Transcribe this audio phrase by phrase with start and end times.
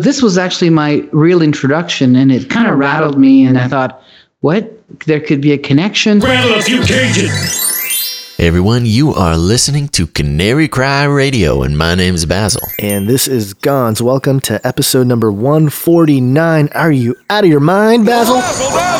[0.00, 3.44] This was actually my real introduction, and it kind of rattled me.
[3.44, 4.00] And I thought,
[4.42, 4.72] what?
[5.06, 6.20] There could be a connection.
[6.20, 8.36] Rattle a few cages.
[8.36, 12.62] Hey everyone, you are listening to Canary Cry Radio, and my name is Basil.
[12.78, 14.00] And this is Gonz.
[14.00, 16.68] Welcome to episode number 149.
[16.68, 18.36] Are you out of your mind, Basil?
[18.36, 18.97] Basil, Basil.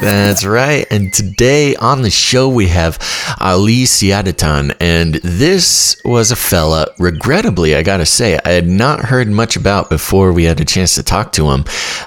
[0.00, 0.86] That's right.
[0.90, 2.98] And today on the show we have
[3.40, 9.28] Ali Siadatan, and this was a fella, regrettably, I gotta say, I had not heard
[9.28, 11.64] much about before we had a chance to talk to him,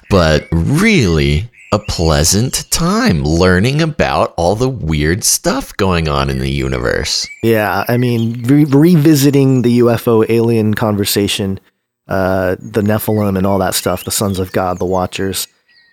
[0.10, 6.52] but really a pleasant time learning about all the weird stuff going on in the
[6.52, 7.28] universe.
[7.44, 11.60] Yeah, I mean, re- revisiting the UFO alien conversation,
[12.08, 15.48] uh, the Nephilim and all that stuff, the sons of God, the Watchers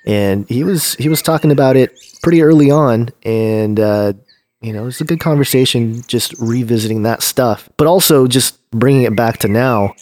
[0.06, 4.12] and he was he was talking about it pretty early on, and uh,
[4.60, 9.14] you know, it's a good conversation just revisiting that stuff, but also just bringing it
[9.16, 9.94] back to now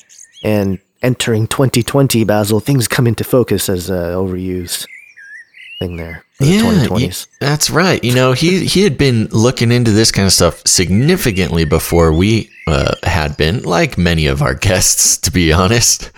[0.43, 2.25] and entering 2020.
[2.25, 4.87] Basil, things come into focus as uh, overused
[5.81, 6.25] thing there.
[6.39, 7.27] the Yeah, 2020s.
[7.27, 8.03] y- that's right.
[8.05, 12.49] You know, he he had been looking into this kind of stuff significantly before we
[12.67, 16.11] uh, had been, like many of our guests, to be honest.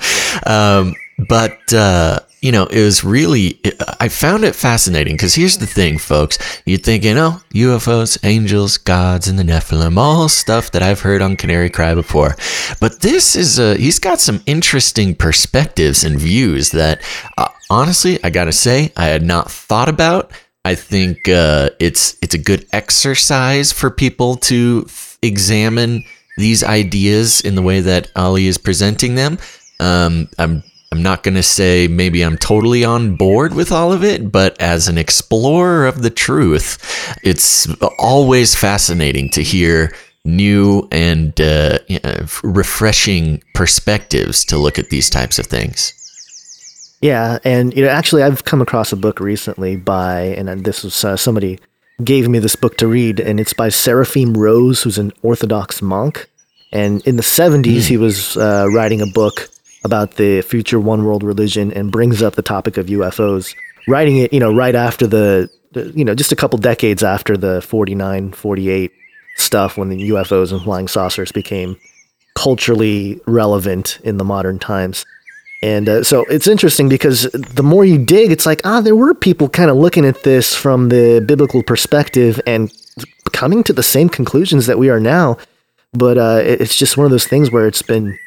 [0.46, 0.94] Um,
[1.28, 3.60] but uh, you know, it was really
[3.98, 6.38] I found it fascinating because here's the thing, folks.
[6.66, 11.22] You'd think, you know, UFOs, angels, gods, and the Nephilim, all stuff that I've heard
[11.22, 12.36] on Canary Cry before.
[12.80, 17.00] But this is uh, he's got some interesting perspectives and views that,
[17.38, 20.32] uh, honestly, I gotta say, I had not thought about.
[20.64, 26.04] I think uh, it's it's a good exercise for people to f- examine
[26.36, 29.38] these ideas in the way that Ali is presenting them.
[29.80, 30.62] Um, I'm
[30.96, 34.58] I'm not going to say maybe I'm totally on board with all of it, but
[34.58, 36.78] as an explorer of the truth,
[37.22, 44.88] it's always fascinating to hear new and uh, you know, refreshing perspectives to look at
[44.88, 45.92] these types of things.
[47.02, 50.82] Yeah, and you know, actually, I've come across a book recently by, and uh, this
[50.82, 51.58] was uh, somebody
[52.04, 56.30] gave me this book to read, and it's by Seraphim Rose, who's an Orthodox monk.
[56.72, 59.50] And in the 70s, he was uh, writing a book
[59.86, 63.54] about the future one world religion and brings up the topic of UFOs.
[63.88, 65.48] Writing it, you know, right after the,
[65.94, 68.92] you know, just a couple decades after the 49, 48
[69.36, 71.78] stuff when the UFOs and flying saucers became
[72.34, 75.06] culturally relevant in the modern times.
[75.62, 79.14] And uh, so it's interesting because the more you dig, it's like, ah, there were
[79.14, 82.72] people kind of looking at this from the biblical perspective and
[83.32, 85.38] coming to the same conclusions that we are now.
[85.92, 88.18] But uh, it's just one of those things where it's been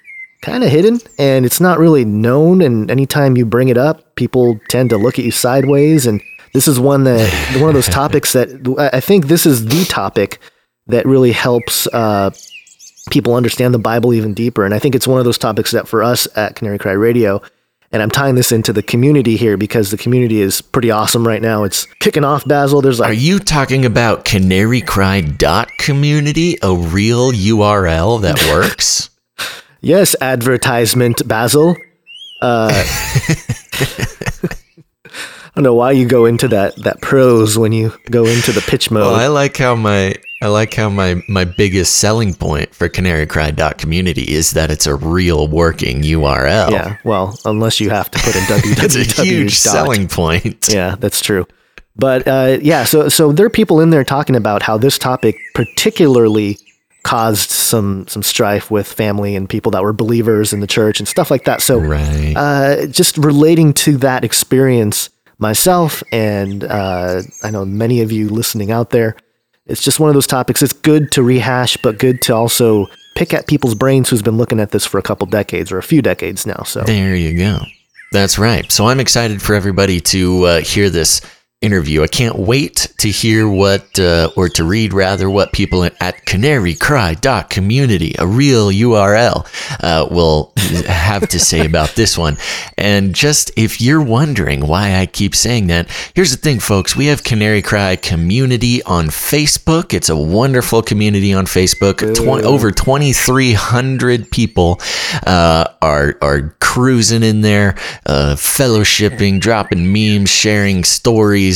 [0.42, 2.62] kind of hidden and it's not really known.
[2.62, 6.06] And anytime you bring it up, people tend to look at you sideways.
[6.06, 6.22] And
[6.54, 7.30] this is one that
[7.60, 10.40] one of those topics that I think this is the topic
[10.88, 12.32] that really helps uh,
[13.12, 14.66] people understand the Bible even deeper.
[14.66, 17.42] And I think it's one of those topics that for us at Canary Cry Radio,
[17.92, 21.42] and I'm tying this into the community here because the community is pretty awesome right
[21.42, 21.64] now.
[21.64, 22.82] It's kicking off, Basil.
[22.82, 29.10] There's like, Are you talking about canarycry.community, a real URL that works?
[29.82, 31.76] yes, advertisement, Basil.
[32.42, 32.70] Uh,
[35.50, 38.62] I don't know why you go into that that prose when you go into the
[38.62, 39.02] pitch mode.
[39.02, 44.32] Well, I like how my I like how my my biggest selling point for canarycry.community
[44.32, 46.72] is that it's a real working URL.
[46.72, 48.76] yeah, well, unless you have to put in www.
[48.78, 50.70] That's a huge dot- selling point.
[50.72, 51.46] Yeah, that's true.
[51.96, 55.36] But uh, yeah, so so there are people in there talking about how this topic
[55.54, 56.58] particularly
[57.04, 61.08] caused some some strife with family and people that were believers in the church and
[61.08, 61.62] stuff like that.
[61.62, 62.34] So Right.
[62.36, 68.72] uh, just relating to that experience myself, and uh, I know many of you listening
[68.72, 69.16] out there,
[69.68, 70.62] it's just one of those topics.
[70.62, 74.60] It's good to rehash, but good to also pick at people's brains who's been looking
[74.60, 76.64] at this for a couple decades or a few decades now.
[76.64, 77.60] So There you go.
[78.12, 78.70] That's right.
[78.72, 81.22] So I'm excited for everybody to uh, hear this
[81.62, 82.04] interview.
[82.04, 88.16] I can't wait to hear what, uh, or to read rather, what people at canarycry.community,
[88.18, 89.46] a real URL,
[89.84, 90.54] uh, will
[90.88, 92.38] have to say about this one.
[92.78, 96.96] And just if you're wondering why I keep saying that, here's the thing, folks.
[96.96, 99.94] We have Canary Cry Community on Facebook.
[99.94, 101.98] It's a wonderful community on Facebook.
[102.16, 104.80] Tw- over 2,300 people
[105.28, 107.76] uh, are are cruising in there,
[108.06, 111.49] uh, fellowshipping, dropping memes, sharing stories,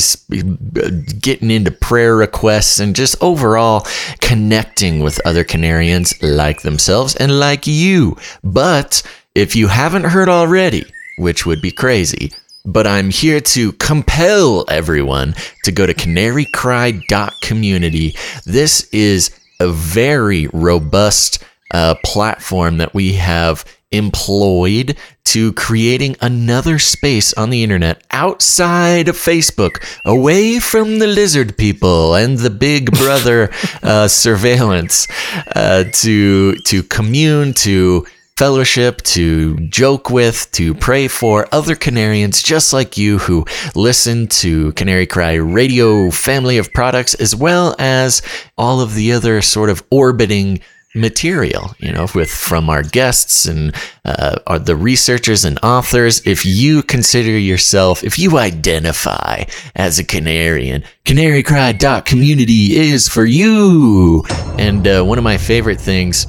[1.20, 3.86] getting into prayer requests, and just overall
[4.20, 8.16] connecting with other Canarians like themselves and like you.
[8.42, 9.02] But
[9.34, 10.84] if you haven't heard already,
[11.18, 12.32] which would be crazy,
[12.64, 18.16] but I'm here to compel everyone to go to canarycry.community.
[18.46, 23.64] This is a very robust uh, platform that we have
[23.96, 31.56] employed to creating another space on the internet outside of Facebook, away from the lizard
[31.56, 33.50] people and the Big Brother
[33.82, 35.08] uh, surveillance,
[35.54, 38.06] uh, to to commune, to
[38.36, 43.44] fellowship, to joke with, to pray for other Canarians just like you who
[43.74, 48.22] listen to Canary Cry radio family of products, as well as
[48.58, 50.60] all of the other sort of orbiting
[50.94, 53.74] material, you know, with from our guests and
[54.04, 56.24] uh, are the researchers and authors.
[56.26, 59.44] If you consider yourself, if you identify
[59.74, 64.24] as a Canarian, CanaryCry.community is for you.
[64.58, 66.26] And uh, one of my favorite things,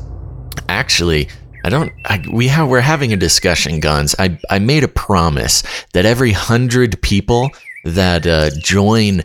[0.67, 1.29] actually,
[1.63, 1.91] I don't.
[2.05, 2.67] I, we have.
[2.67, 4.13] We're having a discussion, Gonz.
[4.19, 5.63] I I made a promise
[5.93, 7.49] that every hundred people
[7.83, 9.23] that uh, join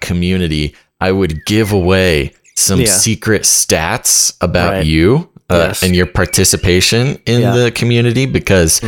[0.00, 2.86] community, I would give away some Yeah.
[2.86, 4.86] secret stats about Right.
[4.86, 5.82] you uh, Yes.
[5.84, 7.54] and your participation in Yeah.
[7.54, 8.80] the community because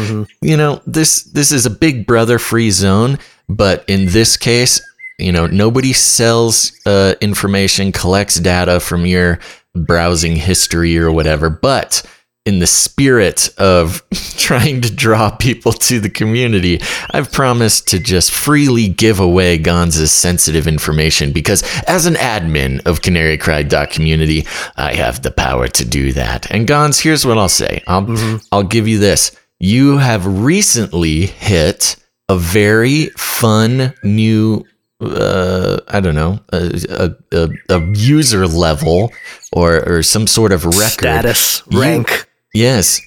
[0.43, 3.19] you know this this is a big brother free zone,
[3.49, 4.81] but in this case,
[5.19, 9.39] you know nobody sells uh, information, collects data from your
[9.77, 12.03] browsing history or whatever, but
[12.49, 14.03] in the spirit of
[14.39, 16.81] trying to draw people to the community,
[17.11, 23.03] I've promised to just freely give away Gonza's sensitive information because as an admin of
[23.03, 24.47] Canary community,
[24.77, 26.51] I have the power to do that.
[26.51, 27.83] And Gonz, here's what I'll say.
[27.87, 29.37] I'll I'll give you this.
[29.61, 31.97] You have recently hit
[32.31, 34.65] a very fun new
[35.01, 39.13] uh, I don't know, a, a, a, a user level
[39.53, 40.91] or, or some sort of record.
[40.91, 42.28] Status, You- rank.
[42.55, 43.01] Yes.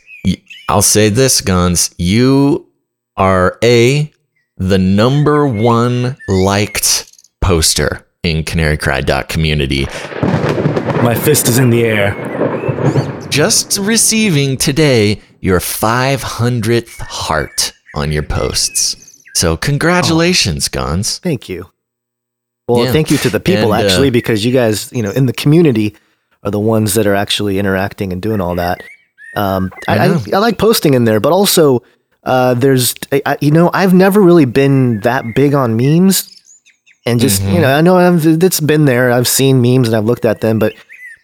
[0.70, 1.94] I'll say this, Gonz.
[1.98, 2.68] You
[3.18, 4.12] are A,
[4.58, 7.12] the number one liked
[7.42, 9.86] poster in Canary Cry community.
[11.04, 13.28] My fist is in the air.
[13.30, 19.24] Just receiving today your 500th heart on your posts.
[19.34, 21.20] So, congratulations, Gonz.
[21.20, 21.72] Thank you.
[22.68, 22.92] Well, Yeah.
[22.92, 25.34] thank you to the people And, uh, actually, because you guys, you know, in the
[25.34, 25.96] community
[26.44, 28.82] are the ones that are actually interacting and doing all that.
[29.36, 30.24] Um, I, I I.
[30.34, 31.84] I, like posting in there, but also
[32.24, 32.96] uh, there's,
[33.40, 36.28] you know, I've never really been that big on memes,
[37.06, 37.54] and just Mm-hmm.
[37.56, 39.12] you know, I know I've, it's been there.
[39.12, 40.74] I've seen memes and I've looked at them, but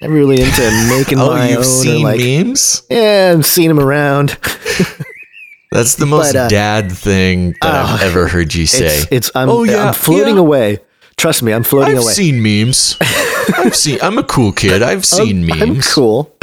[0.01, 1.63] never really into making Oh, my you've own.
[1.63, 2.83] seen like, memes?
[2.89, 4.37] yeah, I've seen them around.
[5.71, 8.85] That's the most But, uh, dad thing that I've oh, ever heard you say.
[8.85, 10.41] It's, it's I'm, Oh, yeah, I'm floating yeah.
[10.41, 10.79] away.
[11.17, 12.07] Trust me, I'm floating away.
[12.07, 12.95] I've seen memes.
[13.01, 13.99] I've seen.
[14.01, 14.81] I'm a cool kid.
[14.81, 15.61] I've seen memes.
[15.61, 16.33] I'm cool.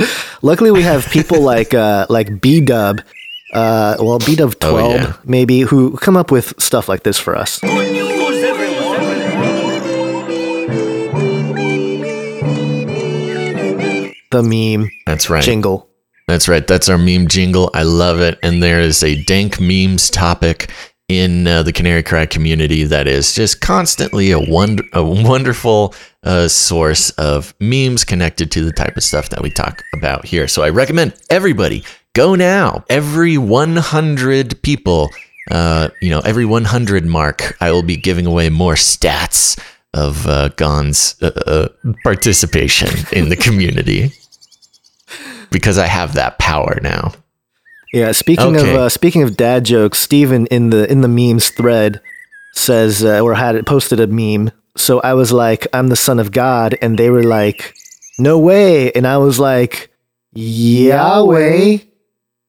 [0.44, 3.00] Luckily, we have people like uh, like B Dub,
[3.54, 5.16] uh, well B Dub Oh, twelve yeah.
[5.24, 7.60] maybe who come up with stuff like this for us.
[7.60, 8.84] Good news, everyone.
[14.30, 15.42] The meme That's right.
[15.42, 15.88] jingle.
[16.26, 16.66] That's right.
[16.66, 17.70] That's our meme jingle.
[17.74, 18.38] I love it.
[18.42, 20.70] And there is a dank memes topic
[21.08, 26.48] in uh, the Canary Cry community that is just constantly a, wonder, a wonderful uh,
[26.48, 30.48] source of memes connected to the type of stuff that we talk about here.
[30.48, 31.84] So I recommend everybody
[32.14, 32.84] go now.
[32.88, 35.10] Every 100 people,
[35.50, 39.60] uh, you know, every 100 mark, I will be giving away more stats
[39.92, 44.10] of uh, Gonz's uh, uh, participation in the community
[45.50, 47.12] because I have that power now.
[47.94, 48.12] Yeah.
[48.12, 48.70] Speaking Okay.
[48.74, 52.00] of uh, speaking of dad jokes, Steven in the in the memes thread
[52.52, 54.50] says uh, or had it posted a meme.
[54.76, 57.74] So I was like, I'm the son of God, and they were like,
[58.18, 59.90] No way, and I was like,
[60.34, 61.78] Yahweh.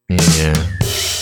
[0.10, 0.72] Yeah.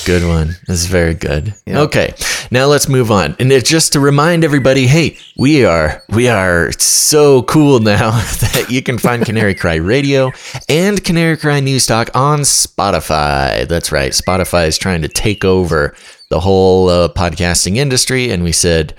[0.06, 0.56] Good one.
[0.68, 1.56] It's very good.
[1.66, 1.82] Yeah.
[1.82, 2.14] Okay.
[2.52, 3.36] Now let's move on.
[3.40, 8.68] And it's just to remind everybody, hey, we are we are so cool now that
[8.70, 10.32] you can find Canary Cry Radio
[10.68, 13.66] and Canary Cry News Talk on Spotify.
[13.68, 14.12] That's right.
[14.12, 15.96] Spotify is trying to take over
[16.30, 18.94] the whole uh, podcasting industry and we said,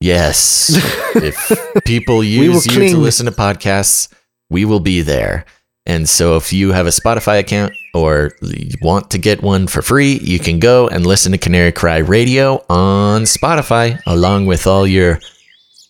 [0.00, 0.70] yes,
[1.14, 4.12] if people use you to listen to podcasts,
[4.48, 5.44] we will be there.
[5.86, 9.82] And so if you have a Spotify account or you want to get one for
[9.82, 14.86] free, you can go and listen to Canary Cry Radio on Spotify along with all
[14.86, 15.18] your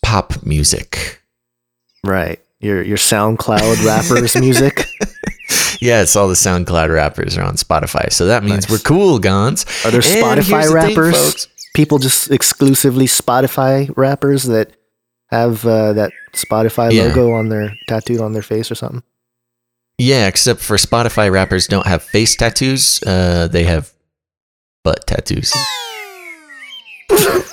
[0.02, 1.20] pop music.
[2.04, 2.40] Right.
[2.60, 4.84] Your your SoundCloud rappers music.
[5.80, 8.12] Yes, all the SoundCloud rappers are on Spotify.
[8.12, 8.70] So that means Nice.
[8.70, 9.64] we're cool, Gonz.
[9.86, 11.16] Are there Spotify the rappers?
[11.16, 11.48] folks.
[11.74, 14.72] People just exclusively Spotify rappers that
[15.30, 17.04] have uh, that Spotify Yeah.
[17.04, 19.02] logo on their tattooed on their face or something.
[20.00, 23.02] Yeah, except for Spotify rappers don't have face tattoos.
[23.02, 23.92] Uh, they have
[24.82, 25.52] butt tattoos.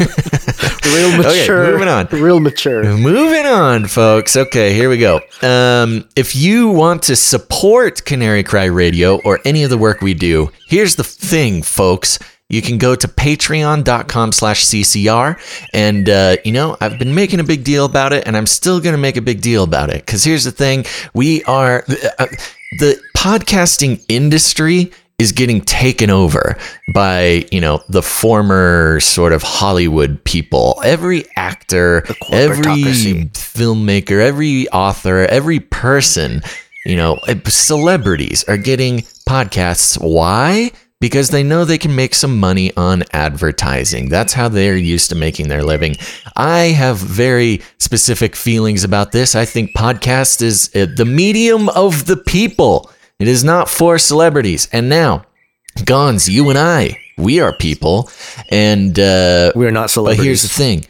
[0.86, 1.62] Real mature.
[1.64, 2.06] Okay, moving on.
[2.06, 2.84] Real mature.
[2.84, 4.36] Moving on, folks.
[4.36, 5.20] Okay, here we go.
[5.42, 10.14] Um, if you want to support Canary Cry Radio or any of the work we
[10.14, 12.20] do, here's the thing, folks.
[12.50, 15.38] You can go to patreon.com slash CCR.
[15.72, 18.80] And, uh, you know, I've been making a big deal about it, and I'm still
[18.80, 20.04] going to make a big deal about it.
[20.04, 21.84] Because here's the thing we are,
[22.18, 22.26] uh,
[22.78, 26.56] the podcasting industry is getting taken over
[26.94, 30.80] by you know the former sort of Hollywood people.
[30.82, 36.40] Every actor, every filmmaker, every author, every person,
[36.86, 40.00] you know, eh, celebrities are getting podcasts.
[40.00, 40.72] Why?
[41.00, 44.10] Because they know they can make some money on advertising.
[44.10, 45.96] That's how they're used to making their living.
[46.36, 49.34] I have very specific feelings about this.
[49.34, 52.90] I think podcast is uh, the medium of the people.
[53.18, 54.68] It is not for celebrities.
[54.72, 55.24] And now,
[55.78, 58.10] Gonz, you and I, we are people,
[58.50, 60.18] and uh, We're not celebrities.
[60.18, 60.84] but here's the thing.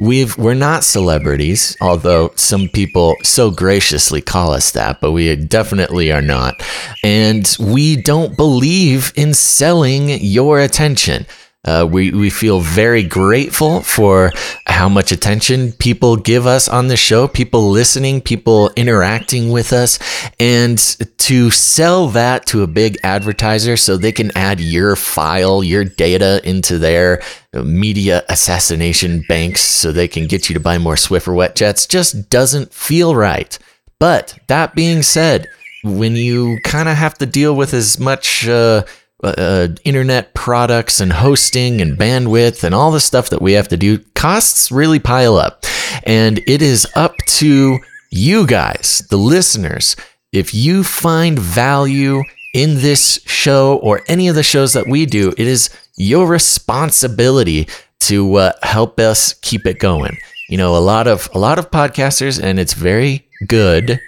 [0.00, 6.10] We've we're not celebrities, although some people so graciously call us that, but we definitely
[6.10, 6.60] are not.
[7.04, 11.26] And we don't believe in selling your attention.
[11.64, 14.30] Uh, we, we feel very grateful for
[14.66, 19.98] how much attention people give us on the show, people listening, people interacting with us,
[20.38, 20.78] and
[21.18, 26.40] to sell that to a big advertiser so they can add your file, your data
[26.44, 27.22] into their
[27.54, 32.28] media assassination banks so they can get you to buy more Swiffer wet jets just
[32.28, 33.58] doesn't feel right.
[33.98, 35.48] But that being said,
[35.82, 38.84] when you kind of have to deal with as much uh,
[39.24, 43.76] uh, internet products and hosting and bandwidth and all the stuff that we have to
[43.76, 45.64] do, costs really pile up.
[46.04, 47.78] And it is up to
[48.10, 49.96] you guys, the listeners,
[50.32, 52.22] if you find value
[52.54, 57.68] in this show or any of the shows that we do, it is your responsibility
[58.00, 60.16] to uh, help us keep it going.
[60.48, 64.00] You know, a lot of a lot of podcasters, and it's very good.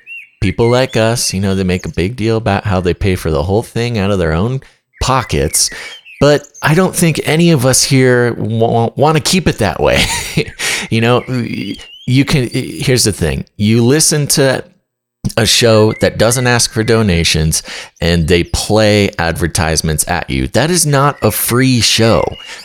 [0.42, 3.30] People like us, you know, they make a big deal about how they pay for
[3.30, 4.61] the whole thing out of their own
[5.07, 5.71] pockets.
[6.19, 10.03] But I don't think any of us here w- want to keep it that way.
[10.91, 11.23] you know,
[12.07, 12.49] you can.
[12.51, 14.65] Here's the thing: you listen to
[15.37, 17.62] a show that doesn't ask for donations
[18.00, 20.47] and they play advertisements at you.
[20.49, 22.25] That is not a free show.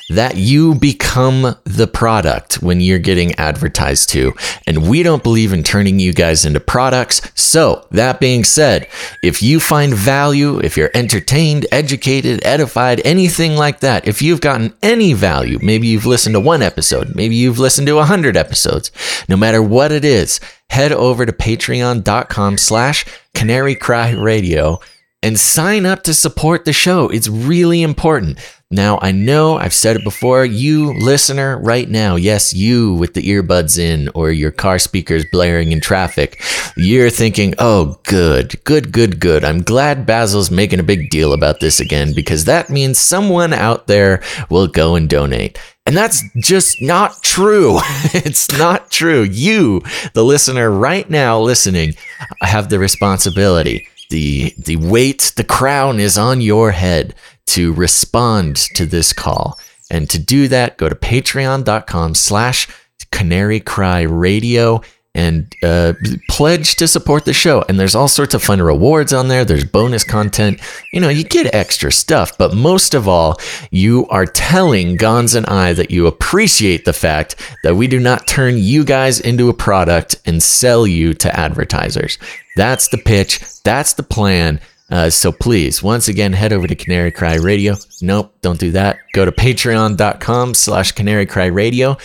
[0.10, 4.34] That you become the product when you're getting advertised to.
[4.68, 7.22] And we don't believe in turning you guys into products.
[7.36, 8.88] So, that being said,
[9.24, 14.74] if you find value, if you're entertained, educated, edified, anything like that, if you've gotten
[14.82, 18.92] any value, maybe you've listened to one episode, maybe you've listened to a hundred episodes,
[19.30, 20.40] no matter what it is,
[20.72, 24.80] head over to patreon.com slash canary cry radio
[25.22, 27.10] and sign up to support the show.
[27.10, 28.40] It's really important.
[28.74, 33.22] Now, I know I've said it before, you listener right now, yes, you with the
[33.22, 36.42] earbuds in or your car speakers blaring in traffic,
[36.78, 39.44] you're thinking, oh, good, good, good, good.
[39.44, 43.88] I'm glad Basil's making a big deal about this again because that means someone out
[43.88, 45.60] there will go and donate.
[45.86, 47.80] And that's just not true.
[48.14, 49.24] it's not true.
[49.24, 49.82] You,
[50.14, 51.94] the listener right now listening,
[52.42, 53.88] have the responsibility.
[54.10, 57.16] The the weight, the crown is on your head
[57.48, 59.60] to respond to this call.
[59.90, 62.68] And to do that, go to patreon.com slash
[63.12, 64.82] canary cry radio
[65.14, 65.94] and uh,
[66.30, 67.64] pledge to support the show.
[67.68, 69.44] And there's all sorts of fun rewards on there.
[69.44, 70.62] There's bonus content.
[70.94, 72.38] You know, you get extra stuff.
[72.38, 73.38] But most of all,
[73.72, 78.28] you are telling Gonz and I that you appreciate the fact that we do not
[78.28, 82.18] turn you guys into a product and sell you to advertisers.
[82.56, 83.42] That's the pitch.
[83.64, 84.62] That's the plan.
[84.90, 87.76] Uh, so please, once again, head over to Canary Cry Radio.
[88.02, 89.00] Nope, don't do that.
[89.14, 91.98] Go to patreon.com slash Canary Cry Radio.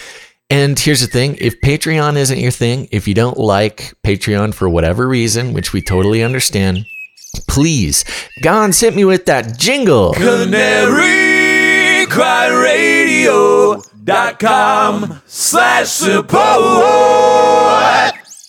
[0.48, 4.68] And here's the thing if Patreon isn't your thing, if you don't like Patreon for
[4.68, 6.86] whatever reason, which we totally understand,
[7.48, 8.04] please,
[8.44, 10.12] Gonz, hit me with that jingle.
[10.12, 12.46] Canary Cry
[13.66, 16.36] Radio.com slash support.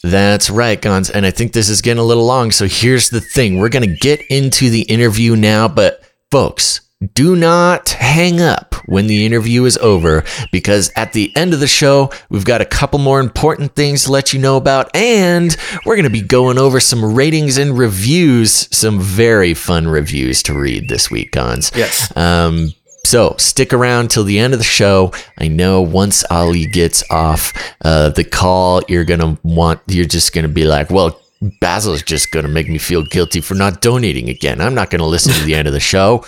[0.03, 1.09] That's right, Gonz.
[1.11, 2.51] And I think this is getting a little long.
[2.51, 6.81] So here's the thing we're going to get into the interview now, but folks,
[7.15, 11.67] do not hang up when the interview is over because at the end of the
[11.67, 14.93] show, we've got a couple more important things to let you know about.
[14.95, 20.41] And we're going to be going over some ratings and reviews, some very fun reviews
[20.43, 21.75] to read this week, Gonz.
[21.75, 22.15] Yes.
[22.17, 22.73] Um,
[23.05, 25.13] so stick around till the end of the show.
[25.37, 27.53] I know once Ali gets off
[27.85, 31.21] uh, the call, you're gonna want, you're just gonna be like, well,
[31.61, 34.59] Basil's just gonna make me feel guilty for not donating again.
[34.59, 36.25] I'm not gonna listen to the end of the show.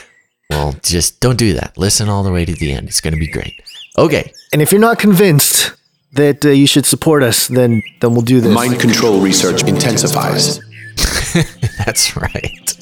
[0.49, 1.77] Well, just don't do that.
[1.77, 2.87] Listen all the way to the end.
[2.87, 3.61] It's gonna be great.
[3.97, 4.31] Okay.
[4.51, 5.73] And if you're not convinced,
[6.13, 8.53] that uh, you should support us, then then we'll do this.
[8.53, 10.59] Mind control research intensifies.
[11.85, 12.75] That's right.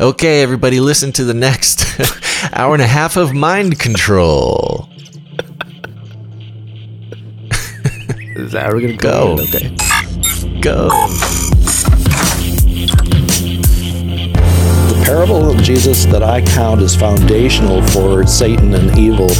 [0.00, 1.84] Okay, everybody, listen to the next
[2.52, 4.88] hour and a half of mind control.
[8.36, 9.36] Is that how we're gonna Go.
[9.36, 9.42] go?
[9.42, 9.76] Okay.
[10.60, 10.88] Go.
[15.06, 19.30] Parable of Jesus that I count as foundational for Satan and evil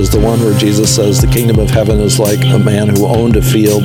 [0.00, 3.06] is the one where Jesus says the kingdom of heaven is like a man who
[3.06, 3.82] owned a field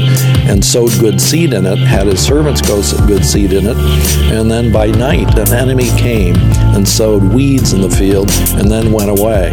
[0.48, 3.76] and sowed good seed in it, had his servants go sow good seed in it,
[4.32, 6.38] and then by night an enemy came
[6.74, 9.50] and sowed weeds in the field and then went away.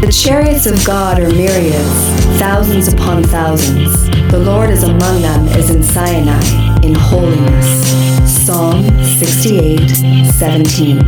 [0.00, 4.08] The chariots of God are myriads, thousands upon thousands.
[4.30, 8.09] The Lord is among them as in Sinai, in holiness.
[8.40, 9.86] Psalm 68,
[10.24, 10.98] 17.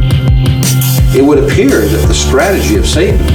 [1.16, 3.26] It would appear that the strategy of Satan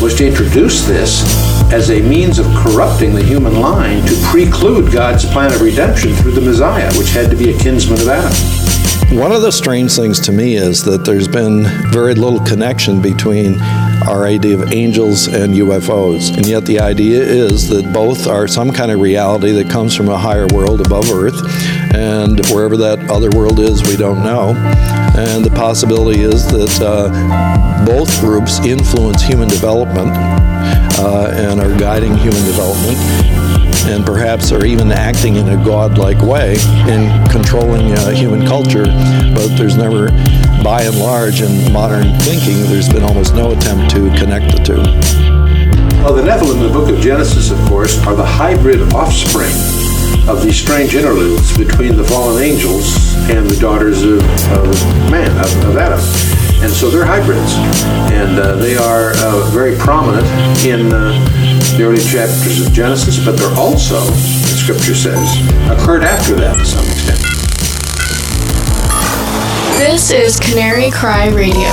[0.00, 1.22] was to introduce this
[1.70, 6.32] as a means of corrupting the human line to preclude God's plan of redemption through
[6.32, 8.65] the Messiah, which had to be a kinsman of Adam.
[9.10, 13.60] One of the strange things to me is that there's been very little connection between
[14.06, 16.36] our idea of angels and UFOs.
[16.36, 20.08] And yet the idea is that both are some kind of reality that comes from
[20.08, 21.40] a higher world above Earth.
[21.94, 24.54] And wherever that other world is, we don't know.
[25.16, 30.14] And the possibility is that uh, both groups influence human development
[30.98, 32.96] uh, and are guiding human development
[33.88, 36.56] and perhaps are even acting in a godlike way
[36.88, 38.84] in controlling uh, human culture,
[39.34, 40.08] but there's never,
[40.64, 44.82] by and large, in modern thinking, there's been almost no attempt to connect the two.
[46.02, 49.54] Well, the Nephilim in the book of Genesis, of course, are the hybrid offspring
[50.28, 54.66] of these strange interludes between the fallen angels and the daughters of, of
[55.10, 56.35] man, of, of Adam.
[56.62, 57.54] And so they're hybrids.
[58.12, 60.26] And uh, they are uh, very prominent
[60.64, 61.12] in uh,
[61.76, 65.36] the early chapters of Genesis, but they're also, the scripture says,
[65.70, 67.20] occurred after that to some extent.
[69.78, 71.68] This is Canary Cry Radio.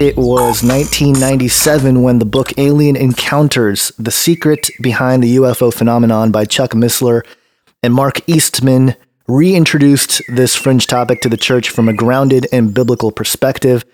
[0.00, 6.44] It was 1997 when the book Alien Encounters The Secret Behind the UFO Phenomenon by
[6.44, 7.24] Chuck Missler
[7.82, 13.12] and Mark Eastman reintroduced this fringe topic to the church from a grounded and biblical
[13.12, 13.84] perspective.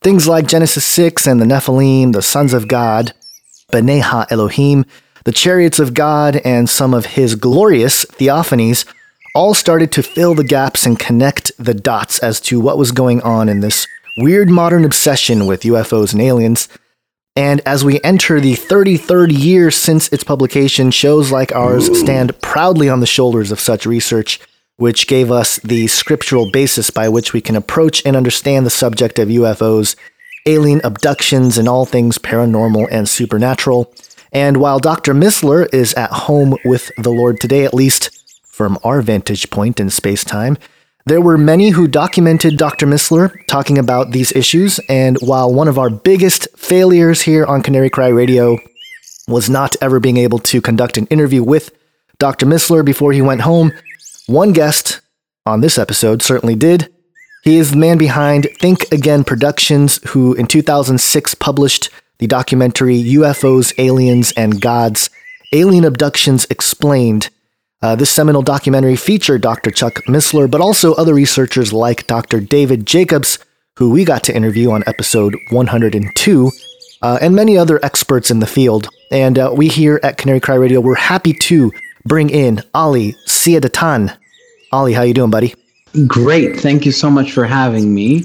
[0.00, 3.12] Things like Genesis 6 and the Nephilim, the sons of God,
[3.72, 4.84] B'nai Ha Elohim,
[5.24, 8.84] the chariots of God, and some of his glorious theophanies
[9.34, 13.22] all started to fill the gaps and connect the dots as to what was going
[13.22, 13.86] on in this
[14.18, 16.68] weird modern obsession with UFOs and aliens.
[17.34, 22.90] And as we enter the 33rd year since its publication, shows like ours stand proudly
[22.90, 24.38] on the shoulders of such research,
[24.76, 29.18] which gave us the scriptural basis by which we can approach and understand the subject
[29.18, 29.96] of UFOs,
[30.44, 33.94] alien abductions, and all things paranormal and supernatural.
[34.30, 35.14] And while Dr.
[35.14, 38.10] Missler is at home with the Lord today, at least
[38.44, 40.58] from our vantage point in space time,
[41.06, 42.86] there were many who documented Dr.
[42.86, 47.90] Missler talking about these issues, and while one of our biggest failures here on Canary
[47.90, 48.58] Cry Radio
[49.26, 51.70] was not ever being able to conduct an interview with
[52.18, 52.46] Dr.
[52.46, 53.72] Missler before he went home,
[54.26, 55.00] one guest
[55.44, 56.92] on this episode certainly did.
[57.42, 63.72] He is the man behind Think Again Productions, who in 2006 published the documentary UFOs,
[63.78, 65.10] Aliens, and Gods
[65.52, 67.28] Alien Abductions Explained.
[67.82, 69.72] Uh, this seminal documentary featured Dr.
[69.72, 72.40] Chuck Missler, but also other researchers like Dr.
[72.40, 73.40] David Jacobs,
[73.76, 76.50] who we got to interview on episode 102,
[77.02, 78.88] uh, and many other experts in the field.
[79.10, 81.72] And uh, we here at Canary Cry Radio, we're happy to
[82.04, 84.16] bring in Ali Siadatan.
[84.70, 85.54] Ali, how you doing, buddy?
[86.06, 86.60] Great.
[86.60, 88.24] Thank you so much for having me.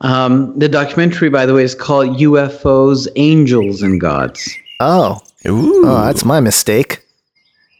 [0.00, 4.48] Um, the documentary, by the way, is called UFOs, Angels, and Gods.
[4.78, 5.86] Oh, Ooh.
[5.86, 7.03] oh, that's my mistake.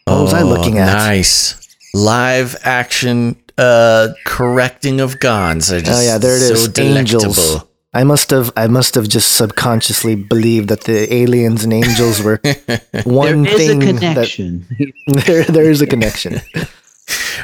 [0.06, 0.88] What was I looking at?
[0.88, 1.60] Oh, Nice.
[1.94, 5.72] Live action uh correcting of Gonz.
[5.74, 6.64] I just Oh yeah, there it is.
[6.64, 7.24] So delectable.
[7.26, 7.64] Angels.
[7.94, 12.40] I must have I must have just subconsciously believed that the aliens and angels were
[13.04, 13.78] one thing.
[13.78, 14.66] There is a thing connection.
[15.06, 16.40] that there there is a connection.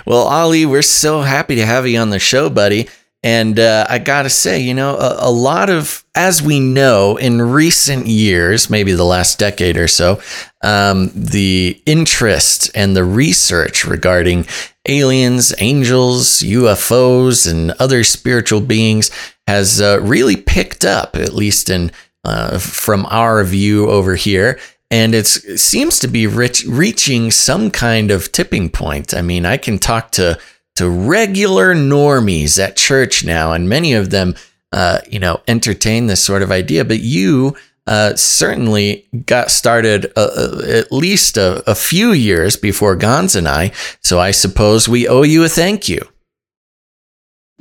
[0.07, 2.89] Well, Ali, we're so happy to have you on the show, buddy.
[3.23, 7.17] And uh, I got to say, you know, a, a lot of, as we know,
[7.19, 10.21] in recent years, maybe the last decade or so,
[10.63, 14.47] um, the interest and the research regarding
[14.89, 19.11] aliens, angels, UFOs, and other spiritual beings
[19.47, 21.93] has uh, really picked up, at least in
[22.25, 24.59] uh, from our view over here.
[24.91, 29.15] And it seems to be rich, reaching some kind of tipping point.
[29.15, 30.39] I mean, I can talk to
[30.77, 34.35] to regular normies at church now, and many of them
[34.73, 37.57] uh, you know, entertain this sort of idea, but you
[37.89, 43.49] uh, certainly got started uh, uh, at least a, a, few years before Gonz and
[43.49, 43.73] I.
[44.01, 46.01] So I suppose we owe you a thank you.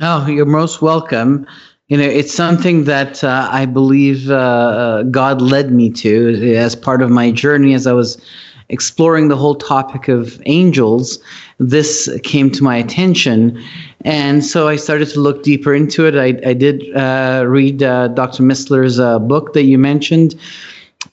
[0.02, 1.48] Oh, you're most welcome.
[1.88, 7.10] You know, it's something that uh, I believe God led me to as part of
[7.10, 8.24] my journey as I was
[8.70, 11.20] exploring the whole topic of angels,
[11.58, 13.62] this came to my attention.
[14.06, 16.16] And so I started to look deeper into it.
[16.16, 18.44] I, I did uh, read uh, Dr.
[18.44, 20.40] Missler's uh, book that you mentioned.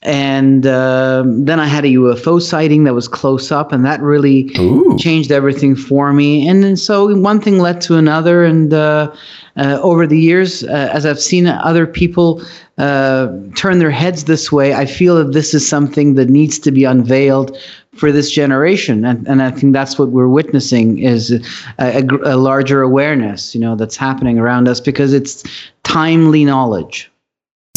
[0.07, 4.49] And uh, then I had a UFO sighting that was close up, and that really
[4.57, 4.97] Ooh.
[4.97, 6.47] changed everything for me.
[6.47, 8.45] And then so one thing led to another.
[8.45, 9.13] And uh,
[9.57, 12.41] uh, over the years, as I've seen other people
[12.77, 16.71] uh, turn their heads this way, I feel that this is something that needs to
[16.71, 17.57] be unveiled
[17.97, 21.41] for this generation, and and I think that's what we're witnessing is a,
[21.79, 25.43] a, a larger awareness, you know, that's happening around us because it's
[25.83, 27.11] timely knowledge.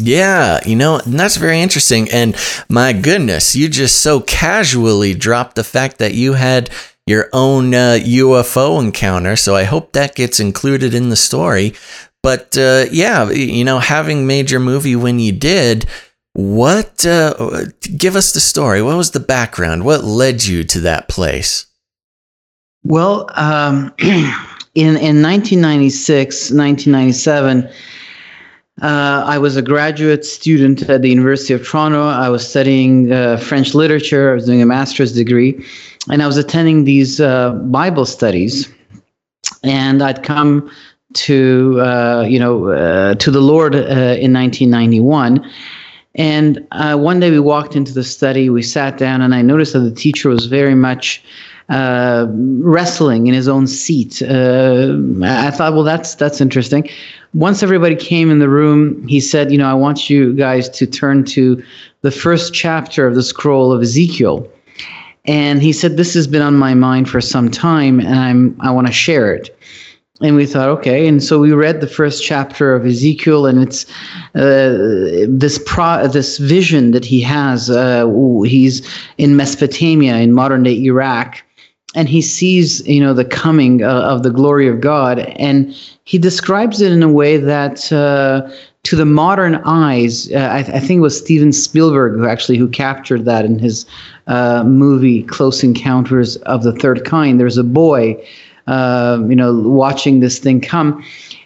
[0.01, 2.11] Yeah, you know, that's very interesting.
[2.11, 2.37] And
[2.69, 6.71] my goodness, you just so casually dropped the fact that you had
[7.07, 9.37] your own uh, UFO encounter.
[9.37, 11.75] So I hope that gets included in the story.
[12.23, 15.87] But uh, yeah, you know, having made your movie when you did,
[16.35, 17.65] what uh,
[17.97, 18.83] give us the story?
[18.83, 19.85] What was the background?
[19.85, 21.67] What led you to that place?
[22.85, 27.69] Well, um, in in 1996, 1997.
[28.83, 32.03] Uh, I was a graduate student at the University of Toronto.
[32.09, 34.31] I was studying uh, French literature.
[34.31, 35.62] I was doing a master's degree,
[36.11, 38.73] and I was attending these uh, Bible studies.
[39.62, 40.71] And I'd come
[41.12, 45.45] to uh, you know uh, to the Lord uh, in 1991.
[46.14, 49.81] And one day we walked into the study, we sat down, and I noticed that
[49.81, 51.23] the teacher was very much
[51.69, 54.23] wrestling in his own seat.
[54.23, 56.88] I thought, well, that's that's interesting.
[57.35, 60.87] Once everybody came in the room, he said, you know, I want you guys to
[60.87, 61.62] turn to
[62.03, 64.51] the first chapter of the scroll of Ezekiel.
[65.27, 68.71] And he said, this has been on my mind for some time, and I'm I
[68.71, 69.57] want to share it.
[70.23, 71.07] And we thought okay.
[71.07, 73.87] And so we read the first chapter of ezekiel and it's
[74.35, 78.07] uh, this pro this vision that he has uh,
[78.45, 81.43] he's in mesopotamia in modern day iraq
[81.95, 85.21] and he sees you know the coming uh, of the glory of god.
[85.21, 85.75] And
[86.11, 88.51] he describes it in a way that uh,
[88.83, 92.59] to the modern eyes, uh, I, th- I, think it was Steven Spielberg who actually
[92.59, 93.87] who captured that in his
[94.27, 97.38] uh, movie Close Encounters of the Third Kind.
[97.38, 98.20] There's a boy
[98.66, 101.05] uh, you know, watching this thing come.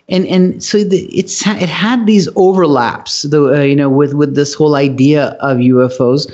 [0.09, 4.35] And and so the, it's it had these overlaps, the uh, you know, with with
[4.35, 6.33] this whole idea of UFOs.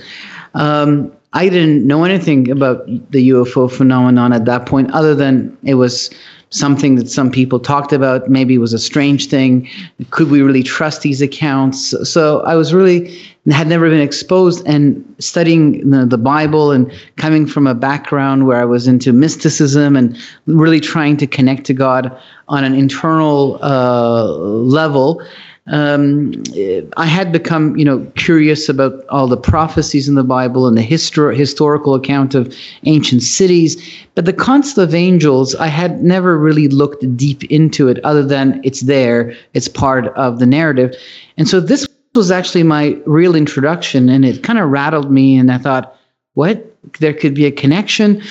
[0.55, 5.75] Um, I didn't know anything about the UFO phenomenon at that point, other than it
[5.75, 6.11] was
[6.51, 8.29] something that some people talked about.
[8.29, 9.69] Maybe was a strange thing.
[10.11, 11.95] Could we really trust these accounts?
[12.09, 13.17] So I was really
[13.51, 18.61] had never been exposed and studying the, the Bible and coming from a background where
[18.61, 22.17] I was into mysticism and really trying to connect to God
[22.49, 25.23] on an internal uh, level
[25.67, 26.43] um,
[26.97, 30.87] I had become, you know, curious about all the prophecies in the Bible and the
[30.87, 33.77] histor- historical account of ancient cities.
[34.15, 38.61] But the concept of angels, I had never really looked deep into it, other than
[38.65, 40.95] it's there, it's part of the narrative.
[41.37, 45.37] And so this was actually my real introduction, and it kind of rattled me.
[45.37, 45.97] And I thought,
[46.35, 46.67] what?
[46.99, 48.23] There could be a connection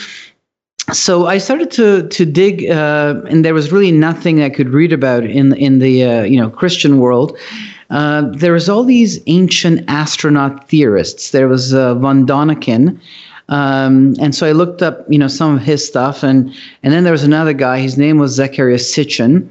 [0.93, 4.93] so I started to to dig, uh, and there was really nothing I could read
[4.93, 7.37] about in in the uh, you know Christian world.
[7.89, 11.31] Uh, there was all these ancient astronaut theorists.
[11.31, 12.99] There was uh, von Däniken,
[13.49, 17.03] um, and so I looked up, you know, some of his stuff, and and then
[17.03, 17.79] there was another guy.
[17.79, 19.49] His name was Zecharia Sitchin,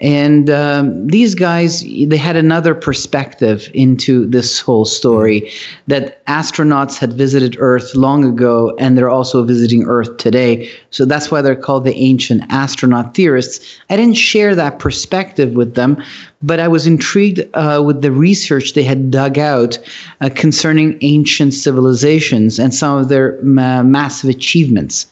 [0.00, 5.50] and um, these guys they had another perspective into this whole story
[5.88, 10.70] that astronauts had visited Earth long ago, and they're also visiting Earth today.
[10.90, 13.78] So that's why they're called the ancient astronaut theorists.
[13.90, 16.02] I didn't share that perspective with them,
[16.42, 19.78] but I was intrigued uh, with the research they had dug out
[20.20, 25.06] uh, concerning ancient civilizations and some of their ma- massive achievements.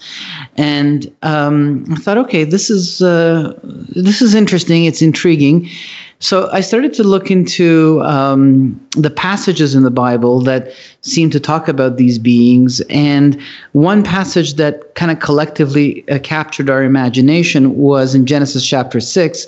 [0.57, 4.85] And um, I thought, okay, this is uh, this is interesting.
[4.85, 5.69] It's intriguing.
[6.19, 11.41] So I started to look into um, the passages in the Bible that seem to
[11.41, 12.81] talk about these beings.
[12.88, 13.41] And
[13.73, 19.47] one passage that kind of collectively uh, captured our imagination was in Genesis chapter 6.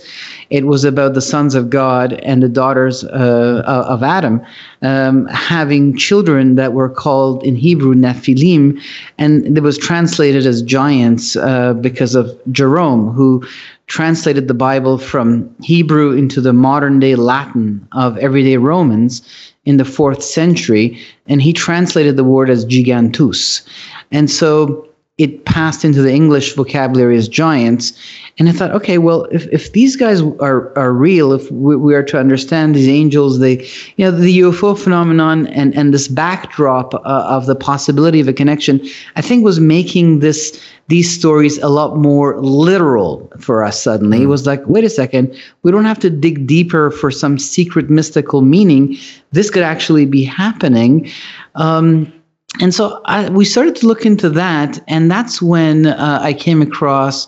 [0.51, 4.45] It was about the sons of God and the daughters uh, of Adam
[4.83, 8.81] um, having children that were called in Hebrew Nephilim,
[9.19, 13.47] and it was translated as giants uh, because of Jerome, who
[13.87, 19.23] translated the Bible from Hebrew into the modern day Latin of everyday Romans
[19.67, 23.63] in the fourth century, and he translated the word as gigantes.
[24.11, 27.93] And so it passed into the English vocabulary as giants.
[28.37, 31.95] And I thought, okay, well, if, if these guys are, are real, if we, we
[31.95, 33.65] are to understand these angels, they,
[33.97, 38.33] you know, the UFO phenomenon and, and this backdrop uh, of the possibility of a
[38.33, 44.19] connection, I think was making this these stories a lot more literal for us suddenly.
[44.19, 44.25] Mm.
[44.25, 47.89] It was like, wait a second, we don't have to dig deeper for some secret
[47.89, 48.99] mystical meaning.
[49.33, 51.11] This could actually be happening.
[51.55, 52.13] Um,
[52.61, 56.63] and so I, we started to look into that, and that's when uh, I came
[56.63, 57.27] across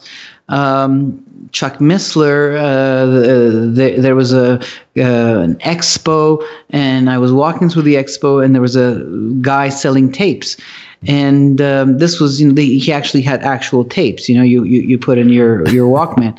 [0.48, 2.56] um, Chuck Missler.
[2.56, 3.06] Uh,
[3.74, 4.54] the, there was a
[4.96, 9.04] uh, an expo, and I was walking through the expo, and there was a
[9.40, 10.56] guy selling tapes.
[11.06, 14.28] And um, this was the, he actually had actual tapes.
[14.28, 16.38] You know, you you, you put in your your Walkman.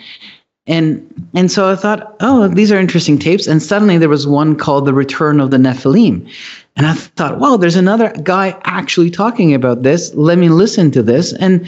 [0.67, 3.47] And and so I thought, oh, these are interesting tapes.
[3.47, 6.29] And suddenly there was one called "The Return of the Nephilim,"
[6.77, 10.13] And I thought, well, there's another guy actually talking about this.
[10.13, 11.33] Let me listen to this.
[11.33, 11.67] And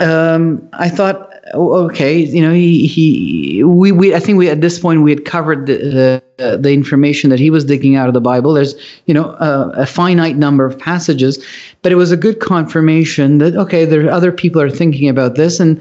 [0.00, 4.60] um, I thought, oh, okay, you know, he, he we, we I think we at
[4.60, 8.14] this point we had covered the uh, the information that he was digging out of
[8.14, 8.52] the Bible.
[8.52, 8.74] There's
[9.06, 11.44] you know a finite number of passages,
[11.82, 15.36] but it was a good confirmation that okay, there are other people are thinking about
[15.36, 15.80] this, and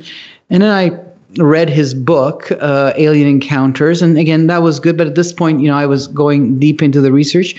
[0.51, 1.04] and then I
[1.37, 4.97] read his book, uh, Alien Encounters, and again that was good.
[4.97, 7.55] But at this point, you know, I was going deep into the research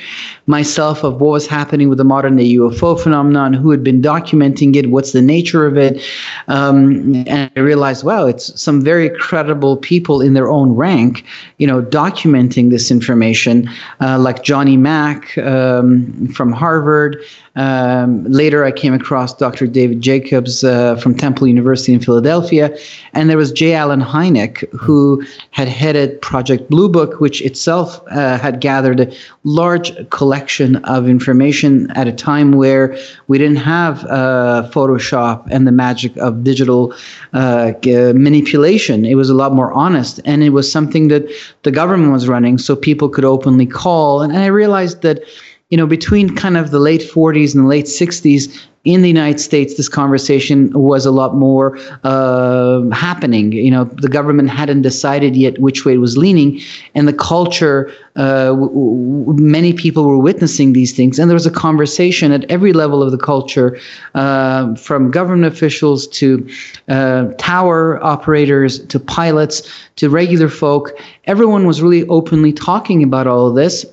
[0.46, 4.76] myself of what was happening with the modern day UFO phenomenon, who had been documenting
[4.76, 6.02] it, what's the nature of it,
[6.48, 11.24] um, and I realized, wow, it's some very credible people in their own rank,
[11.58, 13.68] you know, documenting this information,
[14.00, 17.22] uh, like Johnny Mack um, from Harvard.
[17.56, 19.66] Um, later, I came across Dr.
[19.66, 22.76] David Jacobs uh, from Temple University in Philadelphia,
[23.14, 23.74] and there was J.
[23.74, 29.12] Allen Hynek, who had headed Project Blue Book, which itself uh, had gathered a
[29.44, 32.96] large collection of information at a time where
[33.28, 36.94] we didn't have uh, Photoshop and the magic of digital
[37.32, 39.06] uh, manipulation.
[39.06, 41.24] It was a lot more honest, and it was something that
[41.62, 44.20] the government was running, so people could openly call.
[44.20, 45.22] and, and I realized that
[45.70, 49.40] you know, between kind of the late 40s and the late 60s in the United
[49.40, 53.50] States, this conversation was a lot more uh, happening.
[53.50, 56.60] You know, the government hadn't decided yet which way it was leaning,
[56.94, 61.46] and the culture, uh, w- w- many people were witnessing these things, and there was
[61.46, 63.76] a conversation at every level of the culture,
[64.14, 66.48] uh, from government officials to
[66.88, 70.92] uh, tower operators to pilots to regular folk.
[71.24, 73.84] Everyone was really openly talking about all of this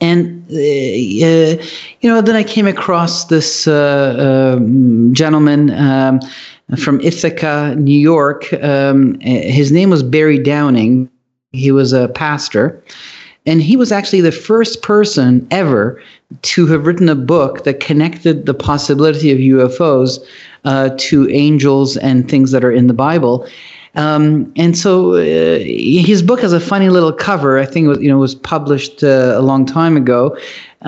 [0.00, 6.20] and you know, then I came across this uh, um, gentleman um,
[6.76, 8.52] from Ithaca, New York.
[8.62, 11.10] Um, his name was Barry Downing.
[11.52, 12.82] He was a pastor,
[13.46, 16.00] and he was actually the first person ever
[16.42, 20.18] to have written a book that connected the possibility of UFOs
[20.64, 23.48] uh, to angels and things that are in the Bible.
[23.94, 27.58] Um, and so uh, his book has a funny little cover.
[27.58, 30.36] I think it was, you know was published uh, a long time ago,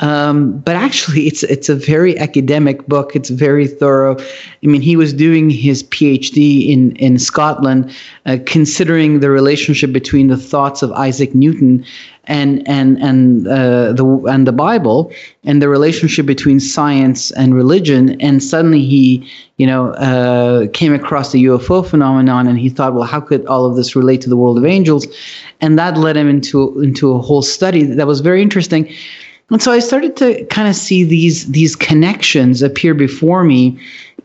[0.00, 3.14] um, but actually it's it's a very academic book.
[3.14, 4.16] It's very thorough.
[4.18, 10.28] I mean, he was doing his PhD in in Scotland, uh, considering the relationship between
[10.28, 11.84] the thoughts of Isaac Newton
[12.24, 15.12] and and and uh, the and the Bible
[15.44, 18.18] and the relationship between science and religion.
[18.20, 19.28] And suddenly he,
[19.58, 23.66] you know, uh, came across the UFO phenomenon, and he thought, well, how could all
[23.66, 25.06] of this relate to the world of angels?
[25.60, 28.90] And that led him into into a whole study that was very interesting.
[29.50, 33.78] And so I started to kind of see these these connections appear before me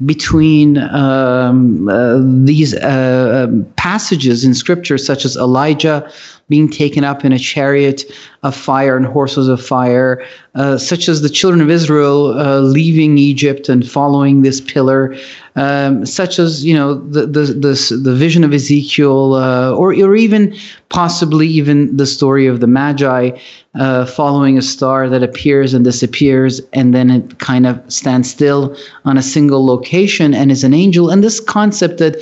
[0.06, 6.10] between um, uh, these uh, passages in scripture, such as Elijah
[6.49, 8.03] being taken up in a chariot
[8.43, 13.17] of fire and horses of fire, uh, such as the children of Israel uh, leaving
[13.17, 15.13] Egypt and following this pillar,
[15.57, 20.15] um, such as you know the the the, the vision of Ezekiel, uh, or or
[20.15, 20.55] even
[20.89, 23.38] possibly even the story of the Magi
[23.75, 28.77] uh, following a star that appears and disappears, and then it kind of stands still
[29.03, 31.10] on a single location and is an angel.
[31.10, 32.15] And this concept that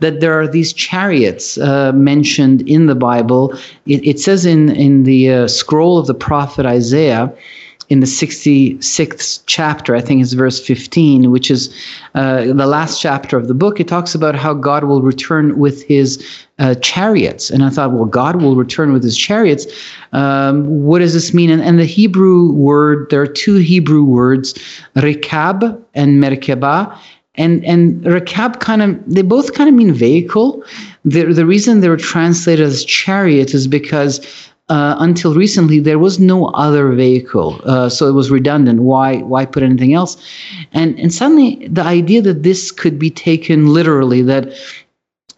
[0.00, 3.52] that there are these chariots uh, mentioned in the Bible.
[3.86, 7.32] It, it, says in in the uh, scroll of the prophet Isaiah
[7.88, 11.74] in the 66th chapter, I think it's verse 15, which is
[12.14, 13.80] uh, the last chapter of the book.
[13.80, 16.22] It talks about how God will return with his
[16.58, 17.48] uh, chariots.
[17.48, 19.66] And I thought, well, God will return with his chariots.
[20.12, 21.48] Um, what does this mean?
[21.48, 24.52] And, and, the Hebrew word, there are two Hebrew words,
[24.96, 26.94] rekab and merkeba.
[27.38, 30.62] And, and rekab kind of, they both kind of mean vehicle.
[31.04, 34.20] The, the reason they were translated as chariot is because
[34.68, 38.80] uh, until recently there was no other vehicle, uh, so it was redundant.
[38.80, 40.16] Why why put anything else?
[40.72, 44.52] And and suddenly the idea that this could be taken literally that.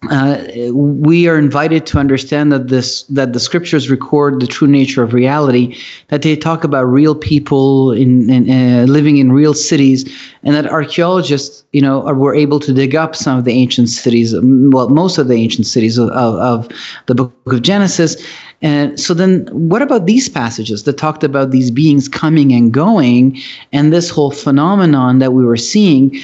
[0.09, 5.03] Uh, we are invited to understand that this that the scriptures record the true nature
[5.03, 5.77] of reality,
[6.09, 10.11] that they talk about real people in, in uh, living in real cities,
[10.43, 13.91] and that archaeologists, you know, are, were able to dig up some of the ancient
[13.91, 16.69] cities, well, most of the ancient cities of, of, of
[17.05, 18.17] the book of Genesis,
[18.63, 23.39] and so then, what about these passages that talked about these beings coming and going
[23.73, 26.19] and this whole phenomenon that we were seeing?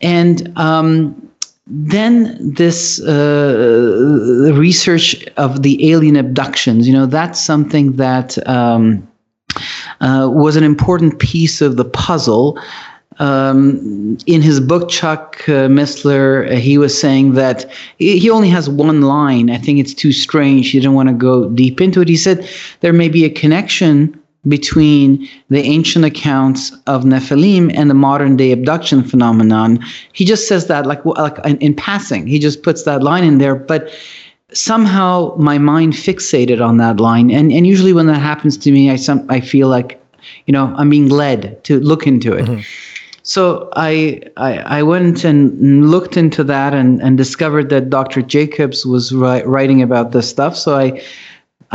[0.00, 1.30] And um,
[1.66, 9.06] then this uh, research of the alien abductions, you know, that's something that um,
[10.00, 12.58] uh, was an important piece of the puzzle
[13.18, 18.68] um, in his book, Chuck uh, Missler, uh, he was saying that he only has
[18.68, 19.50] one line.
[19.50, 20.70] I think it's too strange.
[20.70, 22.08] He didn't want to go deep into it.
[22.08, 22.48] He said
[22.80, 28.52] there may be a connection between the ancient accounts of Nephilim and the modern day
[28.52, 29.84] abduction phenomenon.
[30.12, 32.26] He just says that like like in, in passing.
[32.26, 33.90] He just puts that line in there, but
[34.52, 37.30] somehow my mind fixated on that line.
[37.30, 40.00] And and usually when that happens to me, I some I feel like
[40.46, 42.46] you know I'm being led to look into it.
[42.46, 42.60] Mm-hmm.
[43.26, 48.20] So I, I, I went and looked into that and, and discovered that Dr.
[48.20, 50.54] Jacobs was ri- writing about this stuff.
[50.54, 51.02] So I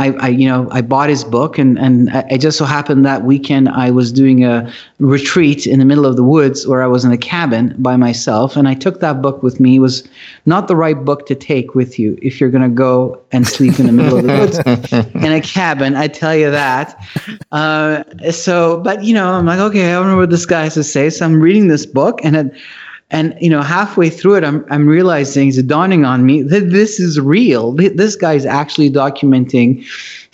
[0.00, 3.24] I, I, you know, I bought his book, and and I just so happened that
[3.24, 7.04] weekend I was doing a retreat in the middle of the woods where I was
[7.04, 9.76] in a cabin by myself, and I took that book with me.
[9.76, 10.08] It was
[10.46, 13.78] not the right book to take with you if you're going to go and sleep
[13.78, 15.94] in the middle of the woods in a cabin.
[15.96, 16.98] I tell you that.
[17.52, 20.74] Uh, so, but you know, I'm like, okay, I don't know what this guy has
[20.74, 21.10] to say.
[21.10, 22.54] So I'm reading this book, and it,
[23.10, 27.00] and you know, halfway through it, I'm I'm realizing it's dawning on me that this
[27.00, 27.72] is real.
[27.72, 29.84] This guy is actually documenting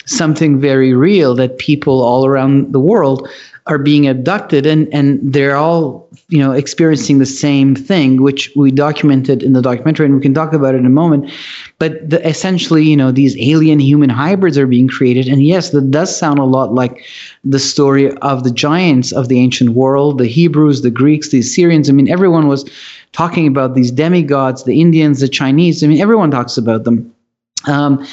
[0.05, 3.27] something very real that people all around the world
[3.65, 8.69] are being abducted and and they're all you know experiencing the same thing which we
[8.69, 11.31] documented in the documentary and we can talk about it in a moment.
[11.79, 15.89] But the, essentially you know these alien human hybrids are being created and yes that
[15.89, 17.05] does sound a lot like
[17.45, 21.89] the story of the giants of the ancient world the hebrews the greeks the assyrians.
[21.89, 22.69] I mean everyone was
[23.13, 25.81] talking about these demigods the indians the chinese.
[25.81, 27.13] I mean everyone talks about them.
[27.67, 28.05] Um,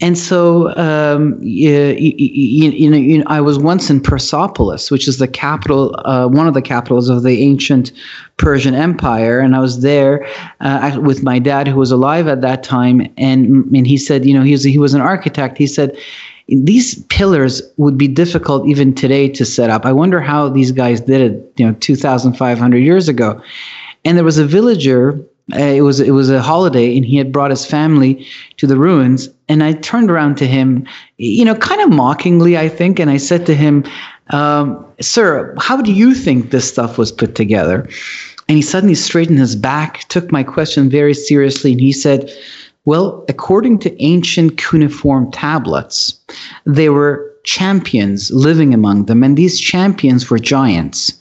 [0.00, 5.26] and so, um, you, you, you, know, I was once in Persepolis, which is the
[5.26, 7.92] capital, uh, one of the capitals of the ancient
[8.36, 10.28] Persian Empire, and I was there
[10.60, 14.34] uh, with my dad, who was alive at that time, and and he said, you
[14.34, 15.58] know, he was he was an architect.
[15.58, 15.96] He said.
[16.48, 19.84] These pillars would be difficult even today to set up.
[19.84, 23.42] I wonder how these guys did it, you know, 2,500 years ago.
[24.04, 25.20] And there was a villager
[25.52, 28.76] uh, it was it was a holiday and he had brought his family to the
[28.76, 29.28] ruins.
[29.48, 30.86] And i turned around to him
[31.18, 32.98] you know kind of mockingly i think.
[32.98, 33.84] And i said to him
[34.30, 37.88] um, sir how do you think this stuff was put together?
[38.48, 42.30] And he suddenly straightened his back took my question very seriously and he said
[42.84, 46.18] well according to ancient cuneiform tablets
[46.64, 49.22] there were champions living among them.
[49.22, 51.12] And these champions were giants.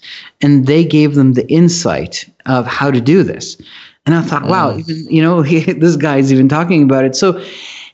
[0.41, 3.57] And they gave them the insight of how to do this
[4.05, 4.79] and I thought, wow, mm.
[4.79, 7.15] even, you know, he, this guy's even talking about it.
[7.15, 7.43] So,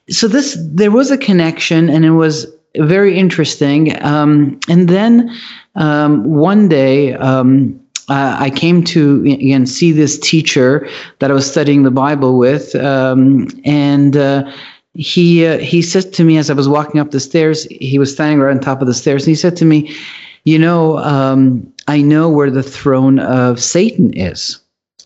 [0.10, 2.46] so this there was a connection, and it was
[2.78, 4.02] very interesting.
[4.04, 5.36] Um, and then
[5.76, 10.88] um, one day, um, uh, I came to again see this teacher
[11.20, 14.18] that I was studying the Bible with, um, and.
[14.18, 14.52] Uh,
[14.94, 18.12] he uh, he said to me as I was walking up the stairs, he was
[18.12, 19.96] standing right on top of the stairs, and he said to me,
[20.44, 24.61] "You know, um, I know where the throne of Satan is."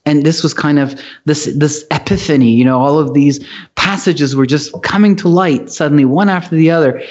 [0.06, 4.46] And this was kind of this this epiphany you know all of these passages were
[4.46, 7.04] just coming to light suddenly one after the other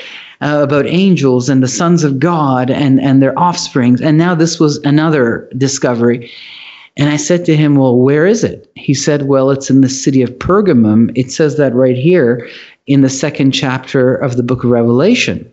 [0.45, 4.01] uh, about angels and the sons of god and and their offsprings.
[4.01, 6.31] And now this was another discovery.
[6.97, 8.71] And i said to him well where is it?
[8.75, 11.11] He said well it's in the city of pergamum.
[11.17, 12.49] It says that right here
[12.87, 15.51] in the second chapter of the book of revelation.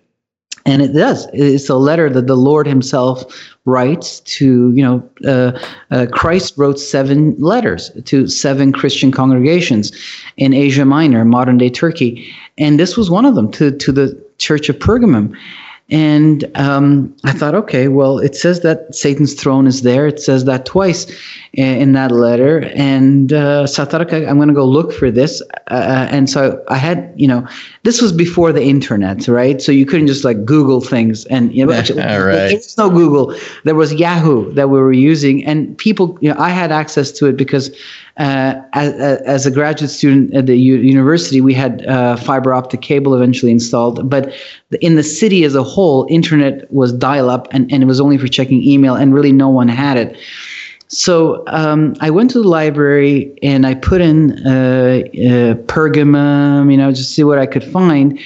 [0.65, 1.27] And it does.
[1.33, 3.23] It's a letter that the lord himself
[3.65, 5.57] writes to you know uh,
[5.91, 9.91] uh, christ wrote seven letters to seven christian congregations
[10.37, 12.33] in asia minor modern day turkey.
[12.57, 15.35] And this was one of them to, to the church of pergamum
[15.91, 20.07] And um, I thought, okay, well, it says that Satan's throne is there.
[20.07, 21.05] It says that twice
[21.53, 22.71] in that letter.
[22.73, 25.41] And uh, so I thought, okay, I'm going to go look for this.
[25.69, 27.45] Uh, and so I had, you know,
[27.83, 29.61] this was before the internet, right?
[29.61, 31.25] So you couldn't just like Google things.
[31.25, 32.47] And, you know, actually, right.
[32.47, 33.35] there was no Google.
[33.65, 35.45] There was Yahoo that we were using.
[35.45, 37.69] And people, you know, I had access to it because
[38.21, 42.81] uh, as, as, a graduate student at the u- university, we had uh, fiber optic
[42.81, 44.07] cable eventually installed.
[44.07, 44.31] But
[44.79, 48.19] in the city as a whole, internet was dial up and, and it was only
[48.19, 50.15] for checking email, and really no one had it.
[50.87, 56.77] So um, I went to the library and I put in uh, uh, Pergamum, you
[56.77, 58.19] know, just see what I could find.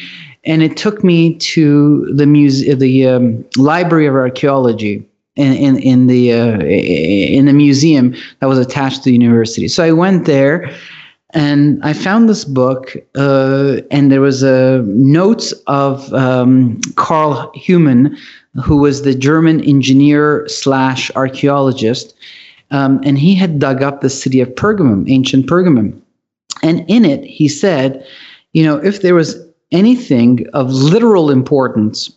[0.44, 5.06] And it took me to the muse- the um, Library of Archaeology
[5.36, 9.68] in in, in the uh, in the museum that was attached to the university.
[9.68, 10.74] So I went there,
[11.32, 18.18] and I found this book, uh, and there was a notes of um, Carl Humann,
[18.64, 22.16] who was the German engineer slash archaeologist,
[22.72, 26.00] um, and he had dug up the city of Pergamum, ancient Pergamum,
[26.64, 28.06] and in it he said,
[28.54, 32.12] you know, if there was anything of literal importance,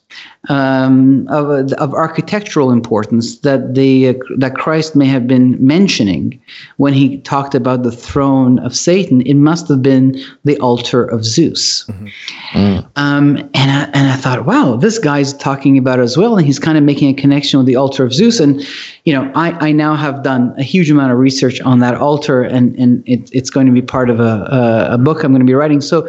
[0.49, 6.41] um, of, of architectural importance that the uh, that Christ may have been mentioning
[6.77, 11.25] when he talked about the throne of Satan, it must have been the altar of
[11.25, 11.85] Zeus.
[11.87, 12.87] Mm-hmm.
[12.97, 16.47] Um, and I, and I thought, wow, this guy's talking about it as well, and
[16.47, 18.41] he's kind of making a connection with the altar of Zeus.
[18.41, 18.63] And
[19.05, 22.43] you know, I, I now have done a huge amount of research on that altar,
[22.43, 25.41] and and it, it's going to be part of a, a, a book I'm going
[25.41, 25.81] to be writing.
[25.81, 26.09] So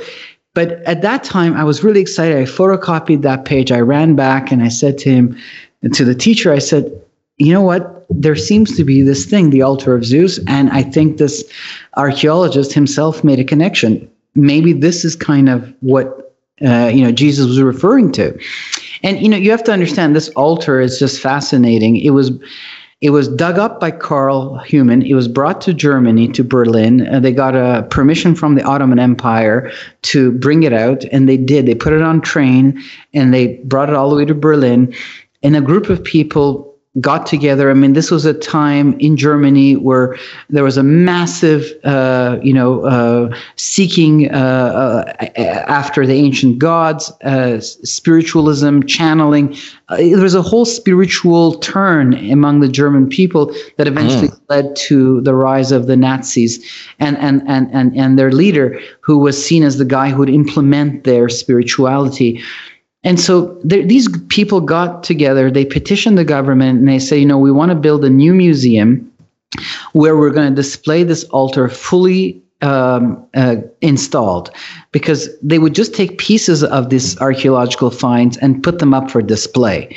[0.53, 2.37] but at that time, I was really excited.
[2.37, 3.71] I photocopied that page.
[3.71, 5.37] I ran back and I said to him,
[5.93, 6.91] to the teacher, I said,
[7.37, 8.05] you know what?
[8.09, 10.39] There seems to be this thing, the altar of Zeus.
[10.47, 11.43] And I think this
[11.95, 14.09] archaeologist himself made a connection.
[14.35, 18.37] Maybe this is kind of what, uh, you know, Jesus was referring to.
[19.03, 21.95] And, you know, you have to understand this altar is just fascinating.
[21.97, 22.31] It was,
[23.01, 25.03] it was dug up by Carl Humann.
[25.03, 27.07] It was brought to Germany, to Berlin.
[27.07, 29.71] Uh, they got a permission from the Ottoman Empire
[30.03, 31.65] to bring it out, and they did.
[31.65, 32.81] They put it on train
[33.13, 34.93] and they brought it all the way to Berlin.
[35.43, 36.68] And a group of people
[36.99, 37.69] got together.
[37.69, 40.17] I mean, this was a time in Germany where
[40.49, 45.23] there was a massive, uh, you know, uh, seeking uh, uh
[45.67, 49.55] after the ancient gods, uh, spiritualism, channeling.
[49.89, 54.39] Uh, there was a whole spiritual turn among the German people that eventually mm.
[54.49, 56.63] led to the rise of the Nazis
[56.99, 60.29] and, and, and, and, and their leader, who was seen as the guy who would
[60.29, 62.41] implement their spirituality.
[63.03, 67.37] And so these people got together, they petitioned the government, and they say, you know,
[67.37, 69.09] we want to build a new museum
[69.93, 74.51] where we're going to display this altar fully um, uh, installed
[74.91, 79.21] because they would just take pieces of these archaeological finds and put them up for
[79.21, 79.95] display.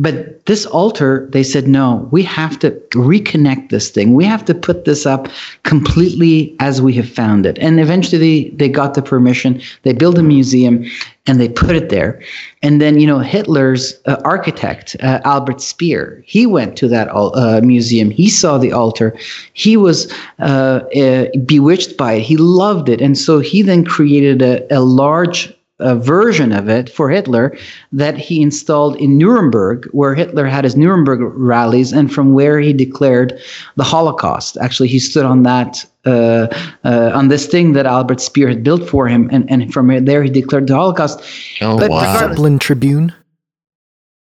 [0.00, 4.14] But this altar, they said, no, we have to reconnect this thing.
[4.14, 5.26] We have to put this up
[5.64, 7.58] completely as we have found it.
[7.58, 9.60] And eventually they, they got the permission.
[9.82, 10.84] They built a museum
[11.26, 12.22] and they put it there.
[12.62, 17.60] And then, you know, Hitler's uh, architect, uh, Albert Speer, he went to that uh,
[17.64, 18.10] museum.
[18.10, 19.18] He saw the altar.
[19.52, 22.22] He was uh, uh, bewitched by it.
[22.22, 23.00] He loved it.
[23.00, 27.56] And so he then created a, a large a version of it for Hitler
[27.92, 32.72] that he installed in Nuremberg, where Hitler had his Nuremberg rallies, and from where he
[32.72, 33.38] declared
[33.76, 34.56] the Holocaust.
[34.56, 36.48] Actually, he stood on that uh,
[36.84, 40.22] uh, on this thing that Albert Speer had built for him, and, and from there
[40.22, 41.20] he declared the Holocaust.
[41.60, 42.18] Oh but wow!
[42.18, 43.14] Zeppelin Tribune.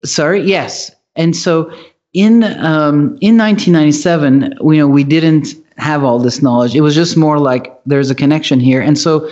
[0.05, 1.73] Sorry, yes, and so
[2.13, 6.75] in um, in 1997, you know, we didn't have all this knowledge.
[6.75, 9.29] It was just more like there's a connection here, and so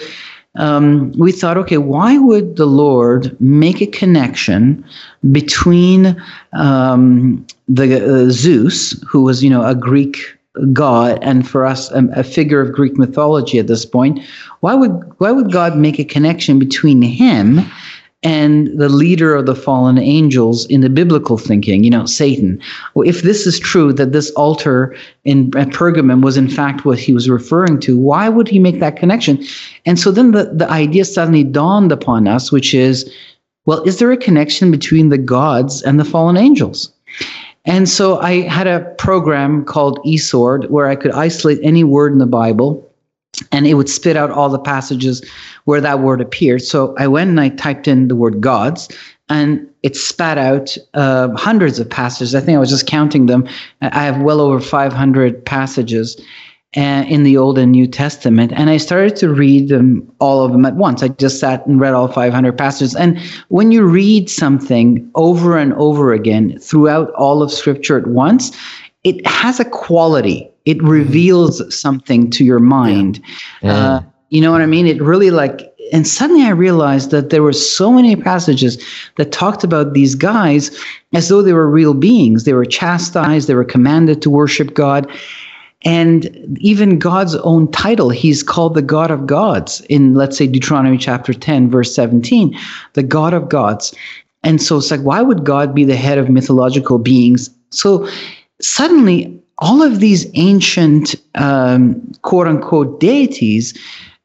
[0.55, 4.83] um, we thought, okay, why would the Lord make a connection
[5.31, 6.21] between
[6.53, 10.37] um, the uh, Zeus, who was, you know, a Greek
[10.73, 14.19] god, and for us, a, a figure of Greek mythology at this point?
[14.59, 17.61] Why would why would God make a connection between him
[18.23, 22.61] and the leader of the fallen angels in the biblical thinking, you know, Satan.
[22.93, 26.99] Well, if this is true, that this altar in at Pergamum was in fact what
[26.99, 29.43] he was referring to, why would he make that connection?
[29.85, 33.11] And so then the, the idea suddenly dawned upon us, which is,
[33.65, 36.91] well, is there a connection between the gods and the fallen angels?
[37.65, 42.17] And so I had a program called eSword where I could isolate any word in
[42.17, 42.90] the Bible
[43.51, 45.23] and it would spit out all the passages
[45.65, 46.61] where that word appeared.
[46.61, 48.89] So I went and I typed in the word gods,
[49.29, 52.35] and it spat out uh, hundreds of passages.
[52.35, 53.47] I think I was just counting them.
[53.81, 56.21] I have well over 500 passages.
[56.77, 60.53] uh, in the Old and New Testament, and I started to read them all of
[60.53, 61.03] them at once.
[61.03, 62.95] I just sat and read all 500 passages.
[62.95, 63.19] And
[63.49, 68.55] when you read something over and over again throughout all of Scripture at once,
[69.03, 70.49] it has a quality.
[70.65, 70.87] It Mm-hmm.
[70.87, 73.21] reveals something to your mind.
[73.63, 74.87] Uh, you know what I mean?
[74.87, 78.81] It really like and suddenly I realized that there were so many passages
[79.17, 80.71] that talked about these guys
[81.13, 82.45] as though they were real beings.
[82.45, 85.11] They were chastised, they were commanded to worship God.
[85.83, 90.97] And even God's own title, he's called the God of gods in, let's say, Deuteronomy
[90.97, 92.55] chapter 10, verse 17,
[92.93, 93.93] the God of gods.
[94.43, 97.49] And so it's like, why would God be the head of mythological beings?
[97.71, 98.07] So
[98.61, 103.77] suddenly, all of these ancient, um, quote unquote, deities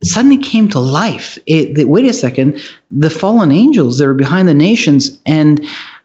[0.02, 1.38] suddenly came to life.
[1.46, 2.60] It, wait a second,
[2.90, 5.64] the fallen angels that are behind the nations and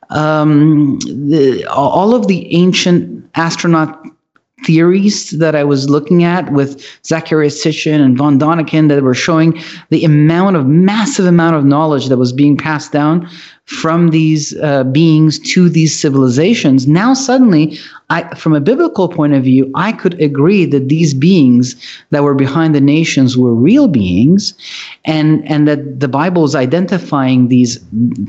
[0.09, 3.97] um, the, all of the ancient astronaut
[4.65, 9.59] theories that I was looking at with Zacharias Sitchin and von Daniken that were showing
[9.89, 13.27] the amount of massive amount of knowledge that was being passed down
[13.65, 16.88] from these uh, beings to these civilizations.
[16.88, 17.79] Now suddenly,
[18.12, 21.78] I, from a biblical point of view, I could agree that these beings
[22.09, 24.53] that were behind the nations were real beings,
[25.05, 27.80] and and that the Bible is identifying these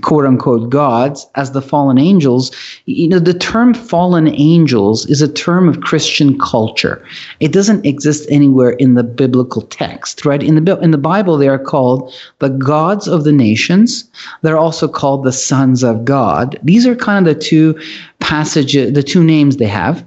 [0.03, 2.53] quote unquote gods as the fallen angels.
[2.87, 7.05] You know, the term fallen angels is a term of Christian culture.
[7.41, 10.45] It doesn't exist anywhere in the biblical text, right?
[10.45, 14.09] In the in the Bible, they are called the gods of the nations.
[14.43, 16.57] They're also called the sons of God.
[16.63, 17.81] These are kind of the two
[18.23, 20.07] passages, the two names they have.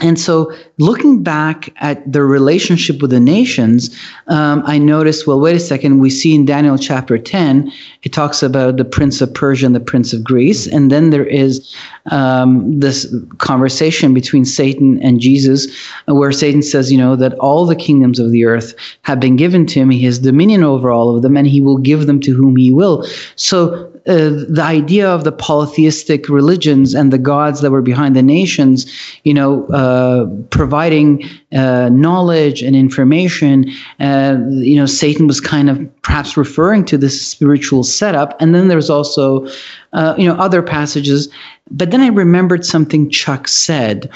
[0.00, 5.56] And so, looking back at the relationship with the nations, um, I noticed, well, wait
[5.56, 7.72] a second, we see in Daniel chapter 10,
[8.04, 10.68] it talks about the prince of Persia and the prince of Greece.
[10.68, 11.74] And then there is
[12.12, 15.66] um, this conversation between Satan and Jesus,
[16.06, 19.66] where Satan says, you know, that all the kingdoms of the earth have been given
[19.66, 19.90] to him.
[19.90, 22.70] He has dominion over all of them, and he will give them to whom he
[22.70, 23.04] will.
[23.34, 28.22] So, uh, the idea of the polytheistic religions and the gods that were behind the
[28.22, 28.90] nations,
[29.24, 36.02] you know, uh, providing uh, knowledge and information, uh, you know, Satan was kind of
[36.02, 38.40] perhaps referring to this spiritual setup.
[38.40, 39.46] And then there's also,
[39.92, 41.28] uh, you know, other passages.
[41.70, 44.10] But then I remembered something Chuck said.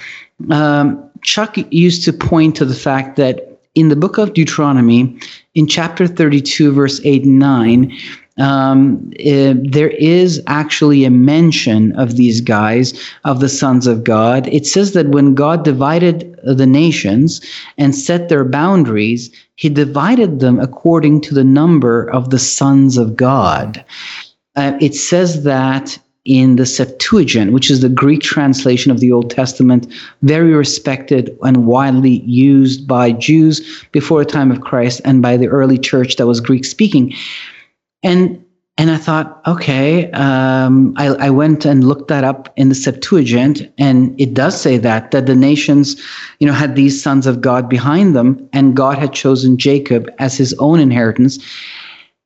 [0.51, 5.18] Um, Chuck used to point to the fact that in the book of Deuteronomy,
[5.55, 7.99] in chapter 32, verse 8 and 9,
[8.39, 14.47] um, uh, there is actually a mention of these guys, of the sons of God.
[14.49, 17.41] It says that when God divided the nations
[17.76, 23.16] and set their boundaries, he divided them according to the number of the sons of
[23.16, 23.85] God.
[24.57, 29.28] Uh, it says that in the Septuagint, which is the Greek translation of the Old
[29.30, 35.37] Testament, very respected and widely used by Jews before the time of Christ and by
[35.37, 37.12] the early church that was Greek speaking
[38.03, 38.42] and
[38.78, 43.70] and I thought, okay, um, I, I went and looked that up in the Septuagint,
[43.76, 46.03] and it does say that that the nations,
[46.40, 50.36] you know, had these sons of God behind them, and God had chosen Jacob as
[50.38, 51.38] His own inheritance.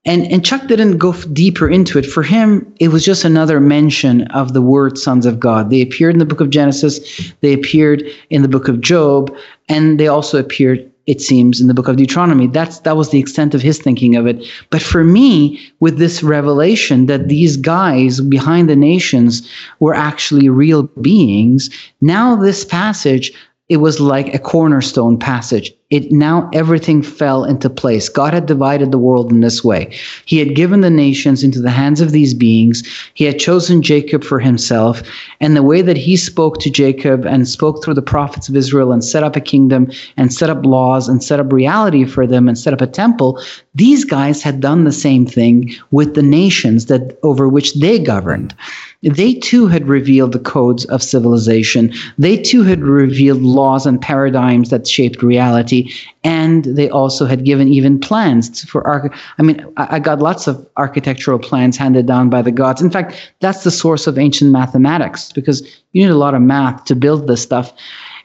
[0.04, 2.06] And and Chuck didn't go deeper into it.
[2.06, 5.68] For him, it was just another mention of the word sons of God.
[5.70, 9.36] They appeared in the book of Genesis, they appeared in the book of Job,
[9.68, 12.46] and they also appeared it seems in the book of Deuteronomy.
[12.46, 14.46] That's that was the extent of his thinking of it.
[14.70, 19.48] But for me, with this revelation that these guys behind the nations
[19.80, 23.32] were actually real beings, now this passage
[23.68, 25.72] it was like a cornerstone passage.
[25.88, 28.08] It now everything fell into place.
[28.08, 29.96] God had divided the world in this way.
[30.24, 32.82] He had given the nations into the hands of these beings.
[33.14, 35.00] He had chosen Jacob for himself.
[35.40, 38.90] And the way that he spoke to Jacob and spoke through the prophets of Israel
[38.90, 42.48] and set up a kingdom and set up laws and set up reality for them
[42.48, 43.40] and set up a temple,
[43.76, 48.56] these guys had done the same thing with the nations that over which they governed
[49.02, 51.92] they too had revealed the codes of civilization.
[52.18, 55.75] They too had revealed laws and paradigms that shaped reality.
[56.24, 59.12] And they also had given even plans for arch.
[59.38, 62.82] I mean, I, I got lots of architectural plans handed down by the gods.
[62.82, 65.62] In fact, that's the source of ancient mathematics because
[65.92, 67.72] you need a lot of math to build this stuff.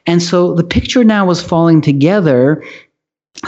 [0.06, 2.62] And so the picture now was falling together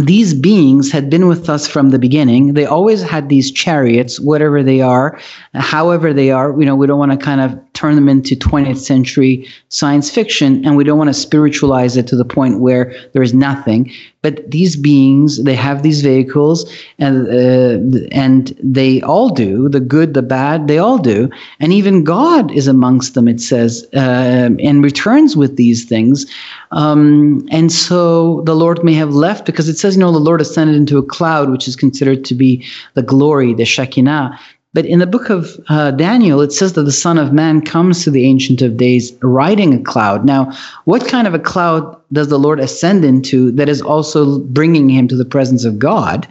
[0.00, 2.54] these beings had been with us from the beginning.
[2.54, 5.20] They always had these chariots, whatever they are,
[5.54, 6.58] however they are.
[6.58, 10.64] You know, we don't want to kind of turn them into 20th century science fiction
[10.64, 13.92] and we don't want to spiritualize it to the point where there is nothing.
[14.22, 20.14] But these beings they have these vehicles and uh, and they all do the good
[20.14, 21.28] the bad they all do.
[21.60, 26.26] And even god is amongst them it says uh, and returns with these things.
[26.70, 30.40] Um, and so the lord may have left because it says you know the lord
[30.40, 32.64] ascended into a cloud which is considered to be
[32.94, 34.38] the glory the shekinah
[34.74, 38.02] but in the book of uh, Daniel, it says that the Son of Man comes
[38.02, 40.24] to the Ancient of Days riding a cloud.
[40.24, 40.52] Now,
[40.84, 45.06] what kind of a cloud does the Lord ascend into that is also bringing him
[45.08, 46.26] to the presence of God?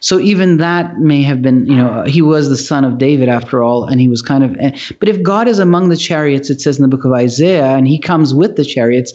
[0.00, 3.62] So even that may have been, you know, he was the son of David after
[3.62, 4.56] all, and he was kind of.
[4.58, 7.76] Eh, but if God is among the chariots, it says in the book of Isaiah,
[7.76, 9.12] and he comes with the chariots,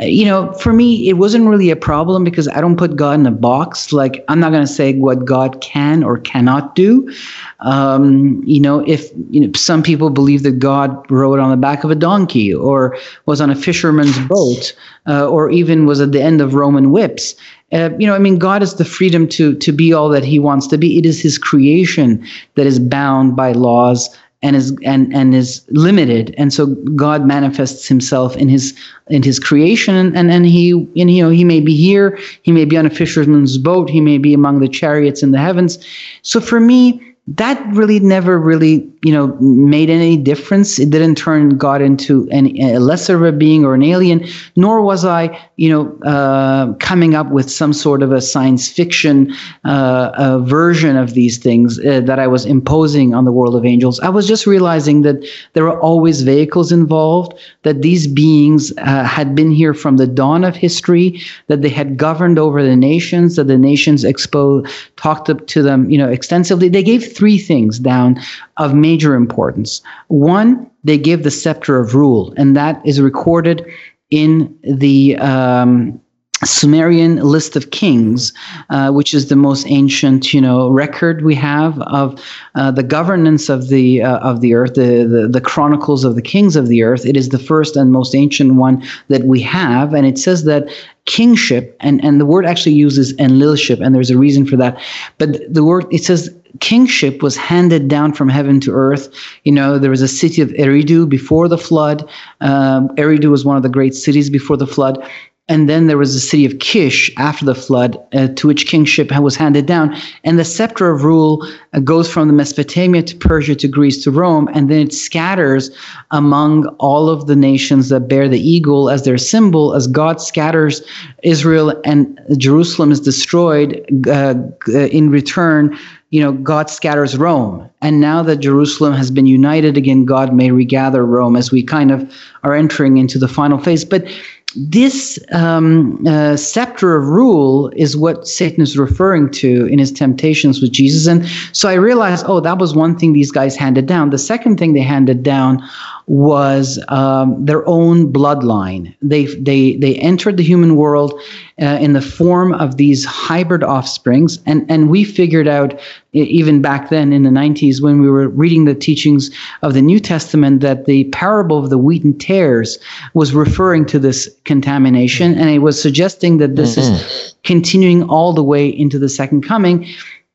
[0.00, 3.26] you know, for me, it wasn't really a problem because I don't put God in
[3.26, 3.92] a box.
[3.92, 7.14] Like, I'm not going to say what God can or cannot do.
[7.60, 11.84] Um, you know, if you know, some people believe that God rode on the back
[11.84, 14.74] of a donkey or was on a fisherman's boat
[15.06, 17.36] uh, or even was at the end of Roman whips.
[17.70, 20.40] Uh, you know, I mean, God has the freedom to to be all that He
[20.40, 20.98] wants to be.
[20.98, 22.26] It is His creation
[22.56, 24.08] that is bound by laws
[24.44, 26.34] and is and and is limited.
[26.36, 28.78] And so god manifests himself in his
[29.08, 32.66] in his creation and and, he and you know he may be here he may
[32.66, 35.84] be on a fisherman's boat he may be among the chariots in the heavens.
[36.22, 40.78] So for me that really never really you know made any difference.
[40.78, 44.82] It didn't turn god into any a lesser of a being or an alien nor
[44.82, 45.24] was i
[45.56, 51.14] you know uh, coming up with some sort of a science fiction uh, version of
[51.14, 54.00] these things uh, that i was imposing on the world of angels.
[54.00, 59.34] I was just realizing that there are always vehicles involved that these beings uh, had
[59.34, 63.44] been here from the dawn of history that they had governed over the nations that
[63.44, 64.66] the nations exposed
[64.96, 66.68] talked to them you know extensively.
[66.68, 68.20] They gave three things down
[68.56, 69.82] of major importance.
[70.08, 73.64] One, they give the scepter of rule, and that is recorded
[74.10, 76.00] in the um,
[76.44, 78.32] Sumerian list of kings,
[78.70, 82.22] uh, which is the most ancient, you know, record we have of
[82.54, 86.22] uh, the governance of the uh, of the earth, the, the, the chronicles of the
[86.22, 87.06] kings of the earth.
[87.06, 90.68] It is the first and most ancient one that we have, and it says that
[91.06, 94.80] kingship, and and the word actually uses enlilship, and there's a reason for that,
[95.18, 99.08] but the word it says kingship was handed down from heaven to earth.
[99.44, 102.08] You know, there was a city of Eridu before the flood.
[102.40, 105.04] Um, Eridu was one of the great cities before the flood.
[105.46, 109.10] And then there was the city of Kish after the flood, uh, to which kingship
[109.20, 109.94] was handed down.
[110.24, 114.10] And the scepter of rule uh, goes from the Mesopotamia to Persia to Greece to
[114.10, 115.70] Rome, and then it scatters
[116.12, 119.74] among all of the nations that bear the eagle as their symbol.
[119.74, 120.80] As God scatters
[121.22, 124.34] Israel and Jerusalem is destroyed, uh,
[124.68, 125.76] in return,
[126.14, 127.68] you know, God scatters Rome.
[127.82, 131.90] And now that Jerusalem has been united again, God may regather Rome as we kind
[131.90, 132.08] of
[132.44, 133.84] are entering into the final phase.
[133.84, 134.06] But
[134.54, 140.62] this um, uh, scepter of rule is what Satan is referring to in his temptations
[140.62, 141.08] with Jesus.
[141.08, 144.10] And so I realized, oh, that was one thing these guys handed down.
[144.10, 145.68] The second thing they handed down
[146.06, 148.94] was um, their own bloodline.
[149.00, 151.18] They they they entered the human world
[151.60, 155.80] uh, in the form of these hybrid offsprings, and and we figured out
[156.12, 159.30] even back then in the 90s when we were reading the teachings
[159.62, 162.78] of the New Testament that the parable of the wheat and tares
[163.14, 166.94] was referring to this contamination, and it was suggesting that this mm-hmm.
[166.94, 169.88] is continuing all the way into the second coming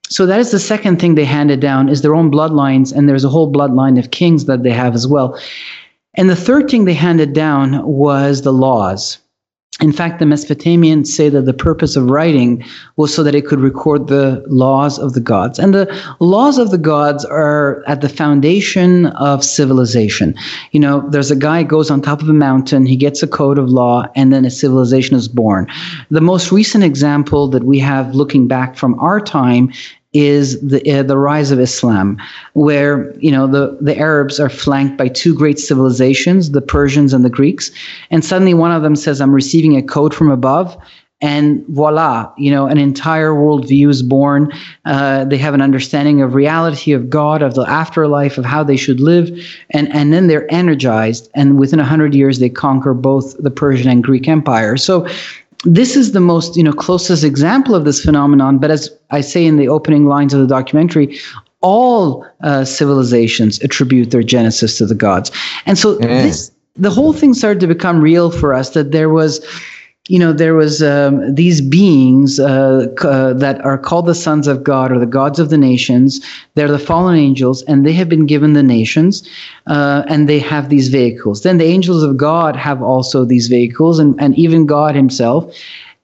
[0.10, 3.24] so that is the second thing they handed down is their own bloodlines and there's
[3.24, 5.40] a whole bloodline of kings that they have as well
[6.16, 9.20] and the third thing they handed down was the laws
[9.82, 12.66] in fact, the Mesopotamians say that the purpose of writing
[12.98, 15.58] was so that it could record the laws of the gods.
[15.58, 20.36] And the laws of the gods are at the foundation of civilization.
[20.72, 23.58] You know, there's a guy goes on top of a mountain, he gets a code
[23.58, 25.66] of law, and then a civilization is born.
[26.12, 29.72] The most recent example that we have looking back from our time
[30.14, 32.18] is the uh, the rise of Islam,
[32.54, 37.24] where you know the the Arabs are flanked by two great civilizations, the Persians and
[37.24, 37.72] the Greeks,
[38.10, 40.78] and suddenly one of them says, "I'm receiving a code from above."
[41.22, 44.54] And voila, you know, an entire worldview is born.
[44.86, 48.78] Uh, they have an understanding of reality, of God, of the afterlife, of how they
[48.78, 49.30] should live,
[49.72, 51.30] and and then they're energized.
[51.36, 54.78] And within a hundred years, they conquer both the Persian and Greek empire.
[54.78, 55.08] So,
[55.66, 59.46] this is the most you know closest example of this phenomenon but as i say
[59.46, 61.20] in the opening lines of the documentary
[61.62, 65.32] all uh, civilizations attribute their genesis to the gods
[65.66, 66.02] and so mm.
[66.02, 69.46] this the whole thing started to become real for us that there was
[70.10, 74.64] you know, there was um, these beings uh, uh, that are called the sons of
[74.64, 76.20] God or the gods of the nations.
[76.56, 79.30] They're the fallen angels, and they have been given the nations,
[79.68, 81.44] uh, and they have these vehicles.
[81.44, 85.56] Then the angels of God have also these vehicles, and, and even God Himself.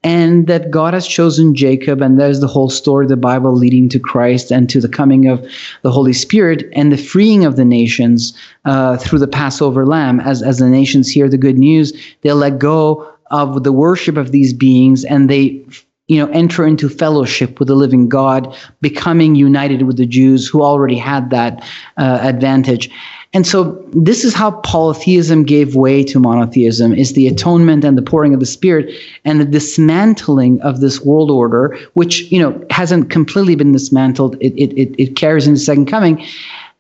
[0.04, 3.90] And that God has chosen Jacob, and there's the whole story of the Bible leading
[3.90, 5.44] to Christ and to the coming of
[5.82, 10.20] the Holy Spirit and the freeing of the nations uh, through the Passover lamb.
[10.20, 11.92] As, as the nations hear the good news,
[12.22, 15.64] they'll let go of the worship of these beings and they
[16.08, 20.64] you know enter into fellowship with the living god becoming united with the jews who
[20.64, 21.64] already had that
[21.98, 22.90] uh, advantage.
[23.34, 28.02] And so this is how polytheism gave way to monotheism is the atonement and the
[28.02, 28.96] pouring of the spirit
[29.26, 34.38] and the dismantling of this world order which you know hasn't completely been dismantled.
[34.40, 36.26] It, it, it, carries into second coming.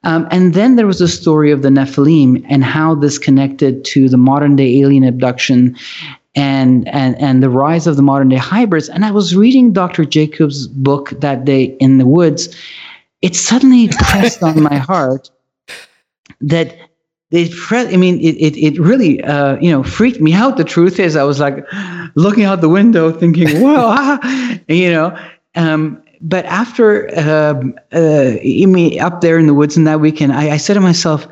[0.03, 4.07] Um, and then there was the story of the Nephilim and how this connected to
[4.07, 5.75] the modern day alien abduction
[6.35, 8.89] and and and the rise of the modern day hybrids.
[8.89, 10.05] And I was reading Dr.
[10.05, 12.55] Jacobs' book that day in the woods.
[13.21, 15.29] It suddenly pressed on my heart
[16.41, 16.77] that
[17.31, 20.57] it pre- I mean, it it, it really uh, you know freaked me out.
[20.57, 21.65] The truth is, I was like
[22.15, 25.17] looking out the window, thinking, "Well, ah, you know."
[25.55, 27.61] Um, but after uh,
[27.93, 30.81] uh, I mean, up there in the woods in that weekend, I, I said to
[30.81, 31.27] myself,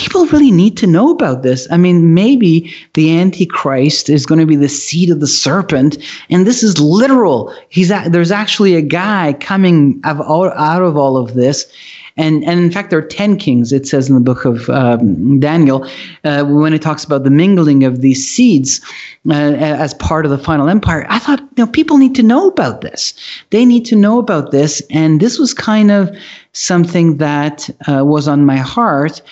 [0.00, 1.68] people really need to know about this.
[1.70, 5.98] I mean, maybe the Antichrist is going to be the seed of the serpent,
[6.30, 7.54] and this is literal.
[7.68, 10.18] He's a, there's actually a guy coming out,
[10.56, 11.70] out of all of this.
[12.16, 15.38] And, and in fact, there are 10 kings, it says in the book of um,
[15.38, 15.86] Daniel,
[16.24, 18.80] uh, when it talks about the mingling of these seeds
[19.28, 21.06] uh, as part of the final empire.
[21.08, 23.14] I thought, you know, people need to know about this.
[23.50, 24.82] They need to know about this.
[24.90, 26.14] And this was kind of
[26.52, 29.22] something that uh, was on my heart.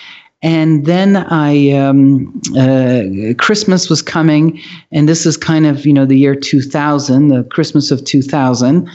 [0.41, 4.61] And then I, um, uh, Christmas was coming,
[4.91, 8.89] and this is kind of, you know, the year 2000, the Christmas of 2000.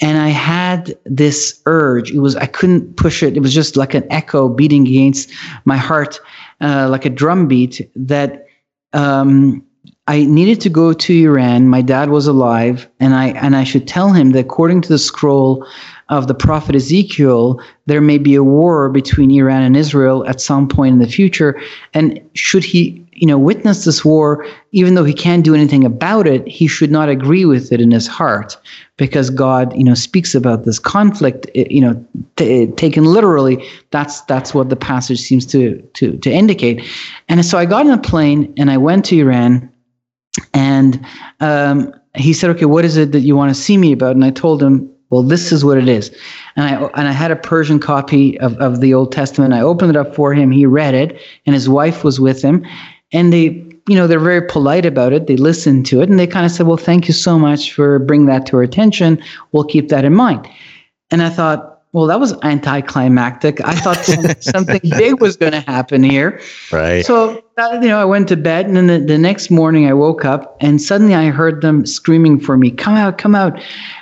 [0.00, 2.10] And I had this urge.
[2.10, 3.36] It was, I couldn't push it.
[3.36, 5.32] It was just like an echo beating against
[5.64, 6.20] my heart,
[6.60, 8.46] uh, like a drum beat that
[8.92, 9.64] um,
[10.06, 11.68] I needed to go to Iran.
[11.68, 14.98] My dad was alive, and I, and I should tell him that according to the
[14.98, 15.66] scroll,
[16.08, 20.68] of the prophet Ezekiel, there may be a war between Iran and Israel at some
[20.68, 21.60] point in the future.
[21.94, 26.28] And should he, you know, witness this war, even though he can't do anything about
[26.28, 28.56] it, he should not agree with it in his heart,
[28.98, 31.50] because God, you know, speaks about this conflict.
[31.54, 36.84] You know, t- taken literally, that's that's what the passage seems to to to indicate.
[37.28, 39.72] And so I got on a plane and I went to Iran,
[40.54, 41.04] and
[41.40, 44.24] um, he said, "Okay, what is it that you want to see me about?" And
[44.24, 46.10] I told him well, this is what it is.
[46.56, 49.54] And I and I had a Persian copy of, of the Old Testament.
[49.54, 50.50] I opened it up for him.
[50.50, 52.66] He read it, and his wife was with him.
[53.12, 55.28] And they, you know, they're very polite about it.
[55.28, 58.00] They listened to it, and they kind of said, "Well, thank you so much for
[58.00, 59.22] bringing that to our attention.
[59.52, 60.48] We'll keep that in mind."
[61.10, 63.58] And I thought, well, that was anticlimactic.
[63.64, 63.96] I thought
[64.42, 66.42] something big was going to happen here.
[66.70, 67.06] Right.
[67.06, 69.94] So, uh, you know, I went to bed, and then the, the next morning I
[69.94, 73.58] woke up, and suddenly I heard them screaming for me, "Come out, come out!"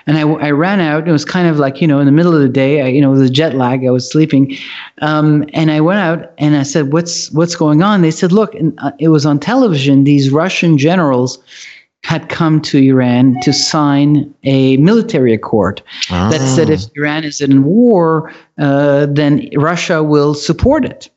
[0.09, 1.07] And I, I ran out.
[1.07, 2.83] It was kind of like you know, in the middle of the day.
[2.83, 3.87] I, you know, was jet lag.
[3.87, 4.57] I was sleeping,
[5.01, 8.57] um, and I went out and I said, "What's what's going on?" They said, "Look,"
[8.57, 10.03] and uh, it was on television.
[10.03, 11.39] These Russian generals
[12.05, 16.29] had come to Iran to sign a military accord Ah.
[16.31, 21.11] that said if Iran is in war, uh, then Russia will support it.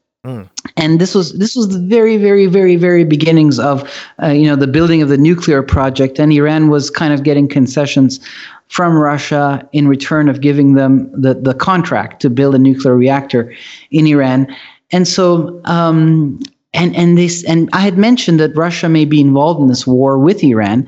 [0.76, 3.78] And this was this was the very very very very beginnings of
[4.22, 7.48] uh, you know the building of the nuclear project, and Iran was kind of getting
[7.48, 8.20] concessions
[8.68, 13.54] from Russia in return of giving them the the contract to build a nuclear reactor
[13.92, 14.48] in Iran,
[14.92, 16.40] and so um,
[16.74, 20.18] and and this and I had mentioned that Russia may be involved in this war
[20.18, 20.88] with Iran,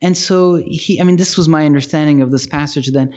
[0.00, 3.14] and so he I mean this was my understanding of this passage then,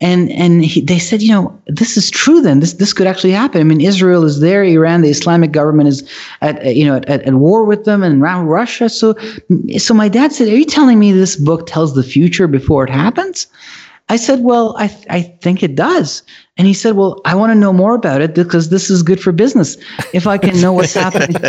[0.00, 2.60] and and he, they said you know this is true then.
[2.60, 3.60] This this could actually happen.
[3.60, 4.64] I mean Israel is there.
[4.64, 6.08] Iran the Islamic government is
[6.40, 8.88] at you know at, at war with them and around Russia.
[8.88, 9.14] So
[9.78, 12.90] so my dad said are you telling me this book tells the future before it
[12.90, 13.46] happens.
[14.12, 16.22] I said, well, I, th- I think it does.
[16.58, 19.18] And he said, well, I want to know more about it because this is good
[19.18, 19.78] for business.
[20.12, 21.34] If I can know what's happening,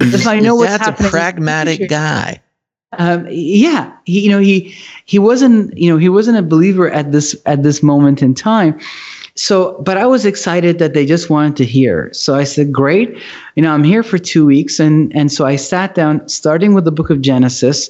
[0.00, 0.96] if I know what's happening.
[0.98, 2.42] That's a pragmatic guy.
[2.98, 7.12] um, yeah, he, you know, he he wasn't, you know, he wasn't a believer at
[7.12, 8.78] this at this moment in time.
[9.36, 12.12] So, but I was excited that they just wanted to hear.
[12.12, 13.16] So I said, "Great,
[13.56, 16.84] you know, I'm here for two weeks," and and so I sat down, starting with
[16.84, 17.88] the book of Genesis.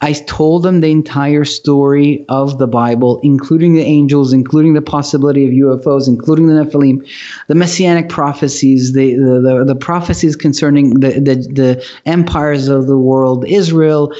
[0.00, 5.46] I told them the entire story of the Bible, including the angels, including the possibility
[5.46, 7.08] of UFOs, including the Nephilim,
[7.46, 12.98] the messianic prophecies, the the, the, the prophecies concerning the, the the empires of the
[12.98, 14.12] world, Israel,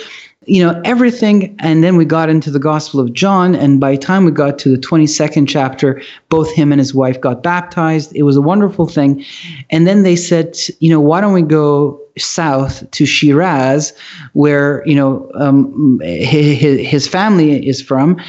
[0.46, 1.54] you know everything.
[1.58, 4.58] And then we got into the gospel of john and by the time we got
[4.60, 8.14] to the 22nd chapter both him and his wife got baptized.
[8.14, 9.24] It was a wonderful thing.
[9.70, 13.92] And then they said you know why don't we go south to shiraz
[14.32, 18.20] where you know um, his, his family is from.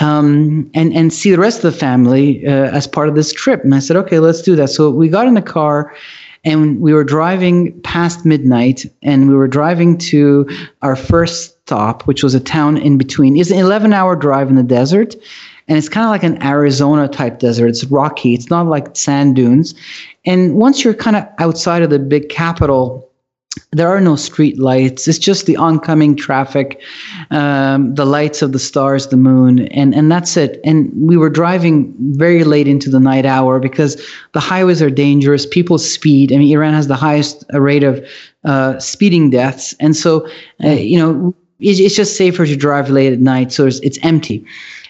[0.00, 3.64] Um, and and see the rest of the family uh, as part of this trip.
[3.64, 4.70] And i said okay let's do that.
[4.70, 5.92] So we got in the car
[6.44, 10.48] and we were driving past midnight and we were driving to
[10.82, 13.36] our first stop which was a town in between.
[13.36, 15.16] It's an 11 hour drive in the desert
[15.68, 17.68] and it's kind of like an arizona type desert.
[17.68, 18.34] It's rocky.
[18.34, 19.74] It's not like sand dunes.
[20.24, 23.07] And once you're kind of outside of the big capital
[23.72, 25.08] there are no street lights.
[25.08, 26.80] It's just the oncoming traffic,
[27.30, 30.60] um, the lights of the stars, the moon, and and that's it.
[30.64, 33.96] And we were driving very late into the night hour because
[34.32, 35.46] the highways are dangerous.
[35.46, 36.32] People speed.
[36.32, 38.04] I mean, Iran has the highest rate of
[38.44, 40.28] uh, speeding deaths, and so
[40.64, 43.52] uh, you know it's, it's just safer to drive late at night.
[43.52, 44.44] So it's, it's empty.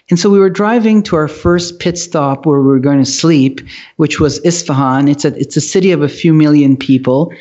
[0.09, 3.05] And so we were driving to our first pit stop where we were going to
[3.05, 3.61] sleep,
[3.97, 5.07] which was Isfahan.
[5.07, 7.31] It's a it's a city of a few million people.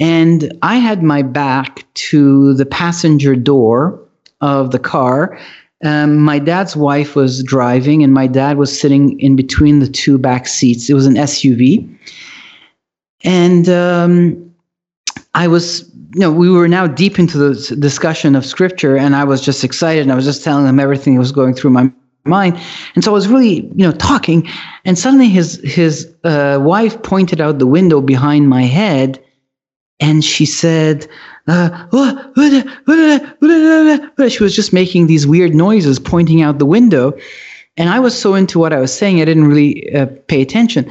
[0.00, 4.00] And I had my back to the passenger door
[4.40, 5.38] of the car.
[5.84, 10.18] Um, my dad's wife was driving, and my dad was sitting in between the two
[10.18, 10.88] back seats.
[10.88, 11.86] It was an SUV.
[13.22, 14.54] And um,
[15.34, 15.82] I was,
[16.14, 19.62] you know, we were now deep into the discussion of scripture, and I was just
[19.64, 20.02] excited.
[20.02, 21.90] And I was just telling him everything that was going through my
[22.24, 22.58] mind.
[22.94, 24.48] And so I was really, you know, talking.
[24.86, 29.22] And suddenly his, his uh, wife pointed out the window behind my head
[30.00, 31.06] and she said,
[31.46, 31.86] uh,
[34.28, 37.16] she was just making these weird noises, pointing out the window.
[37.76, 40.90] And I was so into what I was saying, I didn't really uh, pay attention.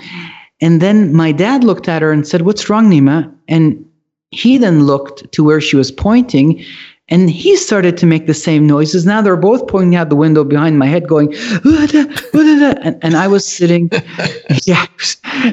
[0.62, 3.32] And then my dad looked at her and said, What's wrong, Nima?
[3.48, 3.86] And
[4.32, 6.64] he then looked to where she was pointing
[7.10, 9.06] and he started to make the same noises.
[9.06, 11.34] Now they're both pointing out the window behind my head, going,
[11.66, 11.88] ah,
[12.82, 13.90] and, and I was sitting,
[14.64, 14.86] yeah,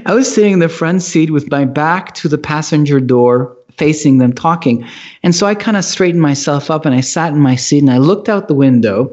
[0.05, 4.19] I was sitting in the front seat with my back to the passenger door, facing
[4.19, 4.87] them, talking.
[5.23, 7.91] And so I kind of straightened myself up and I sat in my seat and
[7.91, 9.13] I looked out the window.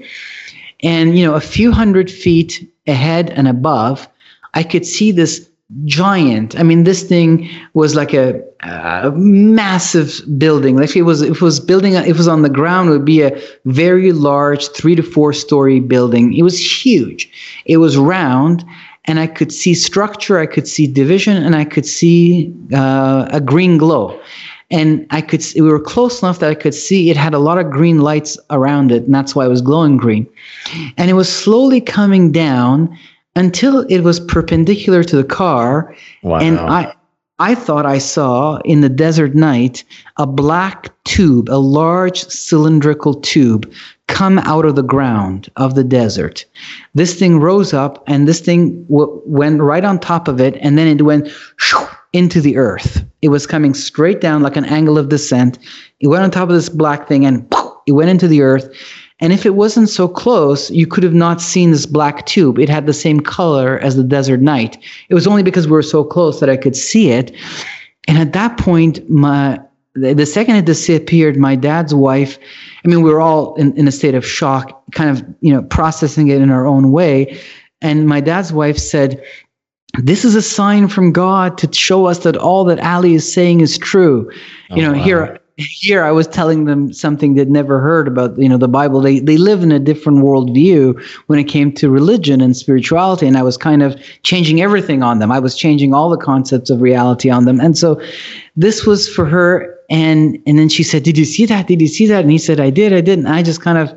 [0.82, 4.08] And, you know, a few hundred feet ahead and above,
[4.54, 5.50] I could see this
[5.86, 6.58] giant.
[6.60, 10.78] I mean, this thing was like a, a massive building.
[10.78, 13.42] Like it was, it was building, it was on the ground, it would be a
[13.66, 16.34] very large three to four story building.
[16.34, 17.30] It was huge.
[17.66, 18.64] It was round,
[19.06, 23.42] and I could see structure, I could see division, and I could see uh, a
[23.42, 24.20] green glow.
[24.72, 27.60] And I could, we were close enough that I could see it had a lot
[27.60, 30.28] of green lights around it, and that's why it was glowing green.
[30.98, 32.98] And it was slowly coming down
[33.36, 35.96] until it was perpendicular to the car.
[36.22, 36.40] Wow.
[36.40, 36.94] And I,
[37.40, 39.84] I thought I saw in the desert night
[40.18, 43.72] a black tube, a large cylindrical tube,
[44.08, 46.46] come out of the ground of the desert.
[46.94, 50.78] This thing rose up and this thing w- went right on top of it, and
[50.78, 51.30] then it went
[52.14, 53.04] into the earth.
[53.24, 55.58] It was coming straight down like an angle of descent.
[56.00, 57.52] It went on top of this black thing and
[57.88, 58.70] it went into the earth.
[59.24, 62.60] And if it wasn't so close, you could have not seen this black tube.
[62.60, 64.78] It had the same color as the desert night.
[65.08, 67.34] It was only because we were so close that I could see it.
[68.10, 69.62] And at that point, my
[69.96, 72.38] the second it disappeared, my dad's wife,
[72.84, 75.62] I mean, we were all in, in a state of shock, kind of, you know,
[75.62, 77.40] processing it in our own way.
[77.82, 79.24] And my dad's wife said,
[80.00, 83.62] this is a sign from God to show us that all that Ali is saying
[83.62, 84.30] is true.
[84.72, 85.04] Oh, you know, wow.
[85.04, 89.02] here here I was telling them something they'd never heard about, you know, the Bible.
[89.02, 93.38] They they live in a different worldview when it came to religion and spirituality, and
[93.38, 95.32] I was kind of changing everything on them.
[95.32, 98.02] I was changing all the concepts of reality on them, and so
[98.56, 99.70] this was for her.
[99.90, 101.68] And and then she said, "Did you see that?
[101.68, 102.94] Did you see that?" And he said, "I did.
[102.94, 103.94] I did." And I just kind of,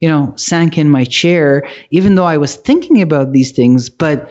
[0.00, 3.88] you know, sank in my chair, even though I was thinking about these things.
[3.88, 4.30] But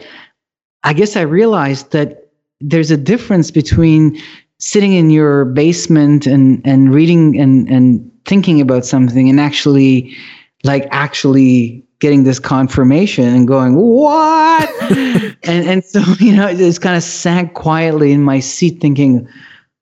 [0.83, 2.27] I guess I realized that
[2.59, 4.21] there's a difference between
[4.59, 10.15] sitting in your basement and and reading and and thinking about something and actually
[10.63, 14.69] like actually getting this confirmation and going what?
[15.43, 19.27] And and so you know just kind of sank quietly in my seat thinking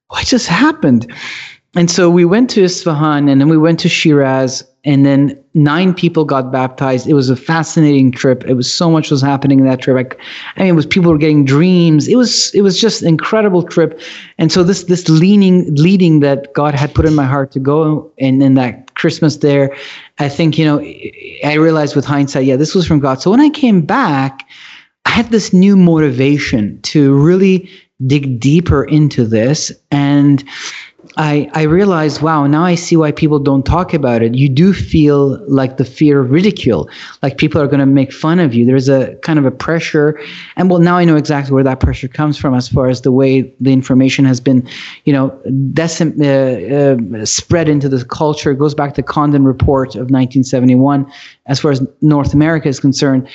[0.10, 1.12] what just happened?
[1.76, 5.94] And so we went to Isfahan and then we went to Shiraz and then nine
[5.94, 7.08] people got baptized.
[7.08, 8.44] It was a fascinating trip.
[8.46, 9.98] It was so much was happening in that trip.
[9.98, 10.16] I,
[10.56, 12.08] I mean, it was people were getting dreams.
[12.08, 14.00] It was it was just an incredible trip.
[14.38, 18.12] And so this this leaning leading that God had put in my heart to go
[18.20, 19.76] and in that Christmas there,
[20.20, 20.80] I think you know
[21.44, 23.22] I realized with hindsight, yeah, this was from God.
[23.22, 24.48] So when I came back,
[25.06, 27.70] I had this new motivation to really
[28.06, 30.44] dig deeper into this and
[31.18, 34.36] I, I realized, wow, now I see why people don't talk about it.
[34.36, 36.89] You do feel like the fear of ridicule,
[37.24, 38.66] like people are going to make fun of you.
[38.66, 40.20] There's a kind of a pressure.
[40.57, 43.11] And well, now I know exactly where that pressure comes from as far as the
[43.11, 44.68] way the information has been,
[45.05, 45.30] you know,
[45.74, 48.51] decim- uh, uh, spread into the culture.
[48.51, 51.09] It goes back to the Condon Report of 1971
[51.45, 53.28] as far as North America is concerned.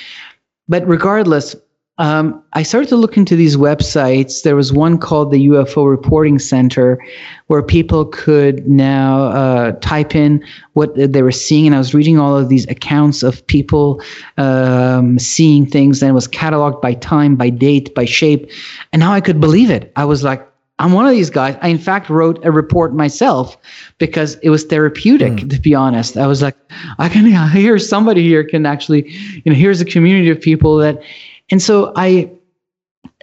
[0.67, 1.55] But regardless,
[2.01, 4.41] um, I started to look into these websites.
[4.41, 6.97] There was one called the UFO Reporting Center,
[7.45, 10.43] where people could now uh, type in
[10.73, 14.01] what they were seeing, and I was reading all of these accounts of people
[14.37, 18.49] um, seeing things, and it was cataloged by time, by date, by shape,
[18.91, 19.91] and now I could believe it.
[19.95, 20.47] I was like,
[20.79, 21.55] I'm one of these guys.
[21.61, 23.55] I, in fact, wrote a report myself
[23.99, 25.49] because it was therapeutic, mm.
[25.51, 26.17] to be honest.
[26.17, 26.57] I was like,
[26.97, 29.07] I can hear somebody here can actually,
[29.45, 31.03] you know, here's a community of people that
[31.51, 32.31] and so I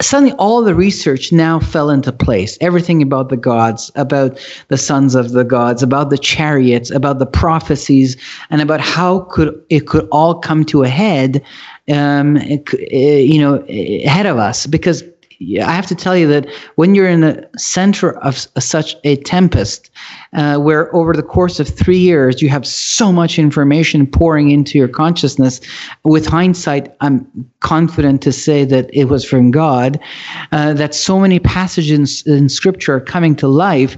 [0.01, 2.57] suddenly all the research now fell into place.
[2.61, 7.27] Everything about the gods, about the sons of the gods, about the chariots, about the
[7.27, 8.17] prophecies,
[8.51, 11.43] and about how could it could all come to a head,
[11.91, 12.73] um, it,
[13.29, 15.03] you know, ahead of us because
[15.41, 19.91] I have to tell you that when you're in the center of such a tempest,
[20.33, 24.79] uh, where over the course of three years you have so much information pouring into
[24.79, 25.61] your consciousness,
[26.03, 27.27] with hindsight, I'm
[27.61, 30.01] confident to say that it was from God,
[30.51, 33.97] uh, that so many passages in, in Scripture are coming to life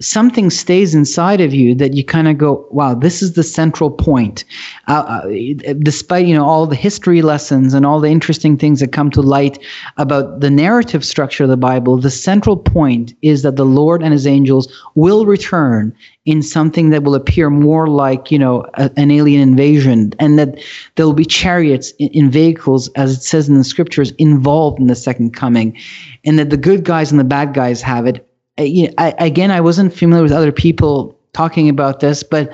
[0.00, 3.90] something stays inside of you that you kind of go, wow, this is the central
[3.90, 4.44] point.
[4.88, 8.92] Uh, uh, despite you know all the history lessons and all the interesting things that
[8.92, 9.58] come to light
[9.98, 14.12] about the narrative structure of the Bible, the central point is that the Lord and
[14.12, 15.94] His angels will return
[16.24, 20.58] in something that will appear more like you know a, an alien invasion, and that
[20.94, 24.86] there will be chariots in, in vehicles, as it says in the scriptures, involved in
[24.86, 25.76] the second coming,
[26.24, 28.26] and that the good guys and the bad guys have it
[28.60, 32.52] Uh, you I, again, I wasn't familiar with other people talking about this, but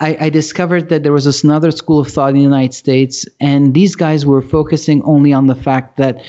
[0.00, 3.26] I, I, discovered that there was this another school of thought in the United States,
[3.38, 6.24] and these guys were focusing only on the fact that,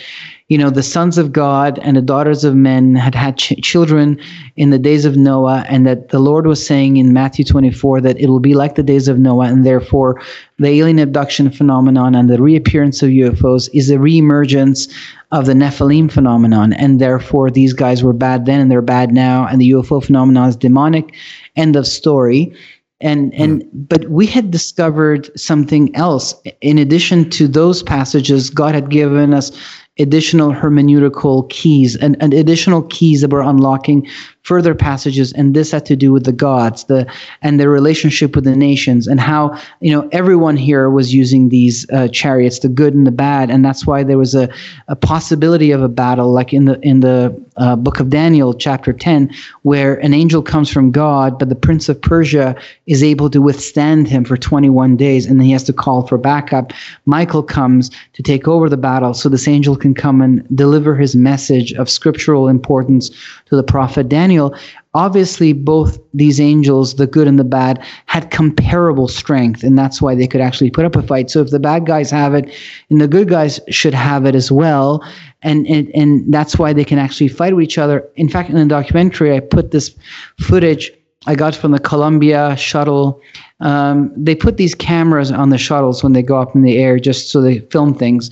[0.48, 4.20] you know, the sons of God and the daughters of men had had ch- children
[4.58, 8.20] in the days of Noah, and that the Lord was saying in Matthew 24 that
[8.20, 10.22] it will be like the days of Noah, and therefore
[10.60, 14.94] the alien abduction phenomenon and the reappearance of UFOs is a reemergence
[15.34, 19.48] of the Nephilim phenomenon, and therefore these guys were bad then and they're bad now,
[19.48, 21.16] and the UFO phenomenon is demonic.
[21.56, 22.56] End of story.
[23.02, 23.70] And and mm.
[23.74, 26.36] but we had discovered something else.
[26.62, 29.52] In addition to those passages, God had given us
[30.00, 34.08] additional hermeneutical keys and, and additional keys that were unlocking
[34.44, 38.44] further passages and this had to do with the gods the and their relationship with
[38.44, 42.94] the nations and how you know everyone here was using these uh, chariots the good
[42.94, 44.50] and the bad and that's why there was a,
[44.88, 48.92] a possibility of a battle like in the in the uh, book of daniel chapter
[48.92, 49.32] 10
[49.62, 54.08] where an angel comes from god but the prince of persia is able to withstand
[54.08, 56.74] him for 21 days and then he has to call for backup.
[57.06, 61.16] Michael comes to take over the battle so this angel can come and deliver his
[61.16, 63.10] message of scriptural importance
[63.54, 64.56] to the prophet daniel
[64.94, 70.16] obviously both these angels, the good and the bad, had comparable strength, and that's why
[70.16, 71.30] they could actually put up a fight.
[71.30, 72.54] So if the bad guys have it,
[72.90, 75.04] and the good guys should have it as well,
[75.42, 78.08] and and, and that's why they can actually fight with each other.
[78.16, 79.96] In fact, in the documentary, I put this
[80.40, 80.92] footage
[81.26, 83.22] I got from the Columbia shuttle.
[83.62, 87.00] Um, they put these cameras on the shuttles when they go up in the air
[87.00, 88.30] just so they film things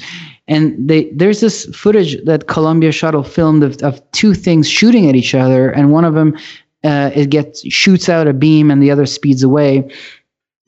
[0.47, 5.15] and they there's this footage that Columbia shuttle filmed of, of two things shooting at
[5.15, 6.37] each other, and one of them
[6.83, 9.89] uh, it gets shoots out a beam, and the other speeds away.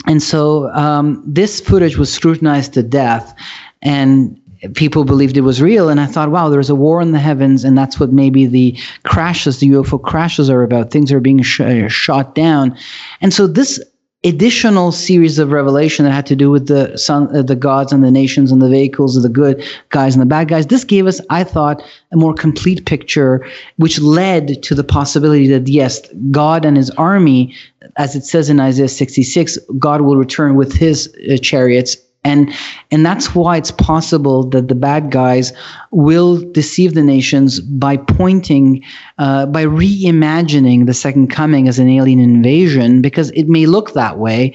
[0.05, 3.33] And so um, this footage was scrutinized to death,
[3.81, 4.39] and
[4.75, 5.89] people believed it was real.
[5.89, 8.77] And I thought, wow, there's a war in the heavens, and that's what maybe the
[9.03, 10.91] crashes, the UFO crashes, are about.
[10.91, 12.77] Things are being sh- shot down,
[13.21, 13.81] and so this
[14.25, 18.03] additional series of revelation that had to do with the sun, uh, the gods and
[18.03, 20.67] the nations and the vehicles of the good guys and the bad guys.
[20.67, 23.45] This gave us, I thought, a more complete picture,
[23.77, 26.01] which led to the possibility that yes,
[26.31, 27.53] God and His army,
[27.97, 32.53] as it says in Isaiah 66, God will return with His uh, chariots and
[32.91, 35.53] and that's why it's possible that the bad guys
[35.91, 38.83] will deceive the nations by pointing
[39.17, 44.17] uh, by reimagining the second coming as an alien invasion because it may look that
[44.17, 44.53] way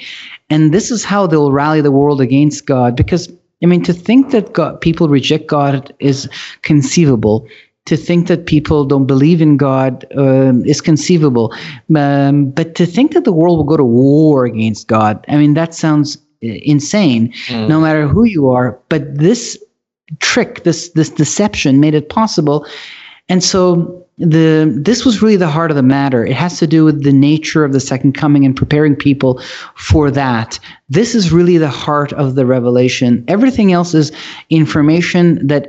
[0.50, 3.30] and this is how they'll rally the world against god because
[3.62, 6.28] i mean to think that god, people reject god is
[6.62, 7.46] conceivable
[7.84, 11.54] to think that people don't believe in God um, is conceivable.
[11.96, 15.54] Um, but to think that the world will go to war against God, I mean,
[15.54, 17.68] that sounds insane, mm.
[17.68, 18.78] no matter who you are.
[18.88, 19.62] But this
[20.20, 22.66] trick, this this deception, made it possible.
[23.28, 26.26] And so the this was really the heart of the matter.
[26.26, 29.40] It has to do with the nature of the second coming and preparing people
[29.76, 30.58] for that.
[30.88, 33.24] This is really the heart of the revelation.
[33.28, 34.10] Everything else is
[34.50, 35.68] information that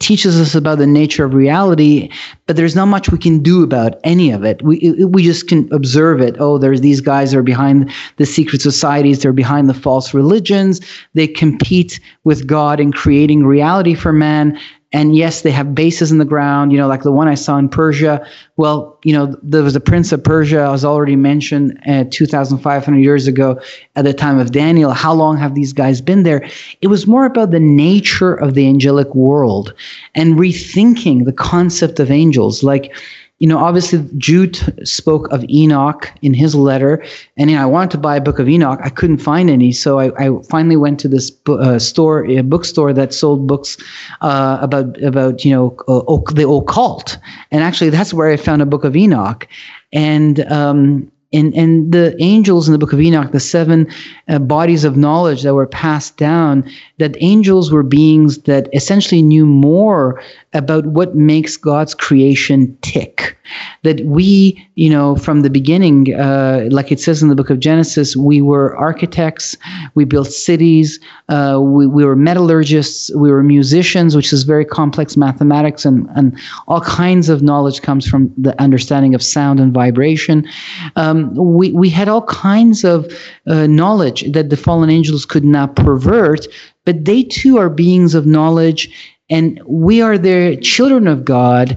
[0.00, 2.10] teaches us about the nature of reality,
[2.46, 4.60] but there's not much we can do about any of it.
[4.62, 6.36] We we just can observe it.
[6.38, 9.22] Oh, there's these guys that are behind the secret societies.
[9.22, 10.80] They're behind the false religions.
[11.14, 14.58] They compete with God in creating reality for man
[14.92, 17.58] and yes, they have bases in the ground, you know, like the one I saw
[17.58, 18.24] in Persia.
[18.56, 22.98] Well, you know, there was a prince of Persia, I was already mentioned uh, 2,500
[22.98, 23.60] years ago
[23.96, 24.92] at the time of Daniel.
[24.92, 26.48] How long have these guys been there?
[26.82, 29.74] It was more about the nature of the angelic world
[30.14, 32.62] and rethinking the concept of angels.
[32.62, 32.94] Like,
[33.38, 34.56] you know, obviously Jude
[34.88, 37.04] spoke of Enoch in his letter,
[37.36, 38.80] and you know, I wanted to buy a book of Enoch.
[38.82, 42.94] I couldn't find any, so I, I finally went to this uh, store, a bookstore
[42.94, 43.76] that sold books
[44.22, 47.18] uh, about about you know uh, the occult,
[47.50, 49.46] and actually that's where I found a book of Enoch,
[49.92, 53.86] and um, and and the angels in the book of Enoch, the seven
[54.28, 56.68] uh, bodies of knowledge that were passed down,
[56.98, 60.22] that angels were beings that essentially knew more
[60.54, 63.35] about what makes God's creation tick.
[63.82, 67.60] That we, you know, from the beginning, uh, like it says in the book of
[67.60, 69.56] Genesis, we were architects,
[69.94, 75.16] we built cities, uh, we, we were metallurgists, we were musicians, which is very complex
[75.16, 76.38] mathematics, and, and
[76.68, 80.48] all kinds of knowledge comes from the understanding of sound and vibration.
[80.96, 83.12] Um, we, we had all kinds of
[83.46, 86.46] uh, knowledge that the fallen angels could not pervert,
[86.84, 88.90] but they too are beings of knowledge
[89.28, 91.76] and we are the children of God.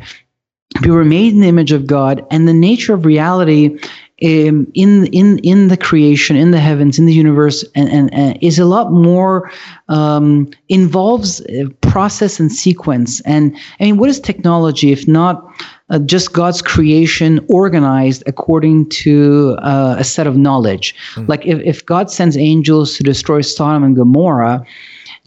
[0.83, 3.77] We were made in the image of God, and the nature of reality
[4.21, 8.37] um, in in in the creation, in the heavens, in the universe, and, and, and
[8.41, 9.49] is a lot more
[9.87, 11.41] um, involves
[11.81, 13.21] process and sequence.
[13.21, 15.43] And I mean, what is technology if not
[15.89, 20.93] uh, just God's creation organized according to uh, a set of knowledge?
[21.15, 21.29] Mm.
[21.29, 24.65] Like if if God sends angels to destroy Sodom and Gomorrah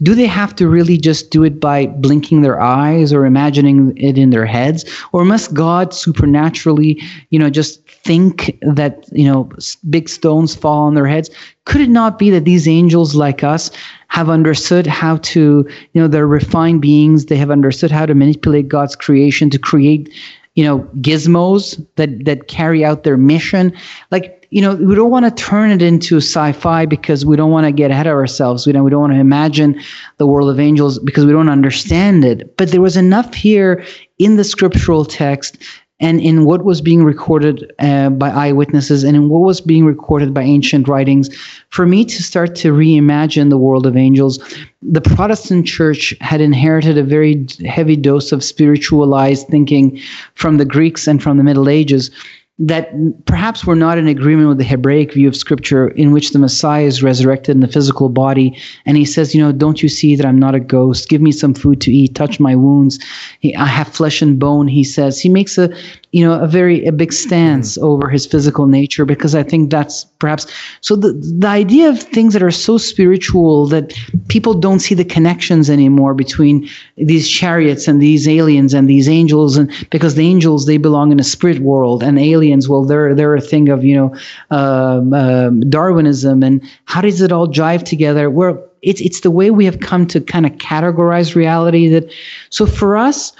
[0.01, 4.17] do they have to really just do it by blinking their eyes or imagining it
[4.17, 4.85] in their heads?
[5.11, 9.49] Or must god supernaturally you know just think that you know
[9.89, 11.29] big stones fall on their heads?
[11.65, 13.71] Could it not be that these angels like us
[14.13, 17.25] have understood how to you know they're refined beings.
[17.25, 20.13] They have understood how to manipulate god's creation to create
[20.53, 23.73] you know gizmos that that carry out their mission.
[24.11, 27.65] Like you know, we don't want to turn it into sci-fi because we don't want
[27.65, 28.67] to get ahead of ourselves.
[28.67, 29.81] We don't, we don't want to imagine
[30.17, 32.55] the world of angels because we don't understand it.
[32.55, 33.83] But there was enough here
[34.19, 35.57] in the scriptural text
[35.99, 40.35] and in what was being recorded uh, by eyewitnesses and in what was being recorded
[40.35, 41.35] by ancient writings
[41.69, 44.37] for me to start to reimagine the world of angels
[44.81, 49.99] the protestant church had inherited a very heavy dose of spiritualized thinking
[50.35, 52.11] from the greeks and from the middle ages
[52.59, 52.93] that
[53.25, 56.85] perhaps we're not in agreement with the Hebraic view of Scripture, in which the Messiah
[56.85, 60.25] is resurrected in the physical body, and he says, "You know, don't you see that
[60.25, 61.09] I'm not a ghost?
[61.09, 62.13] Give me some food to eat.
[62.13, 62.99] Touch my wounds.
[63.43, 65.73] I have flesh and bone." He says he makes a
[66.13, 67.83] you know a very a big stance mm.
[67.83, 70.47] over his physical nature because I think that's perhaps
[70.81, 73.93] so the the idea of things that are so spiritual that
[74.29, 79.57] people don't see the connections anymore between these chariots and these aliens and these angels
[79.57, 83.35] and because the angels they belong in a spirit world and aliens well they're they're
[83.35, 84.15] a thing of you know
[84.51, 88.29] um, um, Darwinism and how does it all jive together?
[88.29, 92.11] Where it's it's the way we have come to kind of categorize reality that
[92.49, 93.33] so for us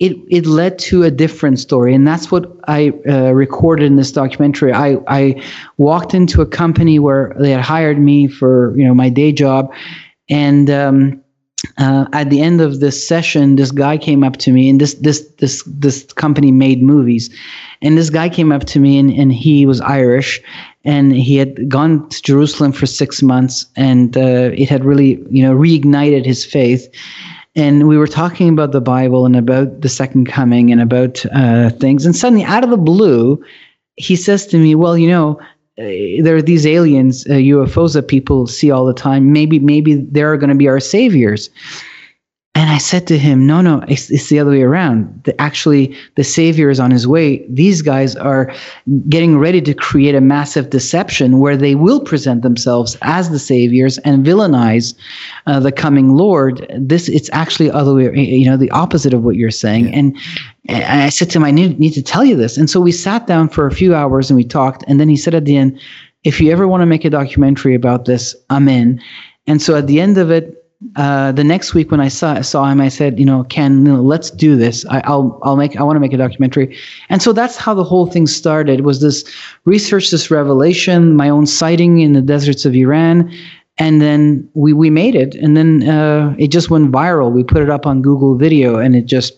[0.00, 1.94] it it led to a different story.
[1.94, 4.72] And that's what i uh, recorded in this documentary.
[4.72, 5.42] I i
[5.76, 9.72] walked into a company where they had hired me for you know my day job.
[10.28, 11.20] And um,
[11.78, 14.94] uh, at the end of this session this guy came up to me and this
[14.94, 17.30] this this this company made movies.
[17.80, 20.42] And this guy came up to me and, and he was irish.
[20.86, 23.66] And he had gone to jerusalem for six months.
[23.76, 26.88] And uh, it had really you know reignited his faith
[27.56, 31.70] and we were talking about the Bible and about the second coming and about uh,
[31.70, 32.04] things.
[32.04, 33.42] And suddenly, out of the blue,
[33.96, 35.38] he says to me, "Well, you know,
[35.78, 39.32] uh, there are these aliens, uh, UFOs that people see all the time.
[39.32, 41.50] Maybe, maybe they're going to be our saviors."
[42.56, 45.22] And I said to him, no, no, it's, it's the other way around.
[45.24, 47.44] The, actually, the Savior is on his way.
[47.48, 48.54] These guys are
[49.08, 53.98] getting ready to create a massive deception where they will present themselves as the Saviors
[53.98, 54.94] and villainize
[55.46, 56.64] uh, the coming Lord.
[56.78, 59.86] This, it's actually other way, you know, the opposite of what you're saying.
[59.86, 59.98] Yeah.
[59.98, 60.16] And,
[60.68, 62.56] and I said to him, I need, need to tell you this.
[62.56, 64.84] And so we sat down for a few hours and we talked.
[64.86, 65.80] And then he said at the end,
[66.22, 69.02] if you ever want to make a documentary about this, I'm in.
[69.48, 70.63] And so at the end of it,
[70.96, 73.92] uh, the next week when I saw saw him, I said, you know, Ken, you
[73.92, 74.84] know, let's do this.
[74.86, 76.76] I, will I'll make I want to make a documentary,
[77.08, 78.82] and so that's how the whole thing started.
[78.82, 79.24] Was this
[79.64, 83.32] research, this revelation, my own sighting in the deserts of Iran,
[83.78, 87.32] and then we we made it, and then uh, it just went viral.
[87.32, 89.34] We put it up on Google Video, and it just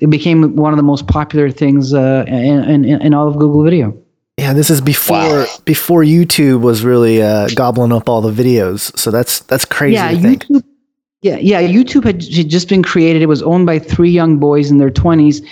[0.00, 3.62] it became one of the most popular things uh, in, in in all of Google
[3.62, 3.96] Video.
[4.38, 5.46] Yeah, this is before wow.
[5.66, 8.96] before YouTube was really uh, gobbling up all the videos.
[8.98, 9.96] So that's that's crazy.
[9.96, 10.64] Yeah, YouTube.
[11.22, 11.60] Yeah, yeah.
[11.60, 13.20] YouTube had just been created.
[13.20, 15.42] It was owned by three young boys in their twenties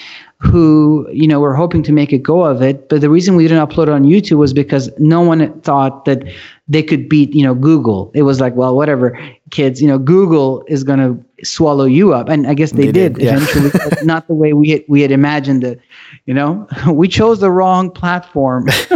[0.41, 3.43] who you know were hoping to make a go of it but the reason we
[3.43, 6.23] didn't upload it on youtube was because no one thought that
[6.69, 9.19] they could beat you know google it was like well whatever
[9.51, 12.93] kids you know google is going to swallow you up and i guess they, they
[12.93, 13.37] did, did yeah.
[13.37, 13.71] eventually
[14.05, 15.81] not the way we had, we had imagined it
[16.27, 18.65] you know we chose the wrong platform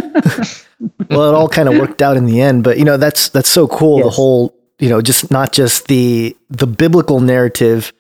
[1.11, 3.49] well it all kind of worked out in the end but you know that's that's
[3.49, 4.05] so cool yes.
[4.05, 7.93] the whole you know just not just the the biblical narrative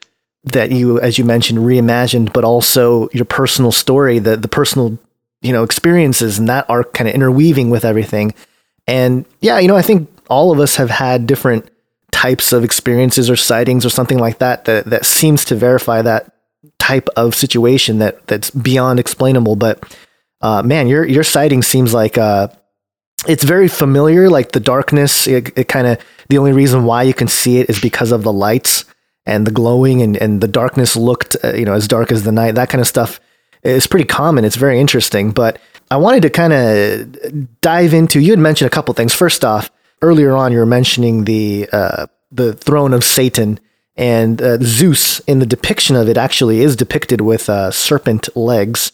[0.45, 4.99] that you, as you mentioned, reimagined, but also your personal story, the the personal
[5.43, 8.35] you know experiences, and that are kind of interweaving with everything.
[8.89, 11.71] And yeah, you know, I think all of us have had different
[12.11, 16.35] types of experiences or sightings or something like that that that seems to verify that
[16.81, 19.55] type of situation that that's beyond explainable.
[19.55, 19.97] But
[20.41, 22.49] uh, man, your your sighting seems like uh,
[23.27, 24.29] it's very familiar.
[24.29, 27.71] Like the darkness, it, it kind of the only reason why you can see it
[27.71, 28.85] is because of the lights
[29.27, 32.33] and the glowing and, and the darkness looked, uh, you know, as dark as the
[32.33, 32.55] night.
[32.55, 33.21] That kind of stuff
[33.63, 34.45] is pretty common.
[34.45, 35.31] It's very interesting.
[35.31, 38.21] But I wanted to kind of dive into.
[38.21, 39.15] You had mentioned a couple things.
[39.15, 39.71] First off,
[40.01, 43.61] earlier on, you were mentioning the uh, the throne of Satan
[43.97, 45.21] and uh, Zeus.
[45.21, 48.93] In the depiction of it, actually is depicted with uh, serpent legs.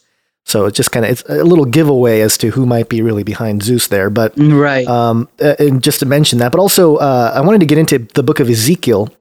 [0.49, 3.23] So it's just kind of it's a little giveaway as to who might be really
[3.23, 4.09] behind Zeus there.
[4.09, 7.77] But right, um, and just to mention that, but also uh, I wanted to get
[7.77, 9.13] into the book of Ezekiel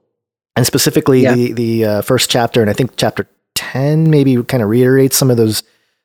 [0.56, 1.34] and specifically yeah.
[1.34, 5.30] the the uh, first chapter, and I think chapter ten maybe kind of reiterates some
[5.30, 5.62] of those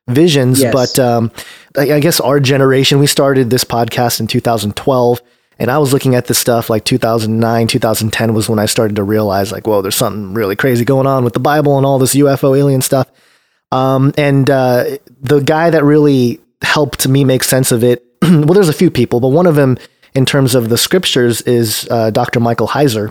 [0.10, 0.62] visions.
[0.62, 0.74] Yes.
[0.74, 1.32] But um,
[1.78, 5.22] I, I, guess our generation, we started this podcast in 2012.
[5.60, 9.04] And I was looking at this stuff like 2009, 2010 was when I started to
[9.04, 12.16] realize, like, whoa, there's something really crazy going on with the Bible and all this
[12.16, 13.10] UFO alien stuff.
[13.74, 18.70] Um, and uh, the guy that really helped me make sense of it, well, there's
[18.70, 19.80] a few people, but one of them
[20.14, 22.40] in terms of the scriptures is uh, Dr.
[22.40, 23.10] Michael Heiser.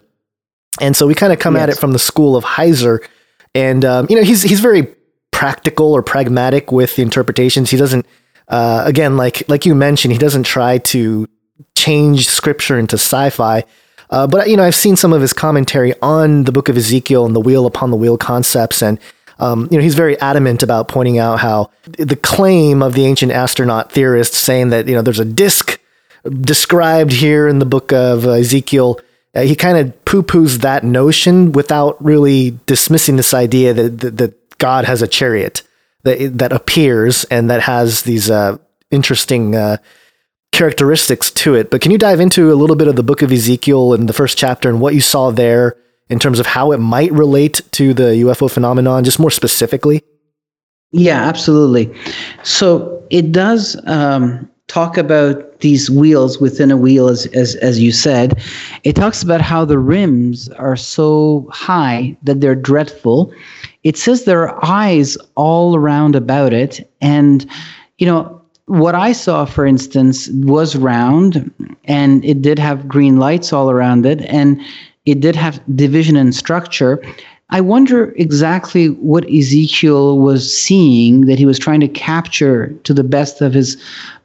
[0.80, 1.64] And so we kind of come yes.
[1.64, 3.05] at it from the school of Heiser.
[3.56, 4.86] And, um, you know, he's, he's very
[5.32, 7.70] practical or pragmatic with the interpretations.
[7.70, 8.06] He doesn't,
[8.47, 11.28] uh, again, like, like you mentioned, he doesn't try to
[11.74, 13.64] change scripture into sci-fi.
[14.10, 17.26] Uh, but, you know, I've seen some of his commentary on the book of Ezekiel
[17.26, 18.80] and the wheel upon the wheel concepts.
[18.80, 19.01] And,
[19.43, 23.32] um, you know, he's very adamant about pointing out how the claim of the ancient
[23.32, 25.81] astronaut theorists saying that, you know, there's a disk
[26.40, 29.01] described here in the book of Ezekiel
[29.35, 34.16] uh, he kind of poo poos that notion without really dismissing this idea that, that,
[34.19, 35.62] that, God has a chariot
[36.05, 38.59] that, that appears and that has these uh,
[38.93, 39.78] interesting uh,
[40.52, 41.69] characteristics to it.
[41.69, 44.12] But can you dive into a little bit of the book of Ezekiel and the
[44.12, 45.77] first chapter and what you saw there
[46.12, 50.05] in terms of how it might relate to the UFO phenomenon, just more specifically?
[50.93, 51.93] Yeah, absolutely.
[52.43, 57.93] So it does um, talk about these wheels within a wheel, as, as, as you
[57.93, 58.43] said.
[58.84, 63.32] It talks about how the rims are so high that they're dreadful.
[63.82, 66.90] It says there are eyes all around about it.
[67.01, 67.48] And,
[67.97, 71.51] you know, what I saw, for instance, was round
[71.84, 74.20] and it did have green lights all around it.
[74.22, 74.60] And
[75.07, 77.03] it did have division and structure.
[77.51, 83.05] I wonder exactly what Ezekiel was seeing that he was trying to capture to the
[83.05, 83.77] best of his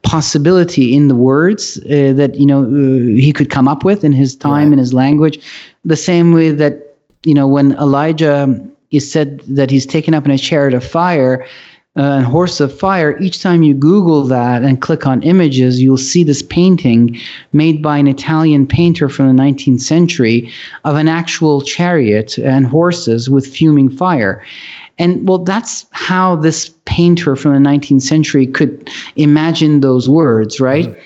[0.02, 4.12] possibility in the words uh, that you know uh, he could come up with in
[4.12, 4.78] his time right.
[4.78, 5.38] his language.
[5.84, 8.58] The same way that you know when Elijah
[8.90, 11.46] is said that he's taken up in a chariot of fire,
[11.98, 16.22] uh, Horse of Fire, each time you Google that and click on images, you'll see
[16.22, 17.18] this painting
[17.52, 20.50] made by an Italian painter from the 19th century
[20.84, 24.44] of an actual chariot and horses with fuming fire.
[24.98, 30.86] And well, that's how this painter from the 19th century could imagine those words, right?
[30.86, 31.00] Mm-hmm.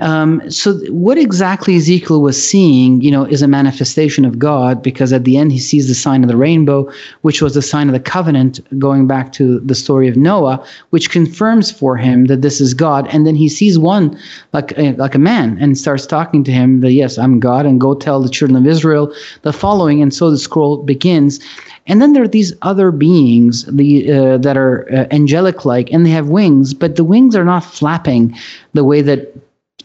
[0.00, 5.12] Um, so what exactly Ezekiel was seeing, you know, is a manifestation of God because
[5.12, 6.90] at the end he sees the sign of the rainbow,
[7.22, 11.10] which was the sign of the covenant, going back to the story of Noah, which
[11.10, 13.08] confirms for him that this is God.
[13.08, 14.16] And then he sees one
[14.52, 17.80] like a, like a man and starts talking to him that yes, I'm God, and
[17.80, 19.12] go tell the children of Israel
[19.42, 20.00] the following.
[20.00, 21.40] And so the scroll begins.
[21.88, 26.06] And then there are these other beings the, uh, that are uh, angelic like, and
[26.06, 28.36] they have wings, but the wings are not flapping
[28.74, 29.34] the way that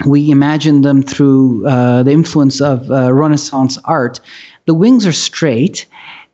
[0.05, 4.19] we imagine them through uh, the influence of uh, Renaissance art.
[4.65, 5.85] the wings are straight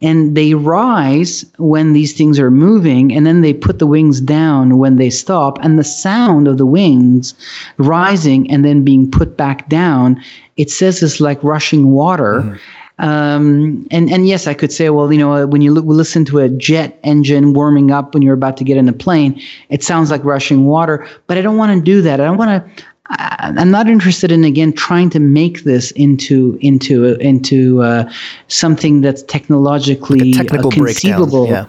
[0.02, 4.77] and they rise when these things are moving and then they put the wings down
[4.77, 7.34] when they stop and the sound of the wings
[7.77, 10.22] rising and then being put back down
[10.56, 12.56] it says it's like rushing water mm-hmm.
[12.99, 16.49] Um, and and yes, I could say, well, you know, when you listen to a
[16.49, 20.23] jet engine warming up when you're about to get in a plane, it sounds like
[20.26, 21.07] rushing water.
[21.27, 22.19] But I don't want to do that.
[22.19, 22.84] I don't want to.
[23.10, 28.11] I'm not interested in again trying to make this into into into uh,
[28.48, 31.48] something that's technologically like technical uh, conceivable.
[31.48, 31.65] Yeah.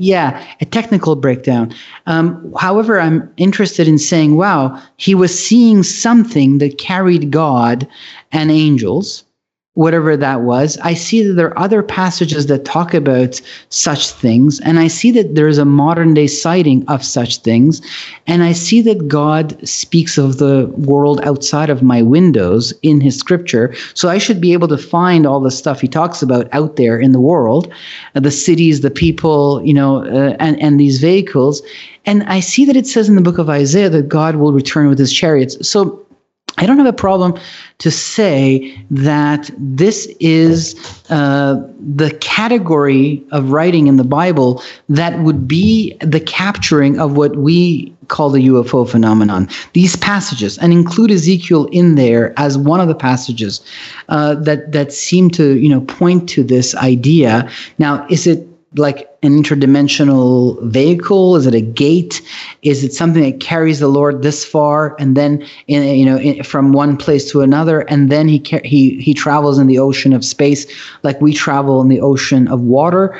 [0.00, 1.74] Yeah, a technical breakdown.
[2.06, 7.88] Um, however, I'm interested in saying, wow, he was seeing something that carried God
[8.30, 9.24] and angels
[9.78, 10.76] whatever that was.
[10.78, 15.12] I see that there are other passages that talk about such things, and I see
[15.12, 17.80] that there is a modern day sighting of such things,
[18.26, 23.16] and I see that God speaks of the world outside of my windows in His
[23.16, 23.72] Scripture.
[23.94, 26.98] So I should be able to find all the stuff He talks about out there
[26.98, 27.72] in the world,
[28.16, 31.62] uh, the cities, the people, you know, uh, and and these vehicles.
[32.04, 34.88] And I see that it says in the book of Isaiah that God will return
[34.88, 35.56] with His chariots.
[35.68, 36.04] So
[36.58, 37.38] I don't have a problem
[37.78, 40.74] to say that this is
[41.08, 47.36] uh, the category of writing in the Bible that would be the capturing of what
[47.36, 49.48] we call the UFO phenomenon.
[49.74, 53.60] These passages, and include Ezekiel in there as one of the passages
[54.08, 57.48] uh, that that seem to you know point to this idea.
[57.78, 61.36] Now, is it like an interdimensional vehicle?
[61.36, 62.20] Is it a gate?
[62.62, 66.42] Is it something that carries the Lord this far and then in, you know in,
[66.42, 70.24] from one place to another, and then he he he travels in the ocean of
[70.24, 70.66] space
[71.02, 73.18] like we travel in the ocean of water?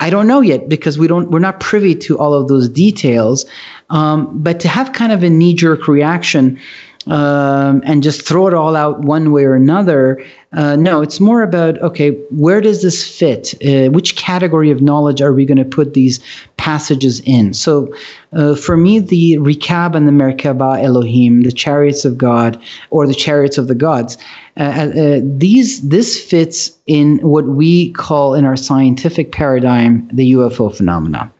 [0.00, 3.46] I don't know yet because we don't we're not privy to all of those details.
[3.90, 6.58] Um, but to have kind of a knee jerk reaction
[7.06, 10.24] um, and just throw it all out one way or another.
[10.54, 13.54] Uh, no, it's more about okay, where does this fit?
[13.64, 16.20] Uh, which category of knowledge are we going to put these
[16.56, 17.52] passages in?
[17.54, 17.92] So,
[18.32, 22.60] uh, for me, the Rikab and the Merkaba Elohim, the chariots of God
[22.90, 24.16] or the chariots of the gods,
[24.56, 30.74] uh, uh, these this fits in what we call in our scientific paradigm the UFO
[30.74, 31.32] phenomena.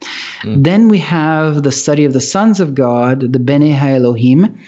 [0.42, 0.64] Mm.
[0.64, 4.58] Then we have the study of the sons of God, the Bene Elohim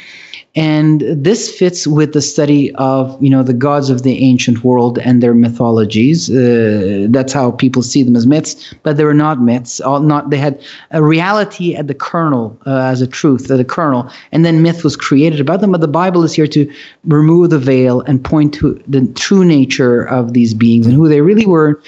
[0.57, 4.99] and this fits with the study of you know the gods of the ancient world
[4.99, 6.31] and their mythologies.
[6.31, 9.81] Uh, that's how people see them as myths but they were not myths.
[9.81, 10.63] All not they had
[10.93, 14.11] a reality at the kernel uh, as a truth at the kernel.
[14.33, 16.73] And then myth was created about them but the bible is here to
[17.05, 21.21] remove the veil and point to the true nature of these beings and who they
[21.21, 21.81] really were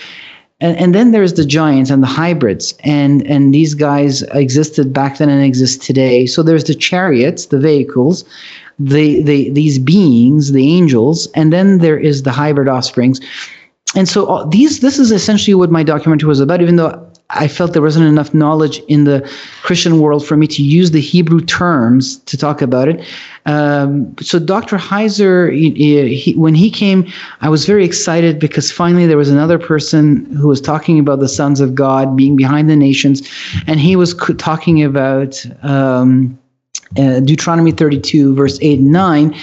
[0.60, 2.74] and, and then there's the giants and the hybrids.
[2.80, 6.26] And and these guys existed back then and exist today.
[6.26, 8.24] So there's the chariots the vehicles
[8.78, 13.20] the, the these beings the angels and then there is the hybrid offsprings.
[13.94, 17.46] And so all, these this is essentially what my documentary was about even though I
[17.46, 19.20] felt there wasn't enough knowledge in the
[19.62, 23.06] Christian world for me to use the Hebrew terms to talk about it.
[23.44, 24.78] Um, so Dr.
[24.78, 27.06] Heiser, he, he, when he came,
[27.42, 31.28] I was very excited because finally there was another person who was talking about the
[31.28, 33.28] sons of God being behind the nations,
[33.66, 35.44] and he was talking about.
[35.62, 36.38] Um,
[36.96, 39.36] uh, Deuteronomy 32, verse 8 and 9,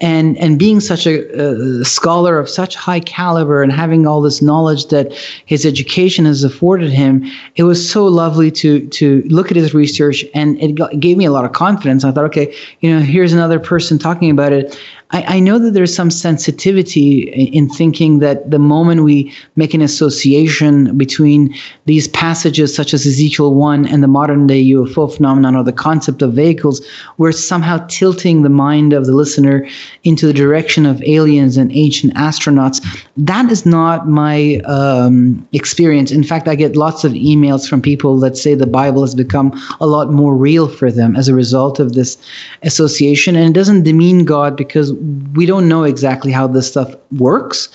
[0.00, 4.40] and and being such a, a, scholar of such high caliber and having all this
[4.40, 5.12] knowledge that
[5.44, 7.24] his education has afforded him,
[7.56, 11.16] it was so lovely to to look at his research, and it, got, it gave
[11.16, 12.04] me a lot of confidence.
[12.04, 14.78] I thought, okay, you know, here's another person talking about it.
[15.12, 19.82] I, I know that there's some sensitivity in thinking that the moment we make an
[19.82, 21.54] association between
[21.86, 26.22] these passages, such as Ezekiel 1 and the modern day UFO phenomenon or the concept
[26.22, 26.84] of vehicles,
[27.18, 29.66] we're somehow tilting the mind of the listener
[30.04, 32.80] into the direction of aliens and ancient astronauts.
[33.16, 36.12] That is not my um, experience.
[36.12, 39.60] In fact, I get lots of emails from people that say the Bible has become
[39.80, 42.16] a lot more real for them as a result of this
[42.62, 43.34] association.
[43.34, 44.92] And it doesn't demean God because
[45.34, 47.68] we don't know exactly how this stuff works.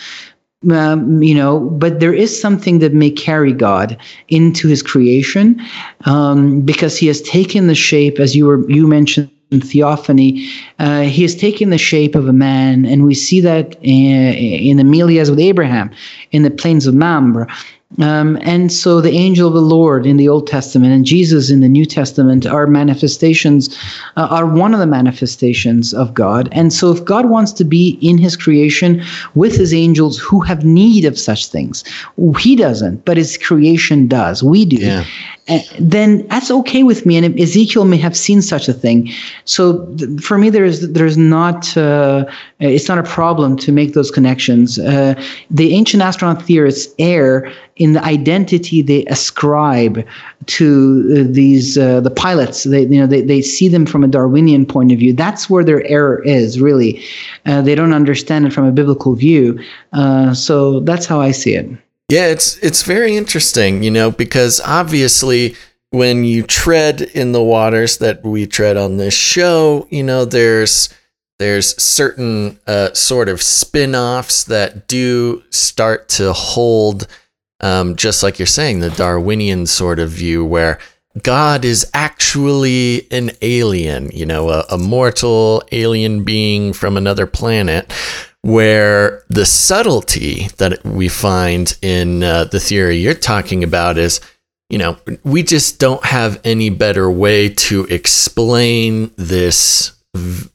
[0.71, 3.97] Um, you know, but there is something that may carry God
[4.29, 5.61] into His creation,
[6.05, 10.49] um, because He has taken the shape, as you were you mentioned, theophany.
[10.79, 14.77] Uh, he has taken the shape of a man, and we see that in, in
[14.77, 15.91] the Melias with Abraham,
[16.31, 17.47] in the plains of Mamre.
[18.01, 21.61] Um, and so the angel of the Lord in the Old Testament and Jesus in
[21.61, 23.77] the New Testament are manifestations,
[24.17, 26.49] uh, are one of the manifestations of God.
[26.51, 29.03] And so if God wants to be in his creation
[29.35, 31.83] with his angels who have need of such things,
[32.39, 34.43] he doesn't, but his creation does.
[34.43, 34.77] We do.
[34.77, 35.05] Yeah.
[35.47, 37.17] Uh, then that's okay with me.
[37.17, 39.11] And Ezekiel may have seen such a thing.
[39.45, 42.25] So th- for me, there's there's not uh,
[42.59, 44.79] it's not a problem to make those connections.
[44.79, 45.13] Uh,
[45.51, 50.05] the ancient astronaut theorists err in the identity they ascribe
[50.45, 52.63] to uh, these uh, the pilots.
[52.63, 55.13] They you know they, they see them from a Darwinian point of view.
[55.13, 57.03] That's where their error is really.
[57.45, 59.59] Uh, they don't understand it from a biblical view.
[59.93, 61.69] Uh, so that's how I see it.
[62.09, 65.55] Yeah, it's it's very interesting, you know, because obviously
[65.89, 70.89] when you tread in the waters that we tread on this show, you know, there's
[71.39, 77.07] there's certain uh, sort of spin-offs that do start to hold
[77.65, 80.79] um, just like you're saying the darwinian sort of view where
[81.23, 87.91] god is actually an alien you know a, a mortal alien being from another planet
[88.41, 94.21] where the subtlety that we find in uh, the theory you're talking about is
[94.69, 99.93] you know we just don't have any better way to explain this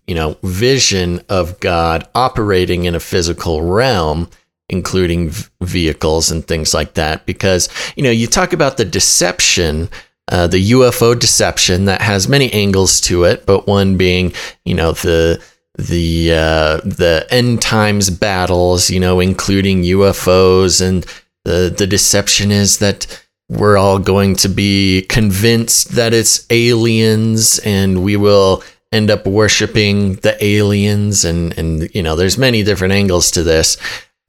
[0.07, 4.28] you know vision of god operating in a physical realm
[4.70, 9.88] including v- vehicles and things like that because you know you talk about the deception
[10.30, 14.32] uh, the UFO deception that has many angles to it, but one being,
[14.64, 15.42] you know, the
[15.76, 21.05] the uh, the end times battles, you know, including UFOs, and
[21.44, 23.06] the the deception is that
[23.48, 30.14] we're all going to be convinced that it's aliens, and we will end up worshiping
[30.16, 33.76] the aliens, and and you know, there's many different angles to this,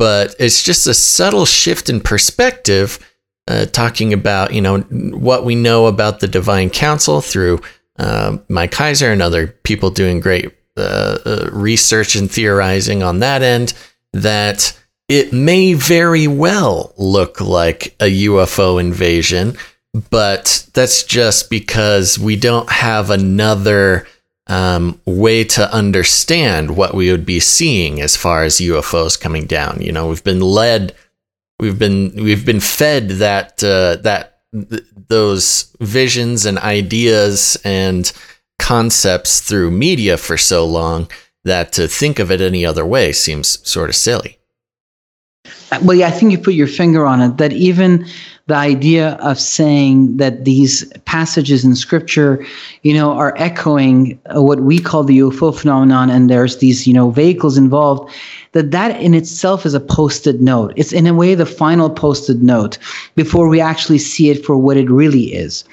[0.02, 2.98] but it's just a subtle shift in perspective.
[3.48, 7.60] Uh, talking about you know what we know about the divine council through
[8.00, 13.44] uh, Mike Heiser and other people doing great uh, uh, research and theorizing on that
[13.44, 13.76] end
[14.14, 14.76] that
[15.08, 19.56] it may very well look like a UFO invasion,
[20.10, 24.08] but that's just because we don't have another
[24.48, 29.82] um, way to understand what we would be seeing as far as UFOs coming down.
[29.82, 30.96] You know, we've been led,
[31.60, 38.12] we've been we've been fed that uh, that th- those visions and ideas and
[38.60, 41.10] concepts through media for so long
[41.44, 44.38] that to think of it any other way seems sort of silly.
[45.80, 47.38] Well, yeah, I think you put your finger on it.
[47.38, 48.06] That even
[48.48, 52.46] the idea of saying that these passages in Scripture,
[52.84, 56.94] you know, are echoing uh, what we call the UFO phenomenon, and there's these, you
[56.94, 58.14] know, vehicles involved.
[58.52, 60.74] That that in itself is a Post-it note.
[60.76, 62.78] It's in a way the final Post-it note
[63.16, 65.64] before we actually see it for what it really is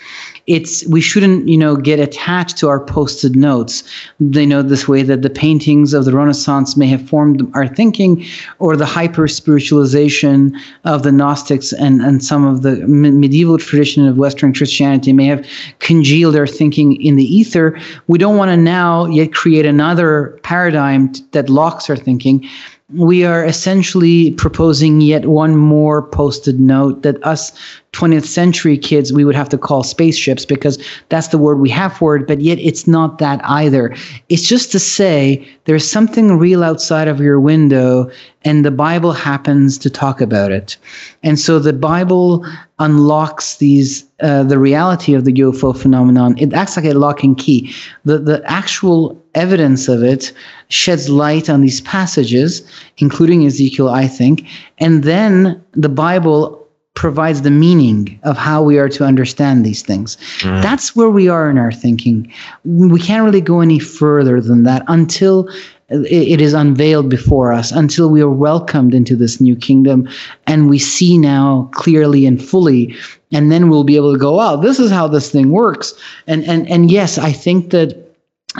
[0.49, 3.85] it's we shouldn't you know get attached to our Post-it notes.
[4.19, 8.25] They know this way that the paintings of the renaissance may have formed our thinking
[8.59, 14.16] or the hyper spiritualization of the gnostics and and some of the medieval tradition of
[14.16, 15.47] western christianity may have
[15.79, 17.79] congealed our thinking in the ether.
[18.07, 22.49] We don't want to now yet create another paradigm that locks our thinking
[22.94, 27.52] we are essentially proposing yet one more Post-it note that us
[27.93, 31.94] 20th century kids we would have to call spaceships because that's the word we have
[31.94, 33.94] for it but yet it's not that either.
[34.31, 38.10] It's just to say there's something real outside of your window
[38.44, 40.77] and the bible happens to talk about it
[41.23, 42.44] and so the bible
[42.78, 47.39] unlocks these uh, the reality of the ufo phenomenon it acts like a lock and
[47.39, 47.73] key
[48.05, 50.32] the the actual evidence of it
[50.69, 52.62] sheds light on these passages
[52.98, 54.47] including ezekiel i think
[54.78, 56.59] and then the bible
[56.98, 60.16] provides the meaning of how we are to understand these things.
[60.40, 60.60] Mm.
[60.62, 62.31] That's where we are in our thinking.
[62.65, 65.48] We can't really go any further than that until
[65.90, 70.09] it is unveiled before us, until we are welcomed into this new kingdom
[70.47, 72.94] and we see now clearly and fully.
[73.32, 75.94] And then we'll be able to go, wow, this is how this thing works.
[76.27, 77.97] And and and yes, I think that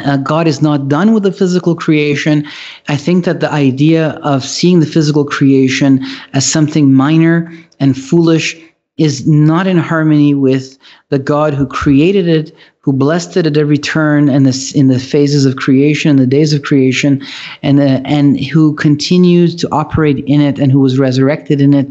[0.05, 2.47] uh, God is not done with the physical creation.
[2.89, 8.57] I think that the idea of seeing the physical creation as something minor and foolish
[8.99, 10.77] is not in harmony with
[11.09, 14.99] the God who created it, who blessed it at every turn and this in the
[14.99, 17.23] phases of creation, the days of creation,
[17.63, 21.87] and uh, and who continues to operate in it and who was resurrected in it.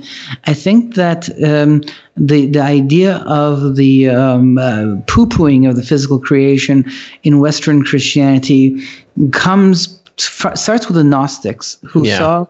[0.45, 1.83] I think that um,
[2.15, 6.85] the the idea of the um, uh, poo-pooing of the physical creation
[7.23, 8.83] in Western Christianity
[9.31, 12.17] comes starts with the Gnostics who Yeah.
[12.17, 12.45] saw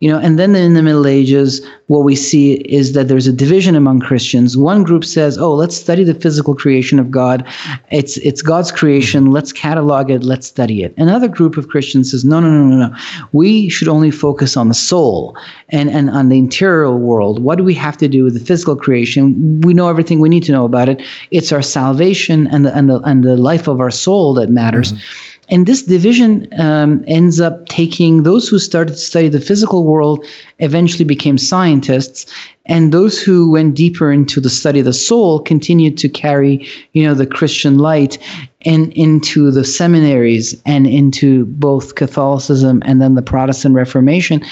[0.00, 3.32] you know and then in the middle ages what we see is that there's a
[3.32, 4.56] division among christians.
[4.56, 7.46] One group says oh let's study the physical creation of god.
[7.90, 9.30] It's it's god's creation.
[9.30, 10.24] Let's catalog it.
[10.24, 10.94] Let's study it.
[10.98, 12.96] Another group of christians says no no no no no.
[13.32, 15.36] We should only focus on the soul
[15.70, 17.42] and and on the interior world.
[17.42, 19.60] What do we have to do with the physical creation?
[19.60, 21.02] We know everything we need to know about it.
[21.30, 24.92] It's our salvation and the and the and the life of our soul that matters
[24.92, 25.35] mm-hmm.
[25.48, 30.24] And this division um, ends up taking those who started to study the physical world
[30.58, 32.26] eventually became scientists.
[32.66, 37.04] And those who went deeper into the study of the soul continued to carry you
[37.04, 38.18] know the christian light
[38.62, 44.42] and into the seminaries and into both catholicism and then the protestant reformation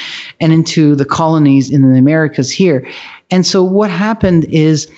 [0.41, 2.87] and into the colonies in the americas here.
[3.31, 4.89] And so what happened is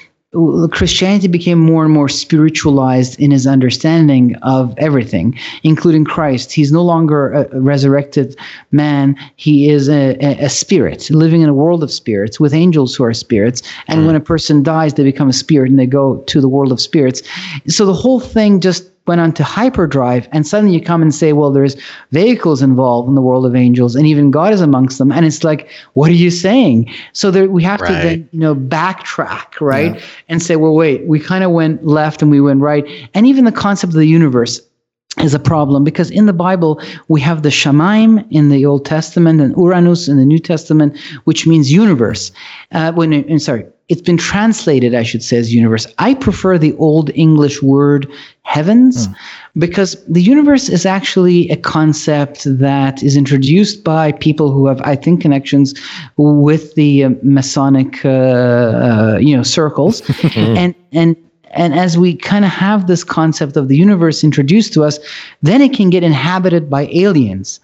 [0.71, 6.53] Christianity became more and more spiritualized in his understanding of everything, including Christ.
[6.53, 8.37] He's no longer a resurrected
[8.71, 9.17] man.
[9.37, 13.15] He is a, a, spirit living in a world of spirits with angels who are
[13.15, 13.63] spirits.
[13.89, 14.07] And mm.
[14.07, 16.81] when a person dies, they become a spirit and they go to the world of
[16.81, 17.23] spirits.
[17.67, 21.33] So the whole thing just went on to hyperdrive and suddenly you come and say
[21.33, 21.77] well there's
[22.11, 25.45] vehicles involved in the world of angels and even god is amongst them and it's
[25.45, 27.89] like what are you saying so there, we have right.
[27.89, 30.03] to then you know backtrack right yeah.
[30.29, 33.45] and say well wait we kind of went left and we went right and even
[33.45, 34.61] the concept of the universe
[35.19, 39.41] is a problem because in the Bible we have the Shamaim in the Old Testament
[39.41, 42.33] and Ouranos in the New Testament, which means universe.
[42.73, 45.87] Uh, when sorry, it's been translated, I should say, as universe.
[45.99, 48.11] I prefer the Old English word
[48.43, 49.15] heavens mm.
[49.59, 54.97] because the universe is actually a concept that is introduced by people who have, I
[54.97, 55.75] think, connections
[56.17, 60.03] with the uh, Masonic, uh, uh, you know, circles,
[60.35, 61.17] and and
[61.53, 64.99] and as we kind of have this concept of the universe introduced to us,
[65.43, 67.61] then it can get inhabited by aliens.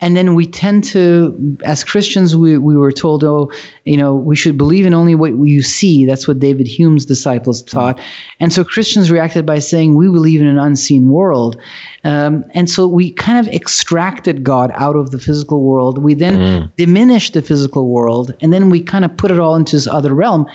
[0.00, 3.50] And then we tend to, as Christians, we, we were told, oh,
[3.84, 6.06] you know, we should believe in only what you see.
[6.06, 7.98] That's what David Hume's disciples taught.
[8.38, 11.60] And so Christians reacted by saying, we believe in an unseen world.
[12.04, 15.98] Um, and so we kind of extracted God out of the physical world.
[15.98, 16.76] We then mm.
[16.76, 20.14] diminished the physical world, and then we kind of put it all into this other
[20.14, 20.48] realm.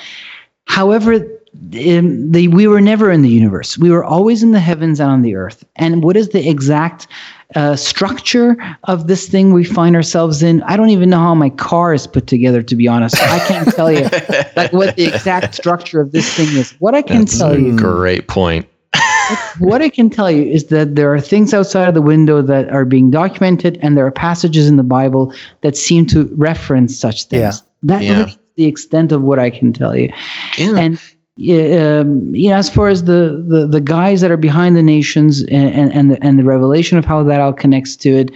[0.67, 3.77] However, um, the, we were never in the universe.
[3.77, 5.63] We were always in the heavens and on the earth.
[5.75, 7.07] And what is the exact
[7.55, 8.55] uh, structure
[8.85, 10.61] of this thing we find ourselves in.
[10.63, 13.21] I don't even know how my car is put together, to be honest.
[13.21, 14.03] I can't tell you
[14.55, 16.71] like what the exact structure of this thing is.
[16.79, 18.67] What I can That's tell you, great point.
[19.59, 22.69] what I can tell you is that there are things outside of the window that
[22.69, 27.25] are being documented, and there are passages in the Bible that seem to reference such
[27.25, 27.41] things.
[27.41, 27.51] Yeah.
[27.83, 28.25] That yeah.
[28.27, 30.11] is the extent of what I can tell you.
[30.57, 30.77] Yeah.
[30.77, 30.99] And
[31.39, 35.41] um, you know, as far as the, the, the guys that are behind the nations
[35.43, 38.31] and, and, the, and the revelation of how that all connects to it,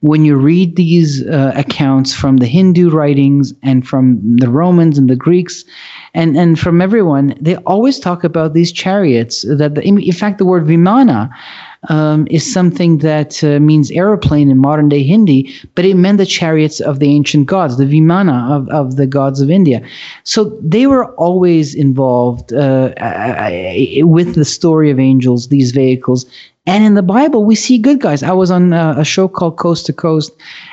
[0.00, 5.10] when you read these uh, accounts from the Hindu writings and from the Romans and
[5.10, 5.64] the Greeks
[6.14, 9.42] and, and from everyone, they always talk about these chariots.
[9.42, 11.28] That the, in fact, the word vimana
[11.88, 16.26] um, is something that uh, means aeroplane in modern day Hindi, but it meant the
[16.26, 19.80] chariots of the ancient gods, the Vimana of, of the gods of India.
[20.24, 22.92] So they were always involved uh,
[24.02, 26.26] with the story of angels, these vehicles.
[26.66, 28.22] And in the Bible, we see good guys.
[28.22, 30.32] I was on a, a show called Coast to Coast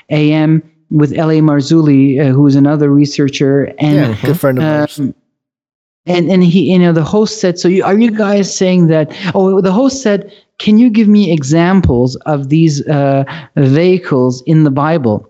[0.09, 1.39] AM with L.A.
[1.39, 3.73] Marzulli, uh, who is another researcher.
[3.79, 4.99] And, yeah, good friend of ours.
[4.99, 5.15] Um,
[6.05, 9.11] and and he you know the host said so you, are you guys saying that
[9.33, 13.23] oh the host said can you give me examples of these uh,
[13.55, 15.29] vehicles in the Bible?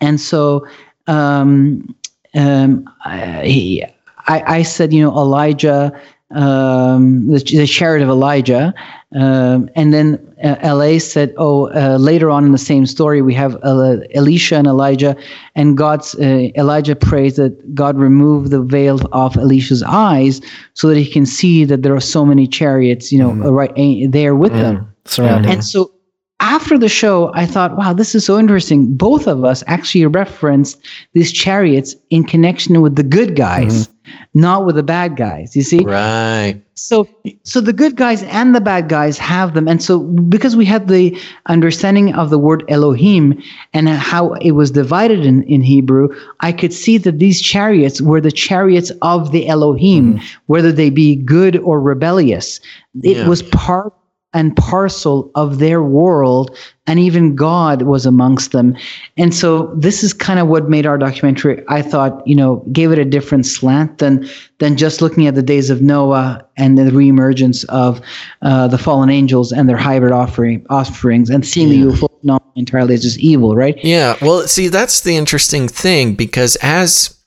[0.00, 0.66] And so
[1.06, 1.94] um,
[2.34, 3.92] um, I,
[4.28, 5.92] I, said, you know, Elijah,
[6.30, 8.74] um, the, the chariot of Elijah.
[9.12, 13.34] Um, and then uh, LA said, oh, uh, later on in the same story, we
[13.34, 15.16] have uh, Elisha and Elijah,
[15.54, 20.40] and God's uh, Elijah prays that God remove the veil off Elisha's eyes
[20.74, 23.52] so that he can see that there are so many chariots, you know, mm.
[23.52, 24.60] right there with mm.
[24.60, 24.94] them.
[25.06, 25.52] Surrounding.
[25.52, 25.92] And so
[26.40, 28.94] after the show, I thought, wow, this is so interesting.
[28.96, 30.78] Both of us actually referenced
[31.12, 33.93] these chariots in connection with the good guys, mm-hmm.
[34.34, 35.54] Not with the bad guys.
[35.56, 35.78] You see?
[35.78, 36.60] Right.
[36.74, 37.08] So,
[37.44, 40.88] so the good guys and the bad guys have them, and so because we had
[40.88, 43.40] the understanding of the word Elohim
[43.72, 46.08] and how it was divided in, in Hebrew,
[46.40, 50.26] I could see that these chariots were the chariots of the Elohim, mm-hmm.
[50.46, 52.60] whether they be good or rebellious.
[53.02, 53.28] It yeah.
[53.28, 53.94] was part
[54.34, 56.56] and parcel of their world
[56.86, 58.76] and even god was amongst them.
[59.16, 62.92] And so this is kind of what made our documentary i thought you know gave
[62.92, 64.28] it a different slant than
[64.58, 68.00] than just looking at the days of noah and the reemergence of
[68.42, 71.86] uh, the fallen angels and their hybrid offering offerings and seeing yeah.
[71.86, 73.78] the ufo not entirely as just evil right?
[73.84, 74.16] Yeah.
[74.20, 77.18] Well see that's the interesting thing because as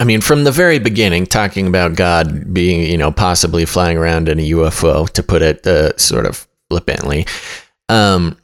[0.00, 4.28] I mean, from the very beginning, talking about God being, you know, possibly flying around
[4.28, 7.26] in a UFO, to put it uh, sort of flippantly,
[7.88, 8.36] um,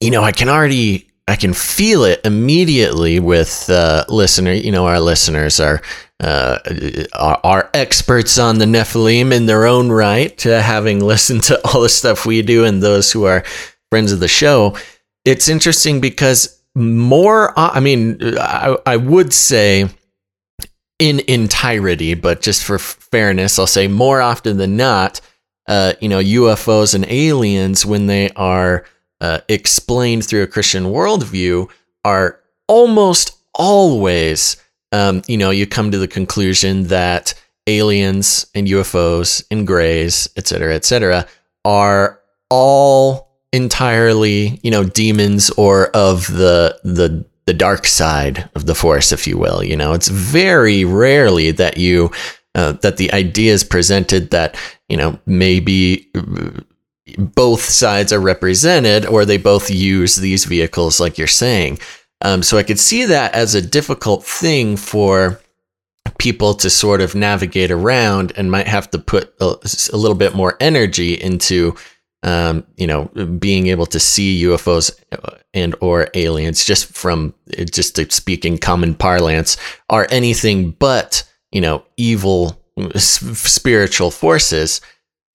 [0.00, 4.52] you know, I can already, I can feel it immediately with uh, listener.
[4.52, 5.82] You know, our listeners are,
[6.20, 6.58] uh,
[7.12, 11.82] are, are experts on the Nephilim in their own right, uh, having listened to all
[11.82, 13.44] the stuff we do, and those who are
[13.90, 14.76] friends of the show.
[15.24, 19.88] It's interesting because more, I mean, I, I would say
[20.98, 25.20] in entirety, but just for fairness, I'll say more often than not,
[25.68, 28.84] uh, you know, UFOs and aliens, when they are
[29.20, 31.68] uh, explained through a Christian worldview,
[32.04, 34.56] are almost always,
[34.92, 37.34] um, you know, you come to the conclusion that
[37.66, 41.26] aliens and UFOs and grays, et cetera, et cetera,
[41.64, 42.20] are
[42.50, 49.10] all entirely, you know, demons or of the the the dark side of the force,
[49.10, 49.64] if you will.
[49.64, 52.10] You know, it's very rarely that you
[52.54, 54.54] uh, that the idea is presented that
[54.90, 56.60] you know maybe uh,
[57.16, 61.78] both sides are represented or they both use these vehicles, like you're saying.
[62.20, 65.40] Um, so I could see that as a difficult thing for
[66.18, 69.56] people to sort of navigate around and might have to put a,
[69.90, 71.74] a little bit more energy into
[72.22, 73.04] um, you know,
[73.38, 74.90] being able to see UFOs
[75.54, 77.34] and or aliens just from
[77.72, 79.56] just to speak in common parlance
[79.88, 81.22] are anything but
[81.52, 82.60] you know evil
[82.96, 84.80] spiritual forces.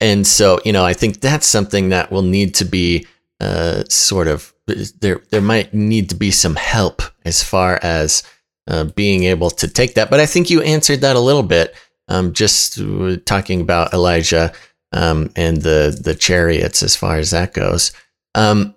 [0.00, 3.06] And so, you know, I think that's something that will need to be
[3.40, 4.52] uh, sort of
[5.00, 5.22] there.
[5.30, 8.22] There might need to be some help as far as
[8.66, 10.10] uh, being able to take that.
[10.10, 11.74] But I think you answered that a little bit.
[12.08, 12.78] Um, just
[13.24, 14.52] talking about Elijah
[14.94, 17.92] um, and the the chariots as far as that goes.
[18.34, 18.74] Um,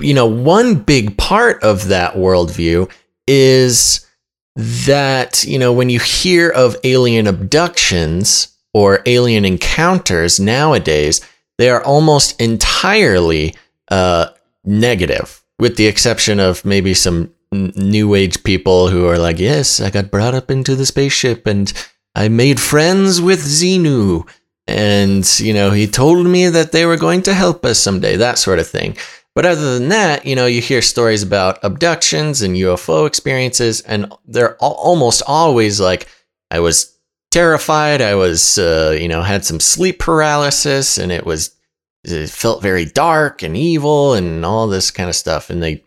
[0.00, 2.90] you know, one big part of that worldview
[3.26, 4.06] is
[4.56, 11.20] that you know when you hear of alien abductions or alien encounters nowadays,
[11.58, 13.54] they are almost entirely
[13.90, 14.28] uh,
[14.64, 19.90] negative, with the exception of maybe some new age people who are like, "Yes, I
[19.90, 21.70] got brought up into the spaceship and
[22.14, 24.26] I made friends with Xenu."
[24.70, 28.38] And you know he told me that they were going to help us someday that
[28.38, 28.96] sort of thing.
[29.34, 34.12] But other than that you know you hear stories about abductions and ufo experiences and
[34.26, 36.08] they're almost always like
[36.50, 36.98] i was
[37.30, 41.54] terrified i was uh, you know had some sleep paralysis and it was
[42.02, 45.82] it felt very dark and evil and all this kind of stuff and they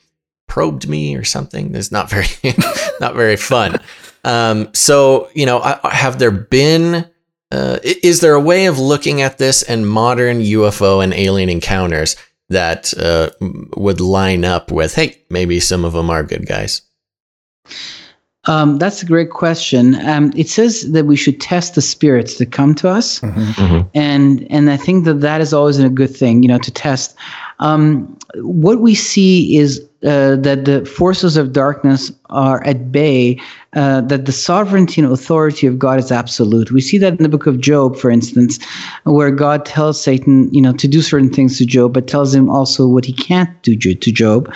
[0.48, 1.74] probed me or something.
[1.76, 2.28] It's not very
[3.00, 3.80] not very fun.
[4.24, 7.10] Um, so you know I, have there been
[7.54, 12.16] uh, is there a way of looking at this and modern UFO and alien encounters
[12.50, 13.30] that uh,
[13.78, 16.82] would line up with, hey, maybe some of them are good guys?
[18.46, 19.96] Um, that's a great question.
[20.06, 23.40] Um, it says that we should test the spirits that come to us, mm-hmm.
[23.40, 23.88] Mm-hmm.
[23.94, 27.16] and and I think that that is always a good thing, you know, to test.
[27.60, 33.40] Um, what we see is uh, that the forces of darkness are at bay,
[33.74, 36.72] uh, that the sovereignty and authority of God is absolute.
[36.72, 38.60] We see that in the book of Job, for instance,
[39.04, 42.50] where God tells Satan, you know, to do certain things to Job, but tells him
[42.50, 44.54] also what he can't do to Job.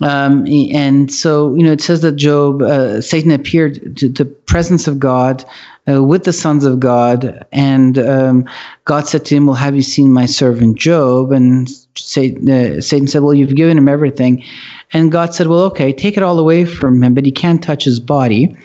[0.00, 4.86] Um, and so, you know, it says that Job, uh, Satan appeared to the presence
[4.86, 5.44] of God
[5.88, 8.44] uh, with the sons of God, and um,
[8.84, 13.22] God said to him, "Well, have you seen my servant Job?" And uh, Satan said,
[13.22, 14.44] "Well, you've given him everything."
[14.92, 17.84] And God said, Well, okay, take it all away from him, but he can't touch
[17.84, 18.56] his body.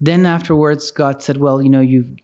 [0.00, 2.16] Then afterwards, God said, Well, you know, you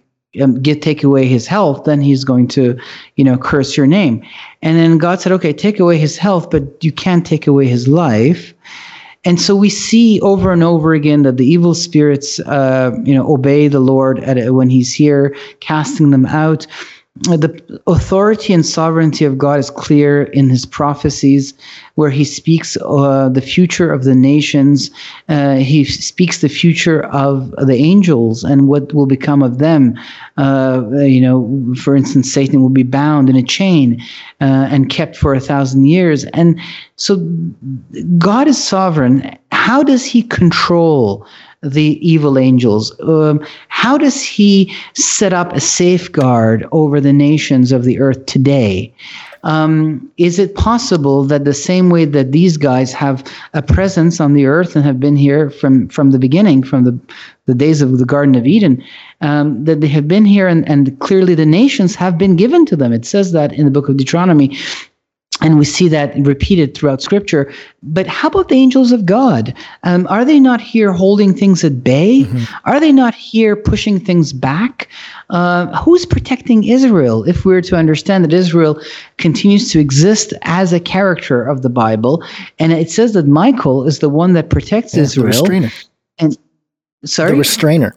[0.42, 2.78] um, get take away his health, then he's going to,
[3.16, 4.24] you know, curse your name.
[4.62, 7.88] And then God said, Okay, take away his health, but you can't take away his
[7.88, 8.52] life.
[9.24, 13.28] And so we see over and over again that the evil spirits, uh, you know,
[13.28, 16.64] obey the Lord at, when He's here, casting them out
[17.22, 21.54] the authority and sovereignty of God is clear in his prophecies,
[21.94, 24.90] where he speaks uh, the future of the nations.
[25.28, 29.98] Uh, he speaks the future of the angels and what will become of them.
[30.36, 34.00] Uh, you know, for instance, Satan will be bound in a chain
[34.42, 36.24] uh, and kept for a thousand years.
[36.26, 36.60] And
[36.96, 37.16] so
[38.18, 41.26] God is sovereign how does he control
[41.60, 42.94] the evil angels?
[43.00, 48.94] Um, how does he set up a safeguard over the nations of the earth today?
[49.42, 53.24] Um, is it possible that the same way that these guys have
[53.54, 56.96] a presence on the earth and have been here from, from the beginning, from the,
[57.46, 58.80] the days of the Garden of Eden,
[59.20, 62.76] um, that they have been here and, and clearly the nations have been given to
[62.76, 62.92] them?
[62.92, 64.56] It says that in the book of Deuteronomy
[65.40, 67.52] and we see that repeated throughout scripture.
[67.82, 69.54] But how about the angels of god?
[69.82, 72.24] Um, are they not here holding things at bay?
[72.24, 72.54] Mm-hmm.
[72.64, 74.88] are they not here pushing things back?
[75.30, 77.22] Uh, who's protecting israel?
[77.24, 78.80] If we're to understand that israel
[79.18, 82.24] continues to exist as a character of the bible
[82.58, 85.26] and it says that michael is the one that protects yeah, israel.
[85.26, 85.72] the restrainer.
[86.18, 86.38] and
[87.04, 87.32] sorry?
[87.32, 87.96] The restrainer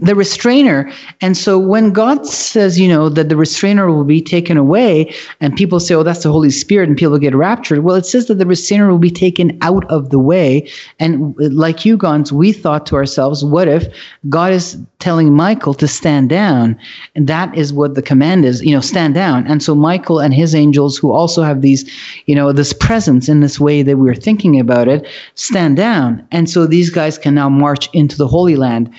[0.00, 0.90] the restrainer.
[1.20, 5.54] And so when God says, you know, that the restrainer will be taken away, and
[5.54, 8.36] people say, oh, that's the Holy Spirit, and people get raptured, well, it says that
[8.36, 10.68] the restrainer will be taken out of the way.
[10.98, 13.86] And like you, Gonz, we thought to ourselves, what if
[14.28, 16.78] God is telling Michael to stand down?
[17.14, 19.46] And that is what the command is, you know, stand down.
[19.46, 21.90] And so Michael and his angels, who also have these,
[22.26, 26.26] you know, this presence in this way that we're thinking about it, stand down.
[26.32, 28.90] And so these guys can now march into the Holy Land.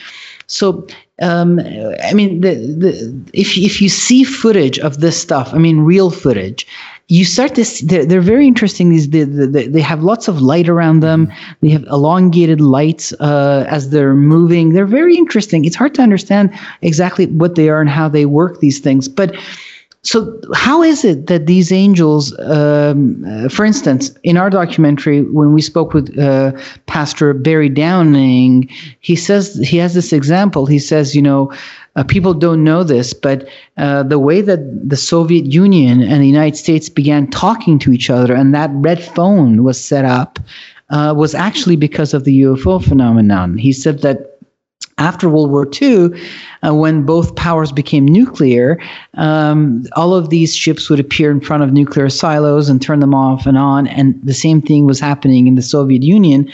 [0.52, 0.86] So,
[1.22, 5.80] um, I mean, the, the, if, if you see footage of this stuff, I mean,
[5.82, 6.68] real footage,
[7.08, 8.90] you start to see, they're, they're very interesting.
[8.90, 11.32] These they, they, they have lots of light around them.
[11.62, 14.74] They have elongated lights uh, as they're moving.
[14.74, 15.66] They're very interesting.
[15.66, 19.36] It's hard to understand exactly what they are and how they work these things, but
[20.04, 25.54] so, how is it that these angels, um, uh, for instance, in our documentary, when
[25.54, 26.54] we spoke with uh,
[26.88, 28.68] Pastor Barry Downing,
[29.02, 30.66] he says he has this example.
[30.66, 31.54] He says, you know,
[31.96, 33.48] uh, people don't know this, but
[33.78, 38.10] uh, the way that the Soviet Union and the United States began talking to each
[38.10, 40.40] other and that red phone was set up
[40.90, 43.58] uh, was actually because of the UFO phenomenon.
[43.58, 44.31] He said that
[44.98, 46.10] after World War II,
[46.64, 48.80] uh, when both powers became nuclear,
[49.16, 53.14] um, all of these ships would appear in front of nuclear silos and turn them
[53.14, 53.88] off and on.
[53.88, 56.50] And the same thing was happening in the Soviet Union.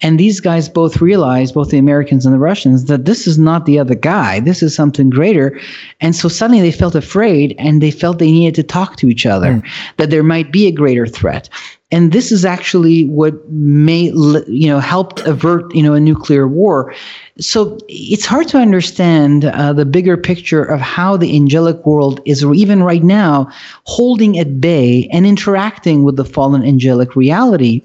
[0.00, 3.66] And these guys both realized, both the Americans and the Russians, that this is not
[3.66, 4.38] the other guy.
[4.38, 5.58] This is something greater.
[6.00, 9.26] And so suddenly they felt afraid and they felt they needed to talk to each
[9.26, 9.70] other, mm.
[9.96, 11.48] that there might be a greater threat
[11.90, 14.10] and this is actually what may
[14.46, 16.94] you know helped avert you know a nuclear war.
[17.38, 22.44] So it's hard to understand uh, the bigger picture of how the angelic world is
[22.44, 23.50] even right now
[23.84, 27.82] holding at bay and interacting with the fallen angelic reality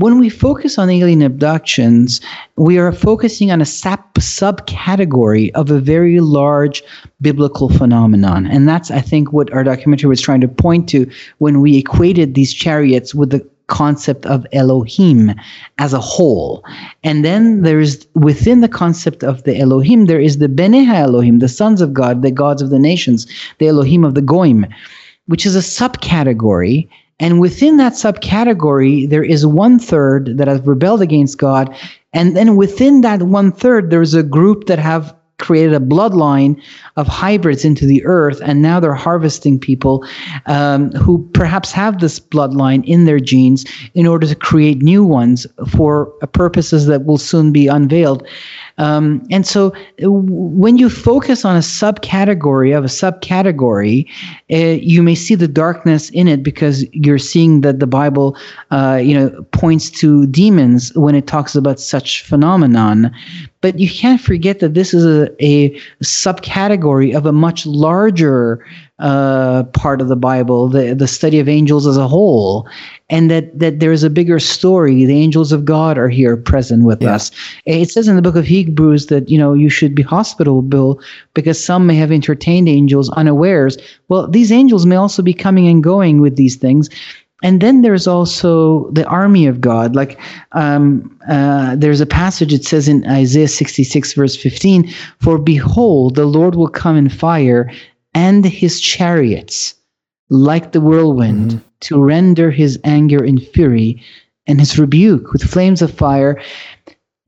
[0.00, 2.22] when we focus on alien abductions,
[2.56, 6.82] we are focusing on a subcategory of a very large
[7.20, 8.46] biblical phenomenon.
[8.46, 12.34] And that's, I think, what our documentary was trying to point to when we equated
[12.34, 15.34] these chariots with the concept of Elohim
[15.76, 16.64] as a whole.
[17.04, 21.48] And then there's within the concept of the Elohim, there is the Bene Elohim, the
[21.48, 23.26] sons of God, the gods of the nations,
[23.58, 24.66] the Elohim of the Goyim,
[25.26, 26.88] which is a subcategory
[27.20, 31.74] and within that subcategory, there is one third that has rebelled against God.
[32.12, 36.60] And then within that one third, there's a group that have created a bloodline
[36.96, 40.06] of hybrids into the earth, and now they're harvesting people
[40.46, 43.64] um, who perhaps have this bloodline in their genes
[43.94, 48.26] in order to create new ones for purposes that will soon be unveiled.
[48.80, 54.08] Um, and so uh, when you focus on a subcategory of a subcategory,
[54.50, 58.38] uh, you may see the darkness in it because you're seeing that the Bible,
[58.70, 63.14] uh, you know, points to demons when it talks about such phenomenon.
[63.60, 68.64] But you can't forget that this is a, a subcategory of a much larger
[69.00, 72.68] uh, part of the Bible, the, the study of angels as a whole,
[73.08, 75.04] and that, that there is a bigger story.
[75.04, 77.14] The angels of God are here present with yeah.
[77.14, 77.30] us.
[77.64, 81.00] It says in the book of Hebrews that, you know, you should be hospitable
[81.34, 83.78] because some may have entertained angels unawares.
[84.08, 86.88] Well, these angels may also be coming and going with these things
[87.42, 89.96] and then there's also the army of God.
[89.96, 90.18] Like
[90.52, 94.90] um, uh, there's a passage it says in Isaiah 66 verse 15,
[95.20, 97.70] "For behold, the Lord will come in fire,
[98.14, 99.74] and his chariots,
[100.28, 101.58] like the whirlwind, mm-hmm.
[101.80, 104.02] to render his anger in fury,
[104.46, 106.40] and his rebuke with flames of fire."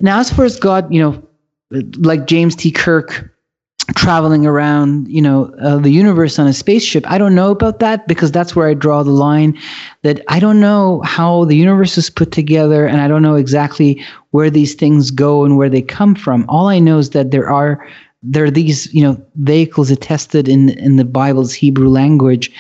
[0.01, 1.23] Now, as far as God, you know,
[1.99, 2.71] like James T.
[2.71, 3.33] Kirk
[3.97, 8.07] traveling around you know uh, the universe on a spaceship i don't know about that
[8.07, 9.59] because that's where i draw the line
[10.03, 14.03] that i don't know how the universe is put together and i don't know exactly
[14.31, 17.51] where these things go and where they come from all i know is that there
[17.51, 17.87] are
[18.23, 22.51] there are these you know vehicles attested in in the Bible's Hebrew language,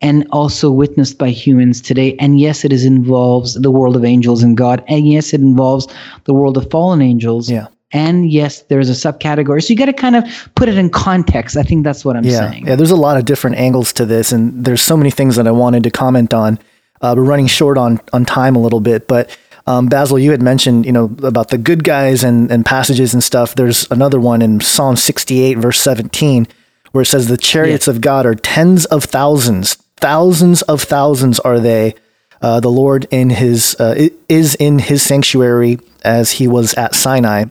[0.00, 2.16] and also witnessed by humans today.
[2.18, 5.86] And yes, it is involves the world of angels and God, and yes, it involves
[6.24, 7.50] the world of fallen angels.
[7.50, 7.68] Yeah.
[7.92, 9.64] And yes, there's a subcategory.
[9.64, 10.24] So you got to kind of
[10.54, 11.56] put it in context.
[11.56, 12.50] I think that's what I'm yeah.
[12.50, 12.68] saying.
[12.68, 15.48] Yeah, there's a lot of different angles to this, and there's so many things that
[15.48, 16.60] I wanted to comment on.
[17.00, 19.36] Uh, we're running short on on time a little bit, but
[19.66, 23.22] um, Basil, you had mentioned, you know, about the good guys and, and passages and
[23.22, 23.54] stuff.
[23.54, 26.46] There's another one in Psalm 68, verse 17,
[26.92, 31.60] where it says, The chariots of God are tens of thousands, thousands of thousands are
[31.60, 31.94] they.
[32.42, 37.44] Uh, the Lord in his uh, is in his sanctuary as he was at Sinai.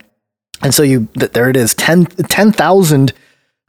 [0.64, 3.14] And so you there it is 10 10,000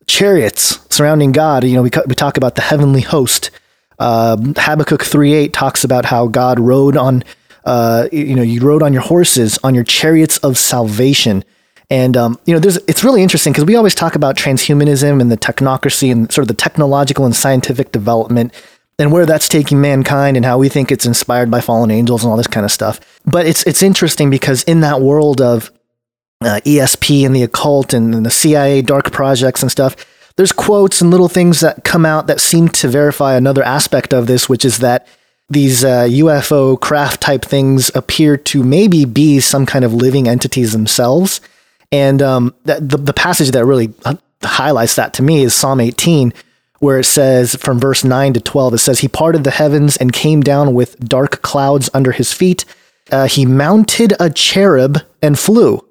[0.07, 1.65] chariots surrounding God.
[1.65, 3.51] You know, we, we talk about the heavenly host.
[3.99, 7.23] Uh, Habakkuk 3:8 talks about how God rode on
[7.65, 11.45] uh, you know, you rode on your horses, on your chariots of salvation.
[11.91, 15.31] And um, you know, there's it's really interesting because we always talk about transhumanism and
[15.31, 18.53] the technocracy and sort of the technological and scientific development
[19.01, 22.31] and where that's taking mankind and how we think it's inspired by fallen angels and
[22.31, 23.01] all this kind of stuff.
[23.25, 25.71] But it's it's interesting because in that world of
[26.43, 29.97] uh, ESP and the occult and, and the CIA dark projects and stuff,
[30.37, 34.27] there's quotes and little things that come out that seem to verify another aspect of
[34.27, 35.07] this, which is that
[35.51, 40.73] these uh, UFO craft type things appear to maybe be some kind of living entities
[40.73, 41.41] themselves.
[41.91, 43.93] And um, that, the, the passage that really
[44.43, 46.33] highlights that to me is Psalm 18,
[46.79, 50.13] where it says from verse 9 to 12, it says, He parted the heavens and
[50.13, 52.65] came down with dark clouds under his feet.
[53.11, 55.85] Uh, he mounted a cherub and flew.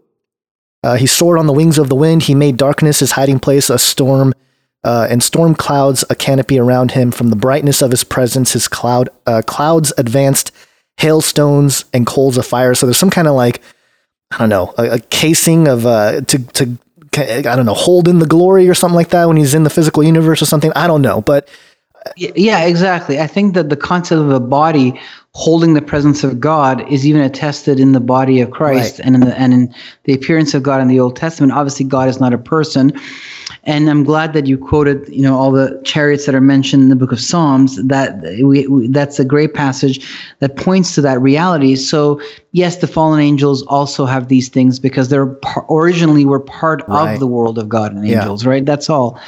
[0.81, 2.23] Uh, he soared on the wings of the wind.
[2.23, 4.33] He made darkness his hiding place, a storm
[4.83, 7.11] uh, and storm clouds a canopy around him.
[7.11, 10.51] From the brightness of his presence, his cloud uh, clouds advanced,
[10.97, 12.75] hailstones and coals of fire.
[12.75, 13.61] So there's some kind of like
[14.31, 16.77] I don't know a, a casing of uh, to to
[17.17, 19.69] I don't know hold in the glory or something like that when he's in the
[19.69, 20.71] physical universe or something.
[20.75, 21.49] I don't know, but
[22.15, 23.19] yeah, exactly.
[23.19, 24.99] I think that the concept of a body
[25.33, 29.05] holding the presence of God is even attested in the body of Christ Right.
[29.05, 29.75] and in the and in
[30.05, 31.51] the appearance of God in the Old Testament.
[31.53, 32.91] Obviously, God is not a person,
[33.65, 36.89] and I'm glad that you quoted, you know, all the chariots that are mentioned in
[36.89, 37.75] the Book of Psalms.
[37.83, 40.07] That we, we that's a great passage
[40.39, 41.75] that points to that reality.
[41.75, 42.21] So
[42.51, 47.13] yes, the fallen angels also have these things because they're par- originally were part Right.
[47.13, 48.19] of the world of God and Yeah.
[48.21, 48.65] angels, right?
[48.65, 49.19] That's all.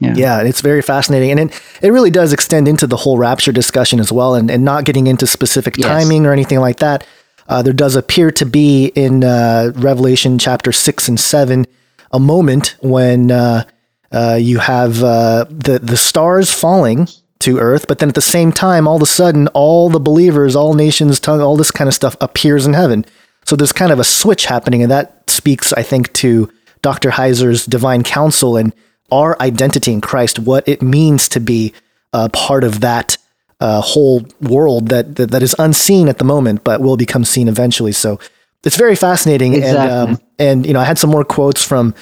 [0.00, 0.14] Yeah.
[0.16, 1.30] Yeah, it's very fascinating.
[1.30, 4.64] And it, it really does extend into the whole rapture discussion as well, and, and
[4.64, 5.86] not getting into specific Yes.
[5.86, 7.06] timing or anything like that.
[7.48, 11.66] Uh, there does appear to be in uh, Revelation chapter 6 and 7
[12.14, 13.64] a moment when uh,
[14.12, 17.08] uh, you have uh, the, the stars falling
[17.40, 20.54] to earth, but then at the same time, all of a sudden, all the believers,
[20.54, 23.04] all nations, tongue, all this kind of stuff appears in heaven.
[23.44, 26.50] So there's kind of a switch happening, and that speaks, I think, to
[26.80, 27.10] Dr.
[27.10, 28.72] Heiser's divine council and
[29.10, 31.74] our identity in Christ, what it means to be
[32.12, 33.18] uh, part of that
[33.60, 37.48] uh, whole world that, that that is unseen at the moment, but will become seen
[37.48, 37.92] eventually.
[37.92, 38.20] So
[38.64, 39.62] it's very fascinating.
[39.62, 41.94] And um, and you know, I had some more quotes from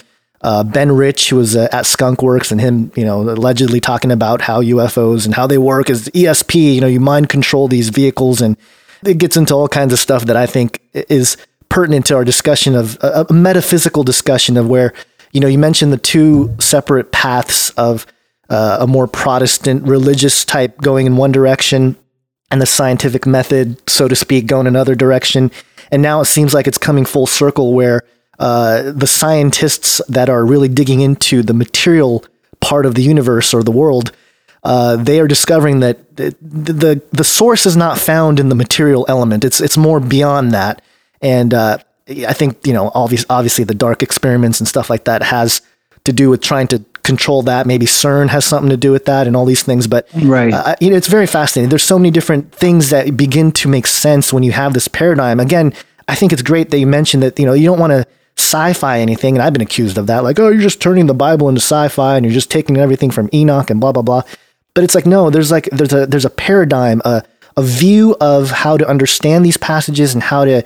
[0.42, 4.40] uh, Ben Rich, who was uh, at Skunkworks, and him, you know, allegedly talking about
[4.40, 6.74] how UFOs and how they work as ESP.
[6.74, 8.56] You know, you mind control these vehicles, and
[9.04, 11.36] it gets into all kinds of stuff that I think is
[11.68, 14.92] pertinent to our discussion of a, a metaphysical discussion of where
[15.32, 18.06] you know you mentioned the two separate paths of
[18.50, 21.96] uh, a more Protestant religious type going in one direction
[22.50, 25.50] and the scientific method, so to speak, going another direction.
[25.92, 28.02] And now it seems like it's coming full circle where
[28.38, 32.24] uh, the scientists that are really digging into the material
[32.60, 34.10] part of the universe or the world,
[34.64, 39.04] uh, they are discovering that the, the the source is not found in the material
[39.08, 39.44] element.
[39.44, 40.80] It's it's more beyond that.
[41.20, 41.78] And uh,
[42.08, 45.60] I think you know, obvious, obviously, the dark experiments and stuff like that has
[46.04, 47.66] to do with trying to control that.
[47.66, 49.86] Maybe CERN has something to do with that, and all these things.
[49.86, 50.52] But Right.
[50.52, 51.68] uh, you know, it's very fascinating.
[51.68, 55.40] There's so many different things that begin to make sense when you have this paradigm.
[55.40, 55.72] Again,
[56.08, 58.06] I think it's great that you mentioned that you know you don't want to
[58.38, 60.24] sci-fi anything, and I've been accused of that.
[60.24, 63.28] Like, oh, you're just turning the Bible into sci-fi, and you're just taking everything from
[63.32, 64.22] Enoch and blah blah blah.
[64.74, 67.22] But it's like no, there's like there's a there's a paradigm, a
[67.56, 70.62] a view of how to understand these passages and how to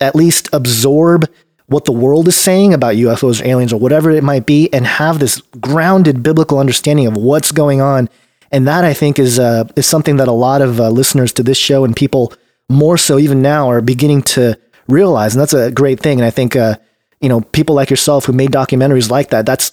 [0.00, 1.28] at least absorb
[1.70, 4.84] what the world is saying about UFOs or aliens or whatever it might be, and
[4.84, 8.08] have this grounded biblical understanding of what's going on.
[8.50, 11.44] And that I think is uh, is something that a lot of uh, listeners to
[11.44, 12.34] this show and people
[12.68, 16.18] more so even now are beginning to realize, and that's a great thing.
[16.18, 16.74] And I think uh,
[17.20, 19.46] you know people like yourself who made documentaries like that.
[19.46, 19.70] That's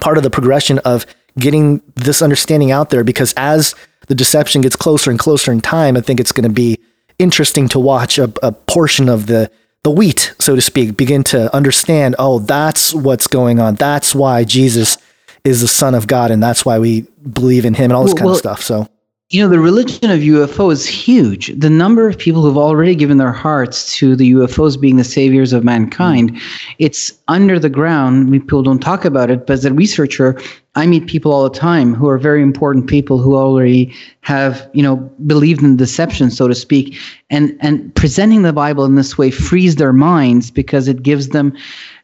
[0.00, 1.06] part of the progression of
[1.40, 3.74] getting this understanding out there because as
[4.06, 6.78] the deception gets closer and closer in time, I think it's going to be
[7.18, 9.50] interesting to watch a, a portion of the
[9.86, 13.76] the wheat, so to speak, begin to understand, oh, that's what's going on.
[13.76, 14.98] That's why Jesus
[15.44, 17.02] is the Son of God, and that's why we
[17.32, 18.62] believe in Him and all this Well- kind well, of stuff.
[18.64, 18.88] So
[19.30, 21.52] You know, the religion of UFO is huge.
[21.56, 25.52] The number of people who've already given their hearts to the UFOs being the saviors
[25.52, 26.36] of mankind, hmm.
[26.80, 28.30] it's under the ground.
[28.32, 30.36] People don't talk about it, but as a researcher,
[30.76, 34.82] I meet people all the time who are very important people who already have, you
[34.82, 34.96] know,
[35.26, 36.98] believed in deception, so to speak.
[37.30, 41.56] And and presenting the Bible in this way frees their minds because it gives them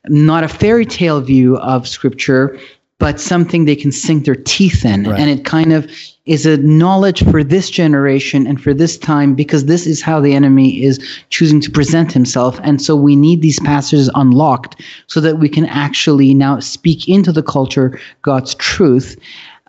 [0.08, 2.58] not a fairy tale view of scripture,
[2.98, 5.06] but something they can sink their teeth in.
[5.06, 5.90] And it kind of
[6.24, 10.34] is a knowledge for this generation and for this time because this is how the
[10.34, 11.00] enemy is
[11.30, 12.60] choosing to present himself.
[12.62, 17.32] And so we need these passages unlocked so that we can actually now speak into
[17.32, 19.18] the culture God's truth.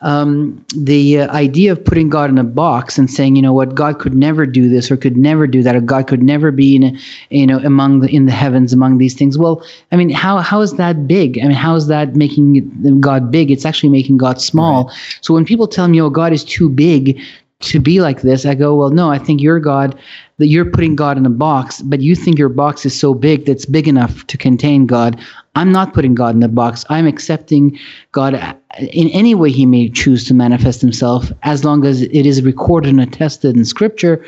[0.03, 3.73] Um, the uh, idea of putting God in a box and saying, you know what,
[3.73, 6.75] God could never do this or could never do that, or God could never be
[6.75, 6.99] in, a,
[7.29, 9.37] you know, among the in the heavens among these things.
[9.37, 11.39] Well, I mean, how how is that big?
[11.39, 13.49] I mean, how is that making God big?
[13.49, 14.91] It's actually making God small.
[15.21, 17.19] So when people tell me, oh, God is too big
[17.61, 19.97] to be like this, I go, well, no, I think your God,
[20.37, 23.45] that you're putting God in a box, but you think your box is so big
[23.45, 25.17] that's big enough to contain God.
[25.55, 26.83] I'm not putting God in the box.
[26.89, 27.77] I'm accepting
[28.11, 28.33] God
[28.79, 32.89] in any way He may choose to manifest Himself, as long as it is recorded
[32.89, 34.25] and attested in Scripture.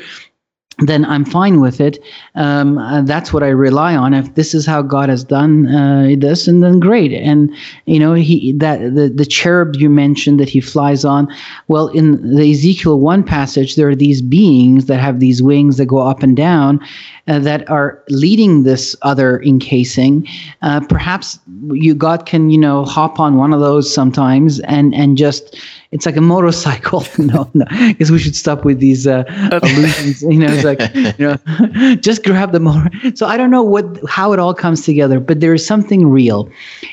[0.80, 1.98] Then I'm fine with it.
[2.34, 4.12] Um, uh, that's what I rely on.
[4.12, 7.14] If this is how God has done uh, this, and then great.
[7.14, 7.50] And
[7.86, 11.34] you know, he that the the cherub you mentioned that he flies on.
[11.68, 15.86] Well, in the Ezekiel one passage, there are these beings that have these wings that
[15.86, 16.80] go up and down,
[17.26, 20.28] uh, that are leading this other encasing.
[20.60, 21.38] Uh, perhaps
[21.70, 25.56] you God can you know hop on one of those sometimes and and just
[25.96, 27.06] it's like a motorcycle.
[27.18, 29.24] no, no, because we should stop with these uh,
[29.62, 30.20] illusions.
[30.20, 32.90] You know, it's like you know, just grab the motor.
[33.14, 36.50] So I don't know what how it all comes together, but there is something real,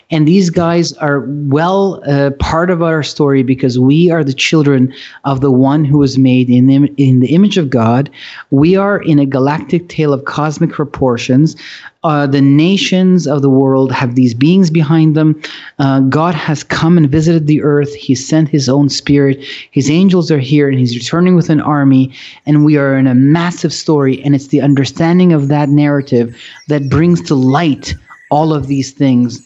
[0.09, 4.93] and these guys are well uh, part of our story because we are the children
[5.25, 8.09] of the one who was made in the, in the image of God.
[8.51, 11.57] We are in a galactic tale of cosmic proportions.
[12.03, 15.41] Uh, the nations of the world have these beings behind them.
[15.79, 17.93] Uh, God has come and visited the earth.
[17.95, 19.41] He sent His own Spirit.
[19.71, 22.13] His angels are here, and He's returning with an army.
[22.45, 24.21] And we are in a massive story.
[24.23, 26.35] And it's the understanding of that narrative
[26.67, 27.95] that brings to light
[28.29, 29.41] all of these things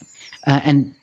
[0.48, 0.94] uh, and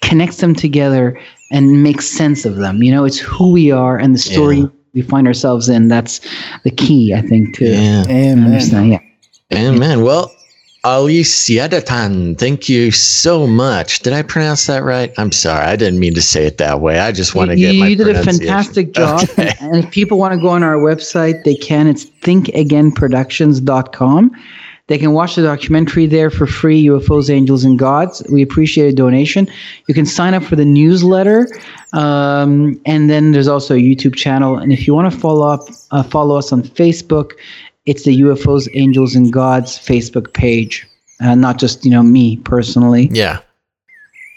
[0.00, 1.18] connects them together
[1.50, 2.82] and makes sense of them.
[2.82, 4.64] You know, it's who we are and the story
[4.94, 5.88] we find ourselves in.
[5.88, 6.20] That's
[6.64, 8.02] the key, I think, to Yeah.
[8.08, 8.92] understand.
[8.92, 9.00] Yeah.
[9.52, 10.02] Amen.
[10.02, 10.32] Well,
[10.82, 14.00] Ali Siadatan, thank you so much.
[14.00, 15.12] Did I pronounce that right?
[15.18, 15.66] I'm sorry.
[15.66, 17.00] I didn't mean to say it that way.
[17.00, 19.24] I just want to get you, my you did a fantastic job.
[19.24, 19.52] Okay.
[19.60, 21.86] And if people want to go on our website, they can.
[21.86, 24.30] It's thinkagainproductions.com.
[24.86, 28.26] They can watch the documentary there for free, UFOs, Angels, and Gods.
[28.32, 29.46] We appreciate a donation.
[29.86, 31.46] You can sign up for the newsletter.
[31.92, 34.56] Um, and then there's also a YouTube channel.
[34.56, 35.60] And if you want to follow up,
[35.92, 37.34] uh, follow us on Facebook,
[37.86, 40.86] it's the UFOs, Angels, and Gods Facebook page.
[41.20, 43.08] Uh, not just, you know, me personally.
[43.12, 43.40] Yeah.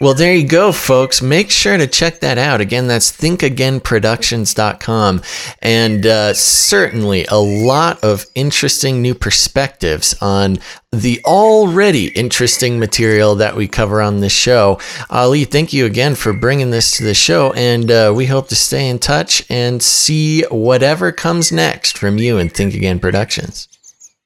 [0.04, 1.22] Well, there you go, folks.
[1.22, 2.60] Make sure to check that out.
[2.60, 5.22] Again, that's thinkagainproductions.com.
[5.62, 10.58] And uh, certainly a lot of interesting new perspectives on
[10.92, 14.78] the already interesting material that we cover on this show.
[15.08, 17.54] Ali, thank you again for bringing this to the show.
[17.54, 22.36] And uh, we hope to stay in touch and see whatever comes next from you
[22.36, 23.68] and Think Again Productions.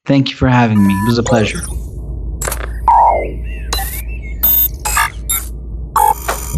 [0.05, 0.93] Thank you for having me.
[0.93, 1.61] It was a pleasure.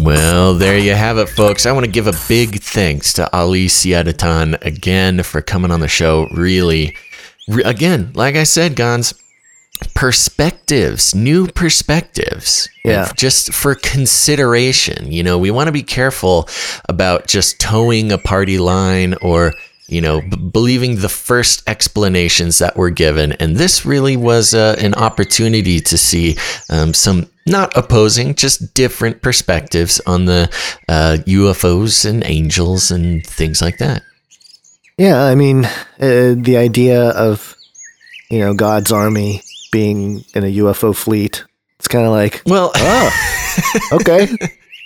[0.02, 1.64] Well, there you have it, folks.
[1.64, 5.86] I want to give a big thanks to Ali Siadatan again for coming on the
[5.86, 6.26] show.
[6.34, 6.96] Really,
[7.46, 9.16] re- again, like I said, Gonz,
[9.94, 12.68] perspectives, new perspectives.
[12.84, 13.12] Yeah.
[13.16, 15.12] Just for consideration.
[15.12, 16.48] You know, we want to be careful
[16.88, 19.52] about just towing a party line or,
[19.86, 23.32] you know, b- believing the first explanations that were given.
[23.34, 26.36] And this really was uh, an opportunity to see
[26.70, 30.50] um, some not opposing, just different perspectives on the
[30.88, 34.02] uh, UFOs and angels and things like that.
[34.98, 37.56] Yeah, I mean, uh, the idea of
[38.30, 41.44] you know God's army being in a UFO fleet.
[41.78, 43.10] It's kind of like, well, oh,
[43.94, 44.28] okay,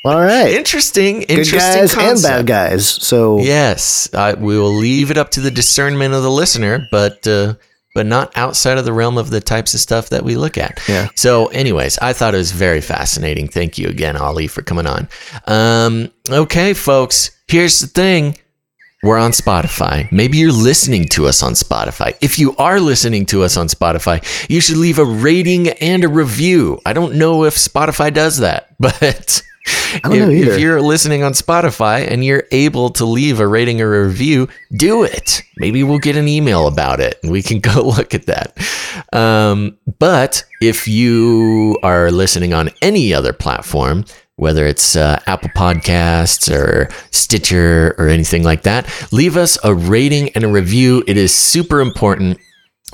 [0.06, 1.58] all right, interesting, Interesting.
[1.60, 2.88] good guys and bad guys.
[2.88, 7.26] So Yes, I, we will leave it up to the discernment of the listener, but
[7.26, 7.54] uh,
[7.96, 10.78] but not outside of the realm of the types of stuff that we look at.
[10.86, 11.08] Yeah.
[11.14, 13.48] So, anyways, I thought it was very fascinating.
[13.48, 15.08] Thank you again, Ali, for coming on.
[15.46, 17.30] Um, okay, folks.
[17.48, 18.36] Here's the thing:
[19.02, 20.12] we're on Spotify.
[20.12, 22.14] Maybe you're listening to us on Spotify.
[22.20, 26.08] If you are listening to us on Spotify, you should leave a rating and a
[26.08, 26.78] review.
[26.84, 30.52] I don't know if Spotify does that, but I don't know if, either.
[30.52, 34.48] if you're listening on Spotify and you're able to leave a rating or a review,
[34.76, 35.42] do it.
[35.56, 38.56] Maybe we'll get an email about it and we can go look at that.
[39.12, 44.04] Um, but if you are listening on any other platform,
[44.36, 50.28] whether it's uh, Apple Podcasts or Stitcher or anything like that, leave us a rating
[50.30, 51.02] and a review.
[51.06, 52.38] It is super important,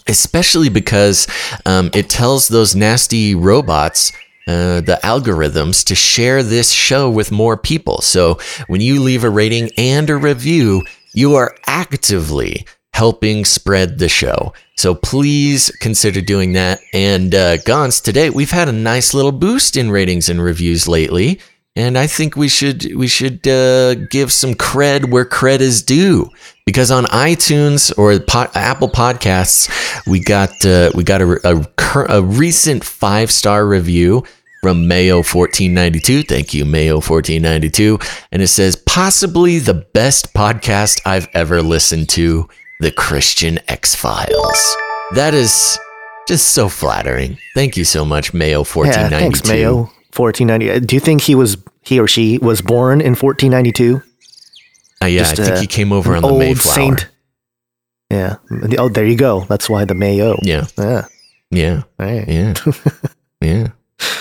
[0.07, 1.27] especially because
[1.66, 4.12] um, it tells those nasty robots.
[4.47, 8.01] Uh, the algorithms to share this show with more people.
[8.01, 10.82] So when you leave a rating and a review,
[11.14, 14.52] you are actively helping spread the show.
[14.77, 16.81] So please consider doing that.
[16.93, 21.40] And uh, Gonz, today we've had a nice little boost in ratings and reviews lately,
[21.74, 26.28] and I think we should we should uh, give some cred where cred is due.
[26.65, 29.69] Because on iTunes or po- Apple Podcasts,
[30.07, 34.23] we got uh, we got a, a, a recent five star review
[34.62, 36.23] from Mayo 1492.
[36.23, 37.99] Thank you, Mayo 1492.
[38.31, 44.77] And it says, possibly the best podcast I've ever listened to, The Christian X Files.
[45.15, 45.77] That is
[46.28, 47.39] just so flattering.
[47.57, 49.19] Thank you so much, Mayo Yeah, 1492.
[49.19, 49.90] thanks, Mayo.
[50.16, 50.86] 1490.
[50.86, 54.02] Do you think he was he or she was born in 1492?
[55.02, 56.74] Uh, yeah, Just, I think uh, he came over on the Mayflower.
[56.74, 57.09] saint.
[58.10, 58.36] Yeah.
[58.78, 59.40] Oh, there you go.
[59.48, 60.36] That's why the Mayo.
[60.43, 61.06] Yeah, Yeah.
[61.51, 62.28] yeah, Right.
[62.28, 62.55] yeah,
[63.40, 63.68] yeah.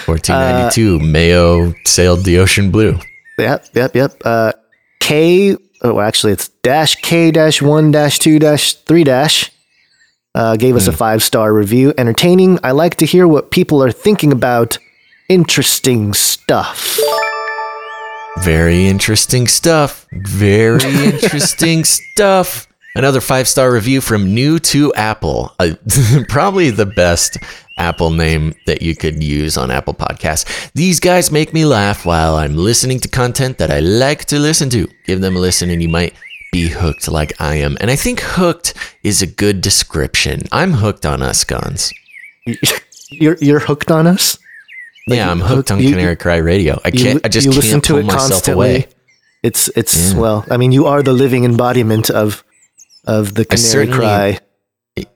[0.05, 2.97] 1492, Mayo sailed the ocean blue.
[3.37, 4.11] Yep, yep, yep.
[4.23, 4.53] Uh,
[4.99, 9.51] K, oh, actually, it's dash K dash one dash two dash three dash.
[10.33, 11.93] Uh, gave us a five star review.
[11.97, 12.57] Entertaining.
[12.63, 14.77] I like to hear what people are thinking about.
[15.31, 16.99] Interesting stuff.
[18.39, 20.05] Very interesting stuff.
[20.11, 22.67] Very interesting stuff.
[22.95, 25.55] Another five star review from New to Apple.
[25.57, 25.75] Uh,
[26.27, 27.37] probably the best
[27.77, 30.69] Apple name that you could use on Apple Podcasts.
[30.73, 34.69] These guys make me laugh while I'm listening to content that I like to listen
[34.71, 34.85] to.
[35.05, 36.13] Give them a listen and you might
[36.51, 37.77] be hooked like I am.
[37.79, 40.41] And I think hooked is a good description.
[40.51, 41.93] I'm hooked on us, Gonz.
[43.11, 44.37] You're you're hooked on us.
[45.17, 46.79] Yeah, I'm hooked on you- Canary Cry Radio.
[46.85, 47.25] I can't.
[47.25, 48.53] I just you can't listen to pull it myself constantly.
[48.69, 48.87] away.
[49.43, 50.45] It's it's well.
[50.51, 52.43] I mean, you are the living embodiment of
[53.05, 54.39] of the canary cry.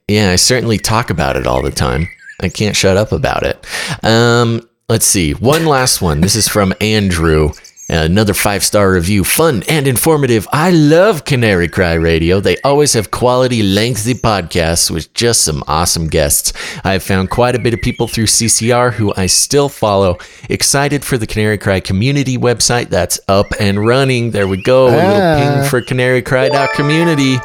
[0.08, 2.08] Yeah, I certainly talk about it all the time.
[2.42, 3.66] I can't shut up about it.
[4.04, 5.34] Um, let's see.
[5.34, 6.22] One last one.
[6.22, 7.52] This is from Andrew.
[7.88, 9.24] Another five star review.
[9.24, 10.48] Fun and informative.
[10.52, 12.40] I love Canary Cry Radio.
[12.40, 16.52] They always have quality, lengthy podcasts with just some awesome guests.
[16.84, 20.18] I have found quite a bit of people through CCR who I still follow.
[20.50, 24.32] Excited for the Canary Cry community website that's up and running.
[24.32, 24.88] There we go.
[24.88, 25.60] A little Ah.
[25.62, 27.38] ping for canarycry.community.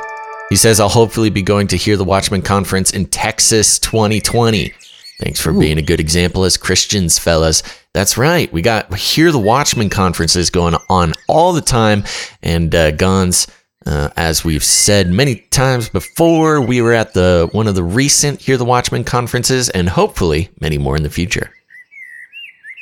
[0.49, 4.73] He says, I'll hopefully be going to Hear the Watchman conference in Texas 2020.
[5.21, 7.63] Thanks for being a good example as Christians, fellas.
[7.93, 8.51] That's right.
[8.55, 12.05] We got Hear the Watchman conferences going on all the time.
[12.43, 13.47] And uh, Gonz,
[13.85, 18.41] uh, as we've said many times before, we were at the one of the recent
[18.41, 21.53] Hear the Watchman conferences and hopefully many more in the future.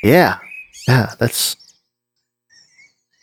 [0.01, 0.37] Yeah,
[0.87, 1.15] yeah.
[1.19, 1.57] That's.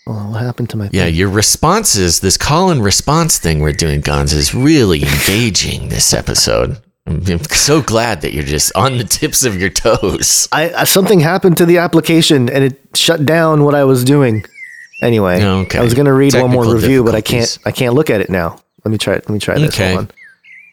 [0.06, 0.90] Well, what happened to my?
[0.92, 1.14] Yeah, thing?
[1.14, 6.82] your responses, this call and response thing we're doing, Gonz, is really engaging this episode.
[7.06, 10.48] I'm so glad that you're just on the tips of your toes.
[10.50, 14.44] I, I something happened to the application and it shut down what I was doing.
[15.02, 15.78] Anyway, Okay.
[15.78, 17.58] I was gonna read one more review, but I can't.
[17.64, 18.58] I can't look at it now.
[18.84, 19.14] Let me try.
[19.14, 19.74] Let me try this.
[19.74, 19.88] Okay.
[19.92, 20.10] Hold on.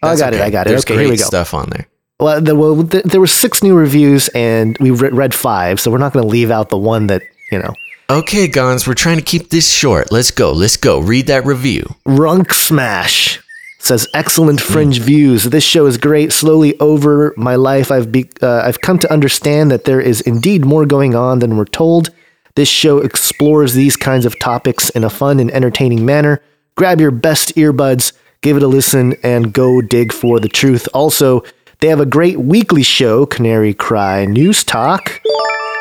[0.04, 0.42] Oh, I got it.
[0.42, 0.70] I got it.
[0.70, 1.24] There's okay, here we go.
[1.24, 1.88] stuff on there.
[2.20, 5.98] Well, there, well, there were six new reviews, and we re- read five, so we're
[5.98, 7.74] not going to leave out the one that you know.
[8.10, 10.12] Okay, Gonz, we're trying to keep this short.
[10.12, 10.52] Let's go.
[10.52, 11.00] Let's go.
[11.00, 11.96] Read that review.
[12.06, 13.43] Runk Smash
[13.84, 15.44] says excellent fringe views.
[15.44, 16.32] This show is great.
[16.32, 20.64] Slowly over my life, I've be, uh, I've come to understand that there is indeed
[20.64, 22.10] more going on than we're told.
[22.56, 26.42] This show explores these kinds of topics in a fun and entertaining manner.
[26.76, 30.88] Grab your best earbuds, give it a listen, and go dig for the truth.
[30.94, 31.44] Also,
[31.82, 35.22] they have a great weekly show, Canary Cry News Talk.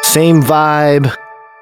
[0.02, 1.14] Same vibe.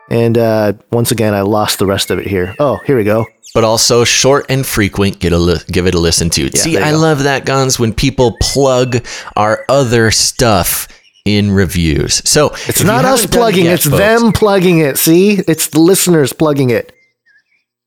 [0.08, 2.54] And uh, once again, I lost the rest of it here.
[2.58, 3.26] Oh, here we go.
[3.52, 5.18] But also short and frequent.
[5.18, 6.56] Get a li- give it a listen to.
[6.56, 6.98] See, I go.
[6.98, 9.04] love that, Gonz when people plug
[9.36, 10.86] our other stuff
[11.24, 12.22] in reviews.
[12.28, 14.98] So It's not us haven't done plugging, yet, it's folks- them plugging it.
[14.98, 15.32] See?
[15.46, 16.92] It's the listeners plugging it.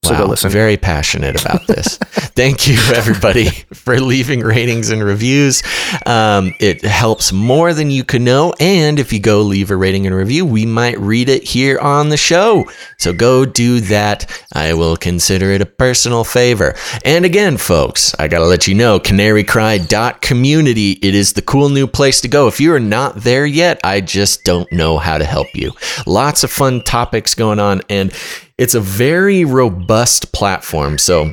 [0.04, 0.50] So wow, go listen.
[0.50, 1.96] very passionate about this.
[2.36, 5.62] Thank you, everybody, for leaving ratings and reviews.
[6.04, 8.52] Um, it helps more than you can know.
[8.60, 12.10] And if you go leave a rating and review, we might read it here on
[12.10, 12.70] the show.
[12.98, 14.30] So go do that.
[14.52, 16.74] I will consider it a personal favor.
[17.04, 20.92] And again, folks, I got to let you know canarycry.community.
[21.02, 22.46] It is the cool new place to go.
[22.46, 25.72] If you are not there yet, I just don't know how to help you.
[26.06, 27.80] Lots of fun topics going on.
[27.88, 28.12] And
[28.58, 30.98] it's a very robust platform.
[30.98, 31.32] So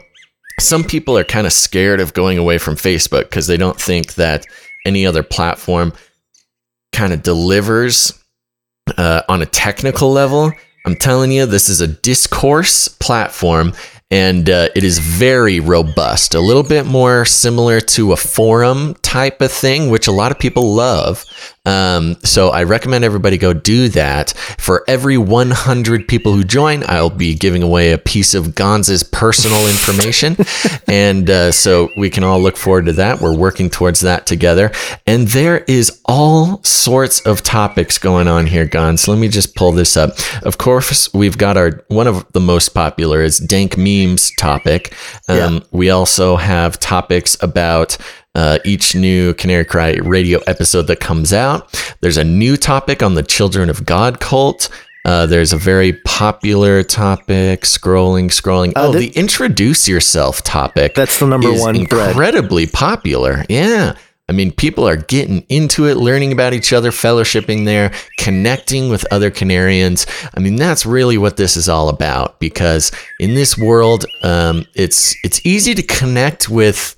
[0.60, 4.16] some people are kind of scared of going away from Facebook because they don't think
[4.16, 4.46] that
[4.86, 5.94] any other platform
[6.92, 8.14] kind of delivers
[8.98, 10.52] uh, on a technical level.
[10.86, 13.74] I'm telling you, this is a discourse platform
[14.12, 19.42] and uh, it is very robust, a little bit more similar to a forum type
[19.42, 21.24] of thing, which a lot of people love.
[21.66, 24.32] Um, so I recommend everybody go do that.
[24.58, 29.68] For every 100 people who join, I'll be giving away a piece of Gonz's personal
[29.70, 30.38] information.
[30.88, 33.22] and uh, so we can all look forward to that.
[33.22, 34.72] We're working towards that together.
[35.06, 39.08] And there is all sorts of topics going on here, Gonz.
[39.08, 40.12] Let me just pull this up.
[40.44, 44.96] Of course, we've got our one of the most popular is dank memes topic.
[45.28, 45.60] Um, yeah.
[45.72, 47.98] We also have topics about
[48.36, 51.74] uh, each new Canary Cry radio episode that comes out.
[52.02, 54.70] There's a new topic on the Children of God cult.
[55.04, 58.70] Uh, there's a very popular topic, scrolling, scrolling.
[58.76, 60.94] Uh, oh, the introduce yourself topic.
[60.94, 62.74] That's the number one incredibly thread.
[62.74, 63.46] popular.
[63.50, 63.96] Yeah.
[64.30, 69.06] I mean, people are getting into it, learning about each other, fellowshipping there, connecting with
[69.12, 70.08] other Canarians.
[70.38, 72.40] I mean, that's really what this is all about.
[72.40, 76.96] Because in this world, um, it's it's easy to connect with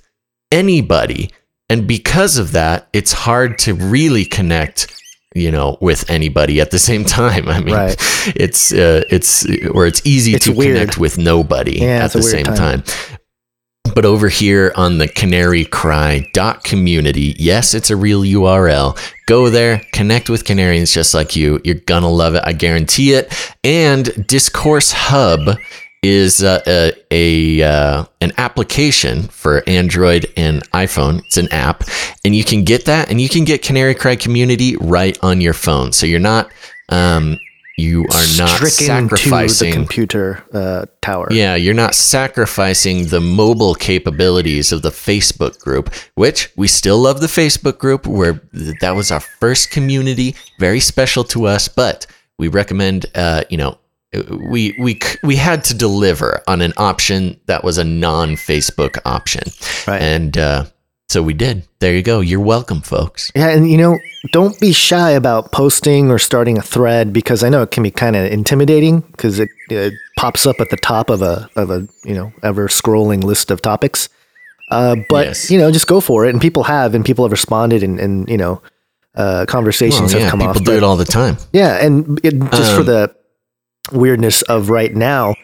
[0.54, 1.30] anybody.
[1.68, 4.90] And because of that, it's hard to really connect
[5.34, 7.96] you know with anybody at the same time i mean right.
[8.36, 10.76] it's uh, it's or it's easy it's to weird.
[10.76, 12.82] connect with nobody yeah, at the same time.
[12.82, 13.18] time.
[13.96, 19.50] but over here on the canary cry dot community yes it's a real url go
[19.50, 24.28] there connect with canarians just like you you're gonna love it i guarantee it and
[24.28, 25.58] discourse hub
[26.04, 31.20] is uh, a, a uh, an application for Android and iPhone.
[31.24, 31.82] It's an app,
[32.24, 35.54] and you can get that, and you can get Canary Cry Community right on your
[35.54, 35.92] phone.
[35.92, 36.52] So you're not
[36.90, 37.38] um,
[37.78, 41.28] you are not Stricken sacrificing the computer uh, tower.
[41.30, 47.22] Yeah, you're not sacrificing the mobile capabilities of the Facebook group, which we still love
[47.22, 48.06] the Facebook group.
[48.06, 48.42] Where
[48.82, 52.06] that was our first community, very special to us, but
[52.38, 53.78] we recommend uh, you know
[54.50, 59.44] we we we had to deliver on an option that was a non-Facebook option,
[59.86, 60.00] right.
[60.00, 60.64] and uh,
[61.08, 61.66] so we did.
[61.80, 62.20] There you go.
[62.20, 63.30] You're welcome, folks.
[63.36, 63.98] Yeah, and you know,
[64.32, 67.90] don't be shy about posting or starting a thread because I know it can be
[67.90, 71.86] kind of intimidating because it, it, pops up at the top of a of a
[72.04, 74.08] you know ever scrolling list of topics.
[74.70, 75.50] Uh, but yes.
[75.50, 78.28] you know, just go for it, and people have, and people have responded, and and
[78.28, 78.62] you know,
[79.14, 80.56] uh, conversations well, yeah, have come people off.
[80.56, 81.36] People do it all the time.
[81.52, 83.14] Yeah, and it, just um, for the
[83.92, 85.34] weirdness of right now,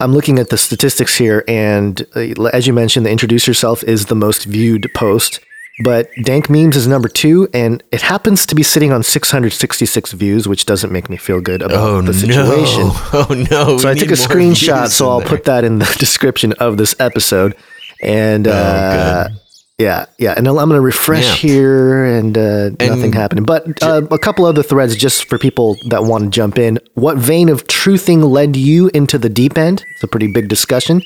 [0.00, 4.06] I'm looking at the statistics here, and uh, as you mentioned, the introduce yourself is
[4.06, 5.40] the most viewed post,
[5.84, 10.48] but Dank Memes is number two, and it happens to be sitting on 666 views,
[10.48, 12.88] which doesn't make me feel good about oh, the situation.
[12.88, 12.96] No.
[13.12, 13.78] Oh no!
[13.78, 15.28] So I took a screenshot, so I'll there.
[15.28, 17.54] put that in the description of this episode,
[18.02, 19.28] and oh, uh,
[19.78, 21.50] yeah, yeah, and I'm going to refresh yeah.
[21.50, 23.44] here, and, uh, and, nothing happening.
[23.44, 26.78] But uh, a couple other threads just for people that want to jump in.
[26.94, 29.84] What vein of truthing led you into the deep end?
[29.94, 31.02] It's a pretty big discussion.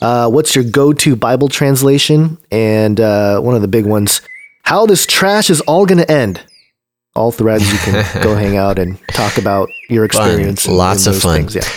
[0.00, 2.38] Uh, what's your go-to Bible translation?
[2.50, 4.22] And uh, one of the big ones:
[4.62, 6.42] how this trash is all going to end.
[7.14, 10.66] All threads you can go hang out and talk about your experience.
[10.66, 10.76] Fun.
[10.76, 11.48] Lots of fun.
[11.48, 11.54] Things.
[11.56, 11.68] Yeah.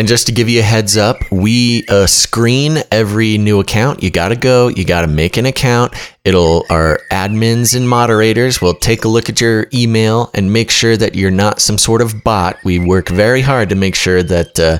[0.00, 4.02] And just to give you a heads up, we uh, screen every new account.
[4.02, 5.92] You got to go, you got to make an account.
[6.24, 10.96] It'll, our admins and moderators will take a look at your email and make sure
[10.96, 12.56] that you're not some sort of bot.
[12.64, 14.78] We work very hard to make sure that, uh,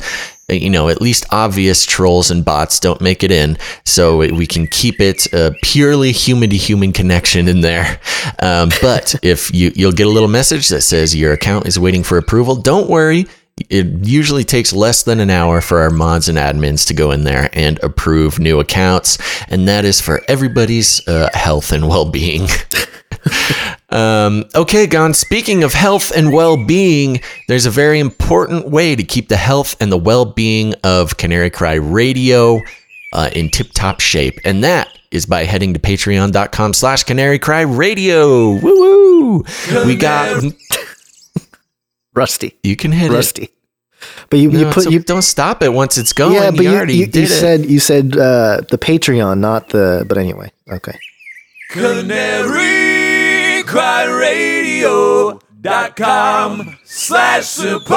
[0.48, 3.58] you know, at least obvious trolls and bots don't make it in.
[3.84, 8.00] So we can keep it a purely human to human connection in there.
[8.38, 12.04] Um, but if you, you'll get a little message that says your account is waiting
[12.04, 13.26] for approval, don't worry
[13.68, 17.24] it usually takes less than an hour for our mods and admins to go in
[17.24, 19.18] there and approve new accounts,
[19.48, 22.48] and that is for everybody's uh, health and well being.
[23.90, 29.02] um, okay, Gon, speaking of health and well being, there's a very important way to
[29.02, 32.60] keep the health and the well being of Canary Cry Radio
[33.12, 37.62] uh, in tip top shape, and that is by heading to patreon.com slash canary cry
[37.62, 38.50] radio.
[38.50, 39.44] Woo woo!
[39.84, 40.42] We got
[42.14, 42.58] Rusty.
[42.62, 43.44] You can hit Rusty.
[43.44, 43.52] it.
[44.30, 46.34] But you, you put so you don't stop it once it's going.
[46.34, 47.28] yeah, but you, you, already you, did you it.
[47.28, 50.06] said you said uh, the Patreon, not the.
[50.08, 50.98] But anyway, okay.
[51.70, 57.90] canary radio dot com slash support.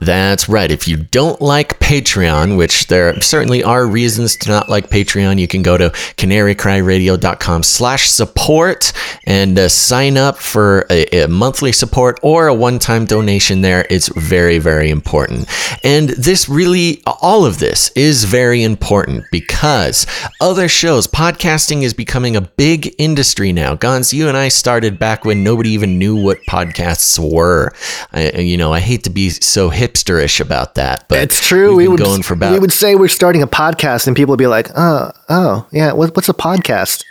[0.00, 0.70] That's right.
[0.70, 5.46] If you don't like Patreon, which there certainly are reasons to not like Patreon, you
[5.46, 8.92] can go to canarycryradio.com slash support
[9.26, 13.86] and uh, sign up for a, a monthly support or a one-time donation there.
[13.90, 15.46] It's very, very important.
[15.84, 20.06] And this really, all of this is very important because
[20.40, 23.76] other shows, podcasting is becoming a big industry now.
[23.76, 27.74] Gonz, you and I started back when nobody even knew what podcasts were.
[28.12, 31.76] I, you know, I hate to be so hipsterish about that, but It's true.
[31.76, 34.38] been would going for about we would say we're starting a podcast, and people would
[34.38, 35.92] be like, "Oh, oh, yeah.
[35.92, 37.04] What, what's a podcast?"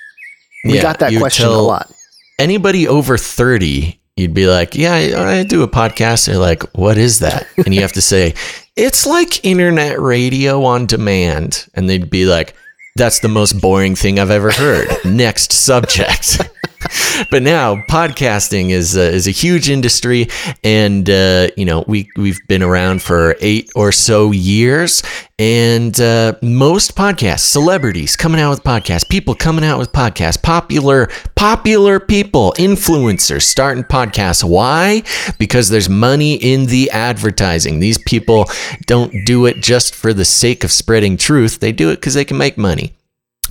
[0.66, 1.92] We Yeah, got that question a lot.
[2.38, 6.98] anybody over 30 you'd be like yeah I, I do a podcast they're like what
[6.98, 8.34] is that and you have to say
[8.76, 12.54] it's like internet radio on demand and they'd be like
[12.98, 16.42] that's the most boring thing i've ever heard next subject
[17.32, 20.28] but now podcasting is uh, is a huge industry
[20.64, 25.04] and uh, you know we we've been around for 8 or so years
[25.38, 31.10] and uh, most podcasts celebrities coming out with podcasts people coming out with podcasts popular
[31.36, 34.44] popular people influencers starting podcasts.
[34.44, 35.04] Why?
[35.38, 37.80] Because there's money in the advertising.
[37.80, 38.46] These people
[38.86, 41.60] don't do it just for the sake of spreading truth.
[41.60, 42.94] They do it because they can make money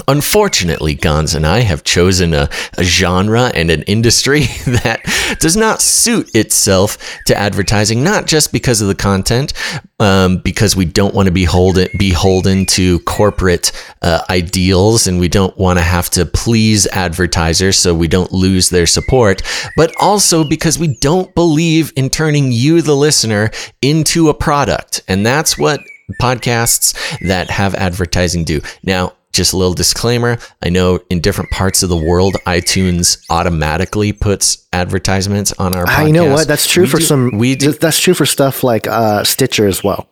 [0.06, 5.00] Unfortunately, Gonz and I have chosen a, a genre and an industry that
[5.40, 9.52] does not suit itself to advertising, not just because of the content,
[9.98, 13.72] um, because we don't want to be beholden, beholden to corporate
[14.02, 18.70] uh, ideals and we don't want to have to please advertisers so we don't lose
[18.70, 19.42] their support,
[19.76, 23.50] but also because we don't believe in turning you, the listener,
[23.82, 25.02] into a product.
[25.08, 25.80] And that's what
[26.20, 26.94] podcasts
[27.26, 28.60] that have advertising do.
[28.82, 34.12] Now, just a little disclaimer I know in different parts of the world, iTunes automatically
[34.12, 36.06] puts advertisements on our podcast.
[36.08, 36.46] You know what?
[36.46, 37.30] That's true We for do- some.
[37.38, 40.08] We do, That's true for stuff like uh, Stitcher as well.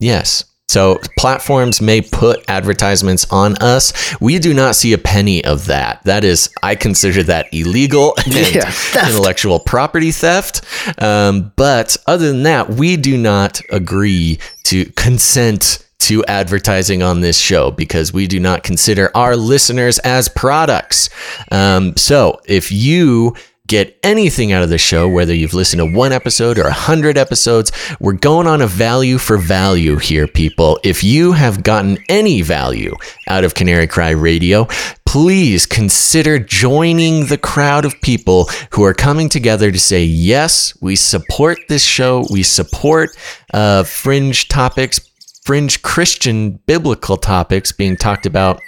[0.00, 0.44] yes.
[0.68, 3.92] So platforms may put advertisements on us.
[4.20, 6.02] We do not see a penny of that.
[6.02, 8.72] That is, I consider that illegal and Yeah,
[9.06, 10.62] intellectual property theft.
[11.00, 17.38] Um, but other than that, we do not agree to consent to advertising on this
[17.38, 21.10] show because we do not consider our listeners as products.
[21.50, 23.34] Um, so if you
[23.66, 27.18] get anything out of the show, whether you've listened to one episode or a hundred
[27.18, 30.78] episodes, we're going on a value for value here, people.
[30.84, 32.94] If you have gotten any value
[33.26, 34.68] out of Canary Cry Radio,
[35.04, 40.94] please consider joining the crowd of people who are coming together to say, yes, we
[40.94, 42.24] support this show.
[42.30, 43.10] We support
[43.52, 45.00] uh, fringe topics,
[45.46, 48.60] fringe Christian biblical topics being talked about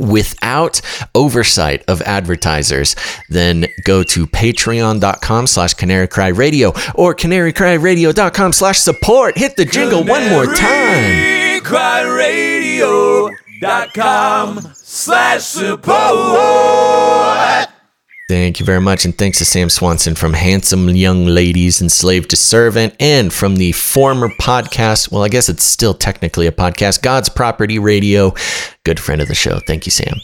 [0.00, 0.80] without
[1.14, 2.96] oversight of advertisers
[3.30, 10.02] then go to patreon.com slash canary cry radio or canarycryradio.com slash support hit the jingle
[10.04, 15.86] one more time CanaryCryRadio.com slash support.
[18.28, 19.04] Thank you very much.
[19.04, 23.70] And thanks to Sam Swanson from Handsome Young Ladies Enslaved to Servant and from the
[23.70, 25.12] former podcast.
[25.12, 28.34] Well, I guess it's still technically a podcast, God's Property Radio.
[28.84, 29.60] Good friend of the show.
[29.68, 30.16] Thank you, Sam.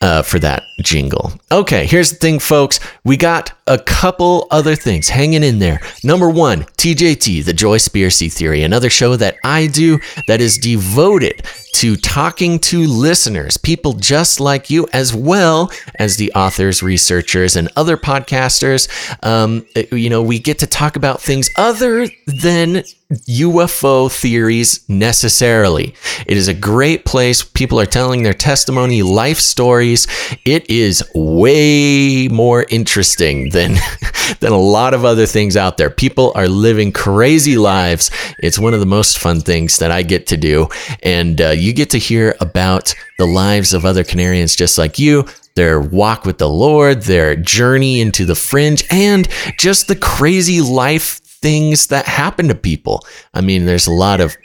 [0.00, 1.32] Uh, for that jingle.
[1.50, 2.78] Okay, here's the thing, folks.
[3.02, 5.80] We got a couple other things hanging in there.
[6.04, 9.98] Number one, TJT, the Joy Spiracy Theory, another show that I do
[10.28, 11.42] that is devoted
[11.74, 17.68] to talking to listeners, people just like you, as well as the authors, researchers, and
[17.76, 18.88] other podcasters.
[19.24, 25.94] Um, you know, we get to talk about things other than UFO theories necessarily.
[26.26, 27.42] It is a great place.
[27.42, 30.06] People are telling their testimony, life stories.
[30.44, 33.76] It is way more interesting than
[34.40, 35.88] than a lot of other things out there.
[35.88, 38.10] People are living crazy lives.
[38.40, 40.68] It's one of the most fun things that I get to do,
[41.02, 45.26] and uh, you get to hear about the lives of other Canarians just like you
[45.54, 49.26] their walk with the Lord, their journey into the fringe, and
[49.58, 53.04] just the crazy life things that happen to people.
[53.34, 54.36] I mean, there's a lot of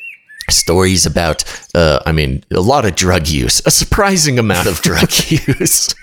[0.49, 1.43] stories about,
[1.73, 5.95] uh, I mean, a lot of drug use, a surprising amount of drug use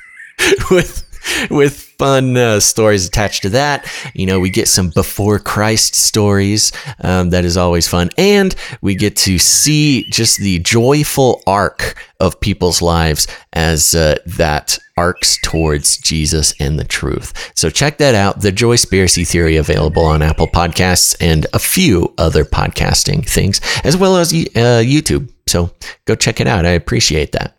[0.71, 1.07] with
[1.51, 3.87] with fun uh, stories attached to that.
[4.15, 6.73] You know, we get some before Christ stories.
[7.01, 8.09] Um, that is always fun.
[8.17, 14.79] And we get to see just the joyful arc of people's lives as uh, that
[15.01, 17.33] arcs towards Jesus and the truth.
[17.55, 18.43] So check that out.
[18.43, 23.97] The Joy Spiracy Theory available on Apple Podcasts and a few other podcasting things, as
[23.97, 25.33] well as uh, YouTube.
[25.47, 25.71] So
[26.05, 26.67] go check it out.
[26.67, 27.57] I appreciate that.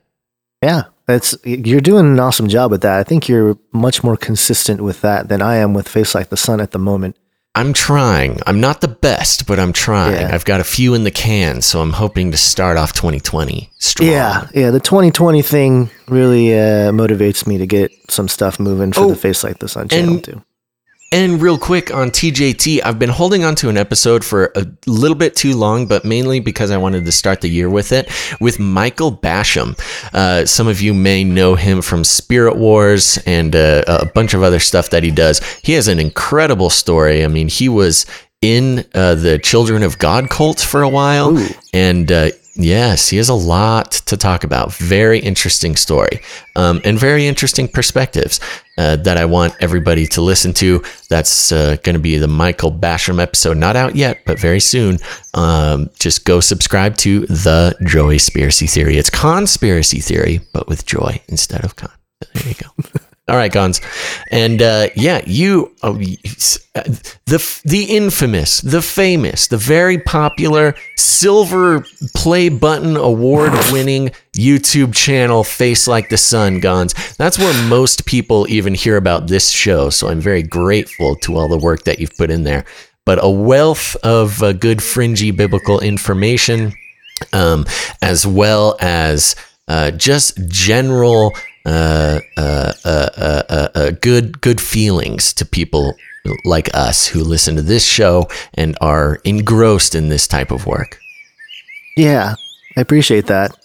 [0.62, 3.00] Yeah, that's you're doing an awesome job with that.
[3.00, 6.38] I think you're much more consistent with that than I am with Face Like the
[6.38, 7.18] Sun at the moment.
[7.54, 8.40] I'm trying.
[8.48, 10.14] I'm not the best, but I'm trying.
[10.14, 10.34] Yeah.
[10.34, 14.10] I've got a few in the can, so I'm hoping to start off 2020 strong.
[14.10, 14.72] Yeah, yeah.
[14.72, 19.16] The 2020 thing really uh, motivates me to get some stuff moving for oh, the
[19.18, 20.44] Face Like This on channel and, too.
[21.14, 25.18] And real quick on TJT, I've been holding on to an episode for a little
[25.18, 28.10] bit too long, but mainly because I wanted to start the year with it
[28.40, 29.78] with Michael Basham.
[30.14, 34.42] Uh, some of you may know him from Spirit Wars and uh, a bunch of
[34.42, 35.42] other stuff that he does.
[35.64, 37.26] He has an incredible story.
[37.26, 38.06] I mean, he was
[38.42, 41.48] in uh, the Children of God cult for a while, Ooh.
[41.74, 44.74] and uh, Yes, he has a lot to talk about.
[44.74, 46.22] Very interesting story
[46.56, 48.42] um, and very interesting perspectives
[48.78, 50.84] uh, that I want everybody to listen to.
[51.10, 53.58] That's uh, going to be the Michael Basham episode.
[53.58, 54.98] Not out yet, but very soon.
[55.34, 58.98] Um, just go subscribe to the Joy Spiracy Theory.
[58.98, 61.92] It's conspiracy theory, but with joy instead of con.
[62.34, 63.00] There you go.
[63.28, 63.82] All right, Gonz,
[64.32, 71.86] and uh, yeah, you oh, the the infamous, the famous, the very popular silver
[72.16, 77.16] play button award winning YouTube channel Face Like the Sun, Gonz.
[77.18, 79.92] That's where most people even hear about this show.
[79.92, 82.66] So I'm very grateful to all the work that you've put in there.
[83.06, 86.74] But a wealth of uh, good fringy biblical information,
[87.34, 87.66] um,
[88.02, 89.36] as well as
[89.68, 91.34] uh, just general
[91.66, 92.74] uh uh,
[93.18, 95.96] uh, uh, uh, good good feelings to people
[96.46, 101.00] like us who listen to this show and are engrossed in this type of work.
[101.98, 102.36] Yeah,
[102.78, 103.58] I appreciate that.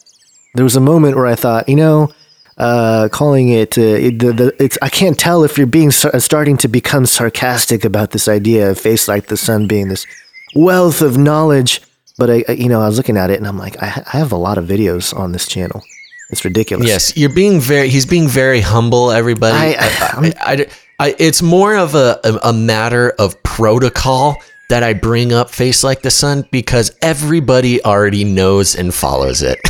[0.55, 2.13] There was a moment where I thought, you know,
[2.57, 6.57] uh, calling it, uh, it the, the, it's I can't tell if you're being starting
[6.59, 10.07] to become sarcastic about this idea of face like the sun being this
[10.55, 11.83] wealth of knowledge.
[12.19, 14.33] But I, you know, I was looking at it and I'm like, I, I have
[14.33, 15.83] a lot of videos on this channel.
[16.31, 16.87] It's ridiculous.
[16.87, 17.89] Yes, you're being very.
[17.89, 19.11] He's being very humble.
[19.11, 19.57] Everybody.
[19.57, 20.67] I, I, I,
[20.99, 24.37] I it's more of a, a matter of protocol
[24.69, 29.61] that I bring up Face Like the Sun because everybody already knows and follows it.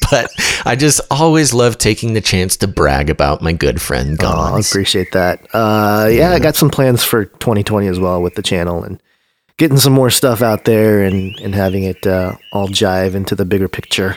[0.10, 0.30] but
[0.64, 4.50] I just always love taking the chance to brag about my good friend Gonz.
[4.52, 5.42] Oh, I appreciate that.
[5.52, 9.02] Uh, yeah, yeah, I got some plans for 2020 as well with the channel and
[9.58, 13.44] getting some more stuff out there and, and having it uh, all jive into the
[13.44, 14.16] bigger picture.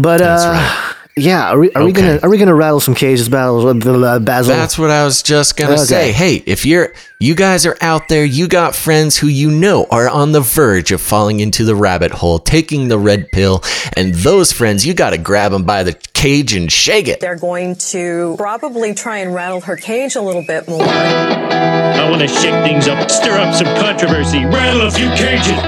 [0.00, 0.94] But uh, right.
[1.16, 1.84] yeah, are we, are okay.
[1.84, 4.54] we gonna are we gonna rattle some cages, battles, uh, Basil?
[4.54, 5.84] That's what I was just gonna okay.
[5.84, 6.12] say.
[6.12, 10.08] Hey, if you're you guys are out there, you got friends who you know are
[10.08, 13.62] on the verge of falling into the rabbit hole, taking the red pill,
[13.94, 17.20] and those friends, you got to grab them by the cage and shake it.
[17.20, 20.82] They're going to probably try and rattle her cage a little bit more.
[20.82, 25.60] I want to shake things up, stir up some controversy, rattle a few cages.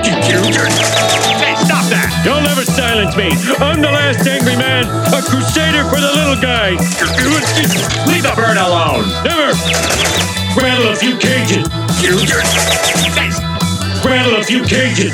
[1.37, 2.23] Hey, stop that!
[2.25, 3.29] You'll never silence me.
[3.61, 6.81] I'm the last angry man, a crusader for the little guy.
[8.09, 9.05] Leave the bird alone.
[9.23, 10.22] Never
[10.57, 11.69] rattle a few cages.
[14.05, 15.13] rattle a few cages.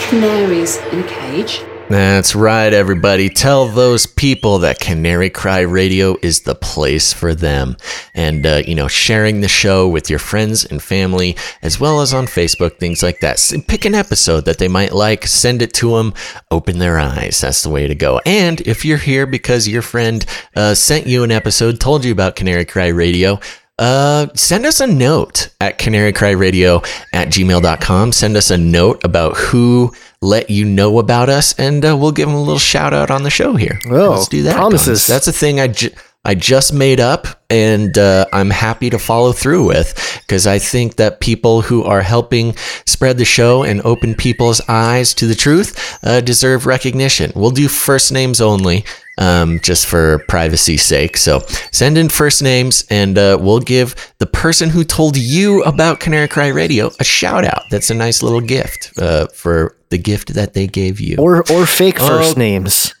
[0.00, 1.62] Canaries in a cage.
[1.88, 3.28] That's right, everybody.
[3.28, 7.76] Tell those people that Canary Cry Radio is the place for them.
[8.12, 12.12] And, uh, you know, sharing the show with your friends and family, as well as
[12.12, 13.40] on Facebook, things like that.
[13.68, 16.12] Pick an episode that they might like, send it to them,
[16.50, 17.40] open their eyes.
[17.40, 18.20] That's the way to go.
[18.26, 20.26] And if you're here because your friend
[20.56, 23.38] uh, sent you an episode, told you about Canary Cry Radio,
[23.78, 28.12] uh, send us a note at canarycryradio at gmail.com.
[28.12, 29.92] Send us a note about who
[30.22, 33.22] let you know about us, and uh, we'll give them a little shout out on
[33.22, 33.78] the show here.
[33.90, 34.56] Oh, Let's do that.
[34.56, 35.06] Promises.
[35.06, 35.90] That's a thing I, ju-
[36.24, 40.96] I just made up, and uh, I'm happy to follow through with because I think
[40.96, 45.98] that people who are helping spread the show and open people's eyes to the truth
[46.02, 47.30] uh, deserve recognition.
[47.36, 48.84] We'll do first names only
[49.18, 51.16] um, just for privacy's sake.
[51.16, 51.40] So
[51.72, 56.28] send in first names, and uh, we'll give the person who told you about Canary
[56.28, 57.62] Cry Radio a shout out.
[57.70, 61.66] That's a nice little gift uh, for the gift that they gave you, or or
[61.66, 62.94] fake first names.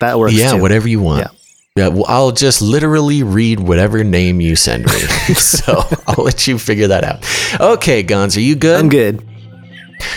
[0.00, 0.34] That works.
[0.34, 0.62] Yeah, too.
[0.62, 1.20] whatever you want.
[1.20, 1.38] Yeah.
[1.74, 4.90] Yeah, well, I'll just literally read whatever name you send me.
[5.36, 7.24] so I'll let you figure that out.
[7.58, 8.78] Okay, Gonz, are you good?
[8.78, 9.26] I'm good.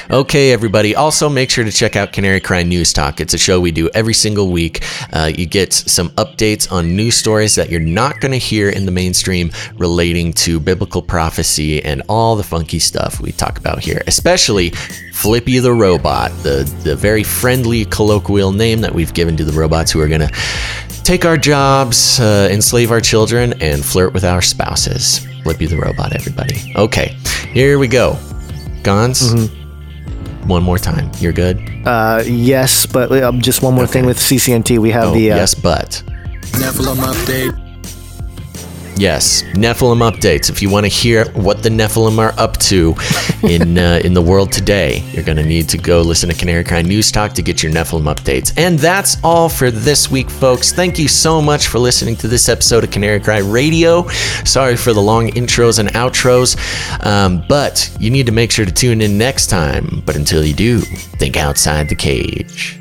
[0.09, 0.95] Okay, everybody.
[0.95, 3.19] Also, make sure to check out Canary Cry News Talk.
[3.19, 4.83] It's a show we do every single week.
[5.11, 8.85] Uh, you get some updates on news stories that you're not going to hear in
[8.85, 14.01] the mainstream relating to biblical prophecy and all the funky stuff we talk about here,
[14.07, 14.69] especially
[15.13, 19.91] Flippy the Robot, the, the very friendly colloquial name that we've given to the robots
[19.91, 20.31] who are going to
[21.03, 25.25] take our jobs, uh, enslave our children, and flirt with our spouses.
[25.43, 26.73] Flippy the robot, everybody.
[26.75, 27.15] Okay,
[27.53, 28.13] here we go.
[28.81, 29.64] Gonz.
[30.47, 31.09] One more time.
[31.19, 31.57] You're good.
[31.85, 34.77] Uh, yes, but uh, just one more thing with CCNT.
[34.79, 36.03] We have Oh, the uh, yes, but.
[36.61, 37.64] Nephilim update.
[38.97, 40.49] Yes, Nephilim updates.
[40.49, 42.95] If you want to hear what the Nephilim are up to
[43.43, 46.63] in uh, in the world today, you're going to need to go listen to Canary
[46.63, 48.53] Cry News Talk to get your Nephilim updates.
[48.57, 50.71] And that's all for this week, folks.
[50.71, 54.07] Thank you so much for listening to this episode of Canary Cry Radio.
[54.45, 56.55] Sorry for the long intros and outros,
[57.05, 60.03] um, but you need to make sure to tune in next time.
[60.05, 62.79] But until you do, think outside the cage.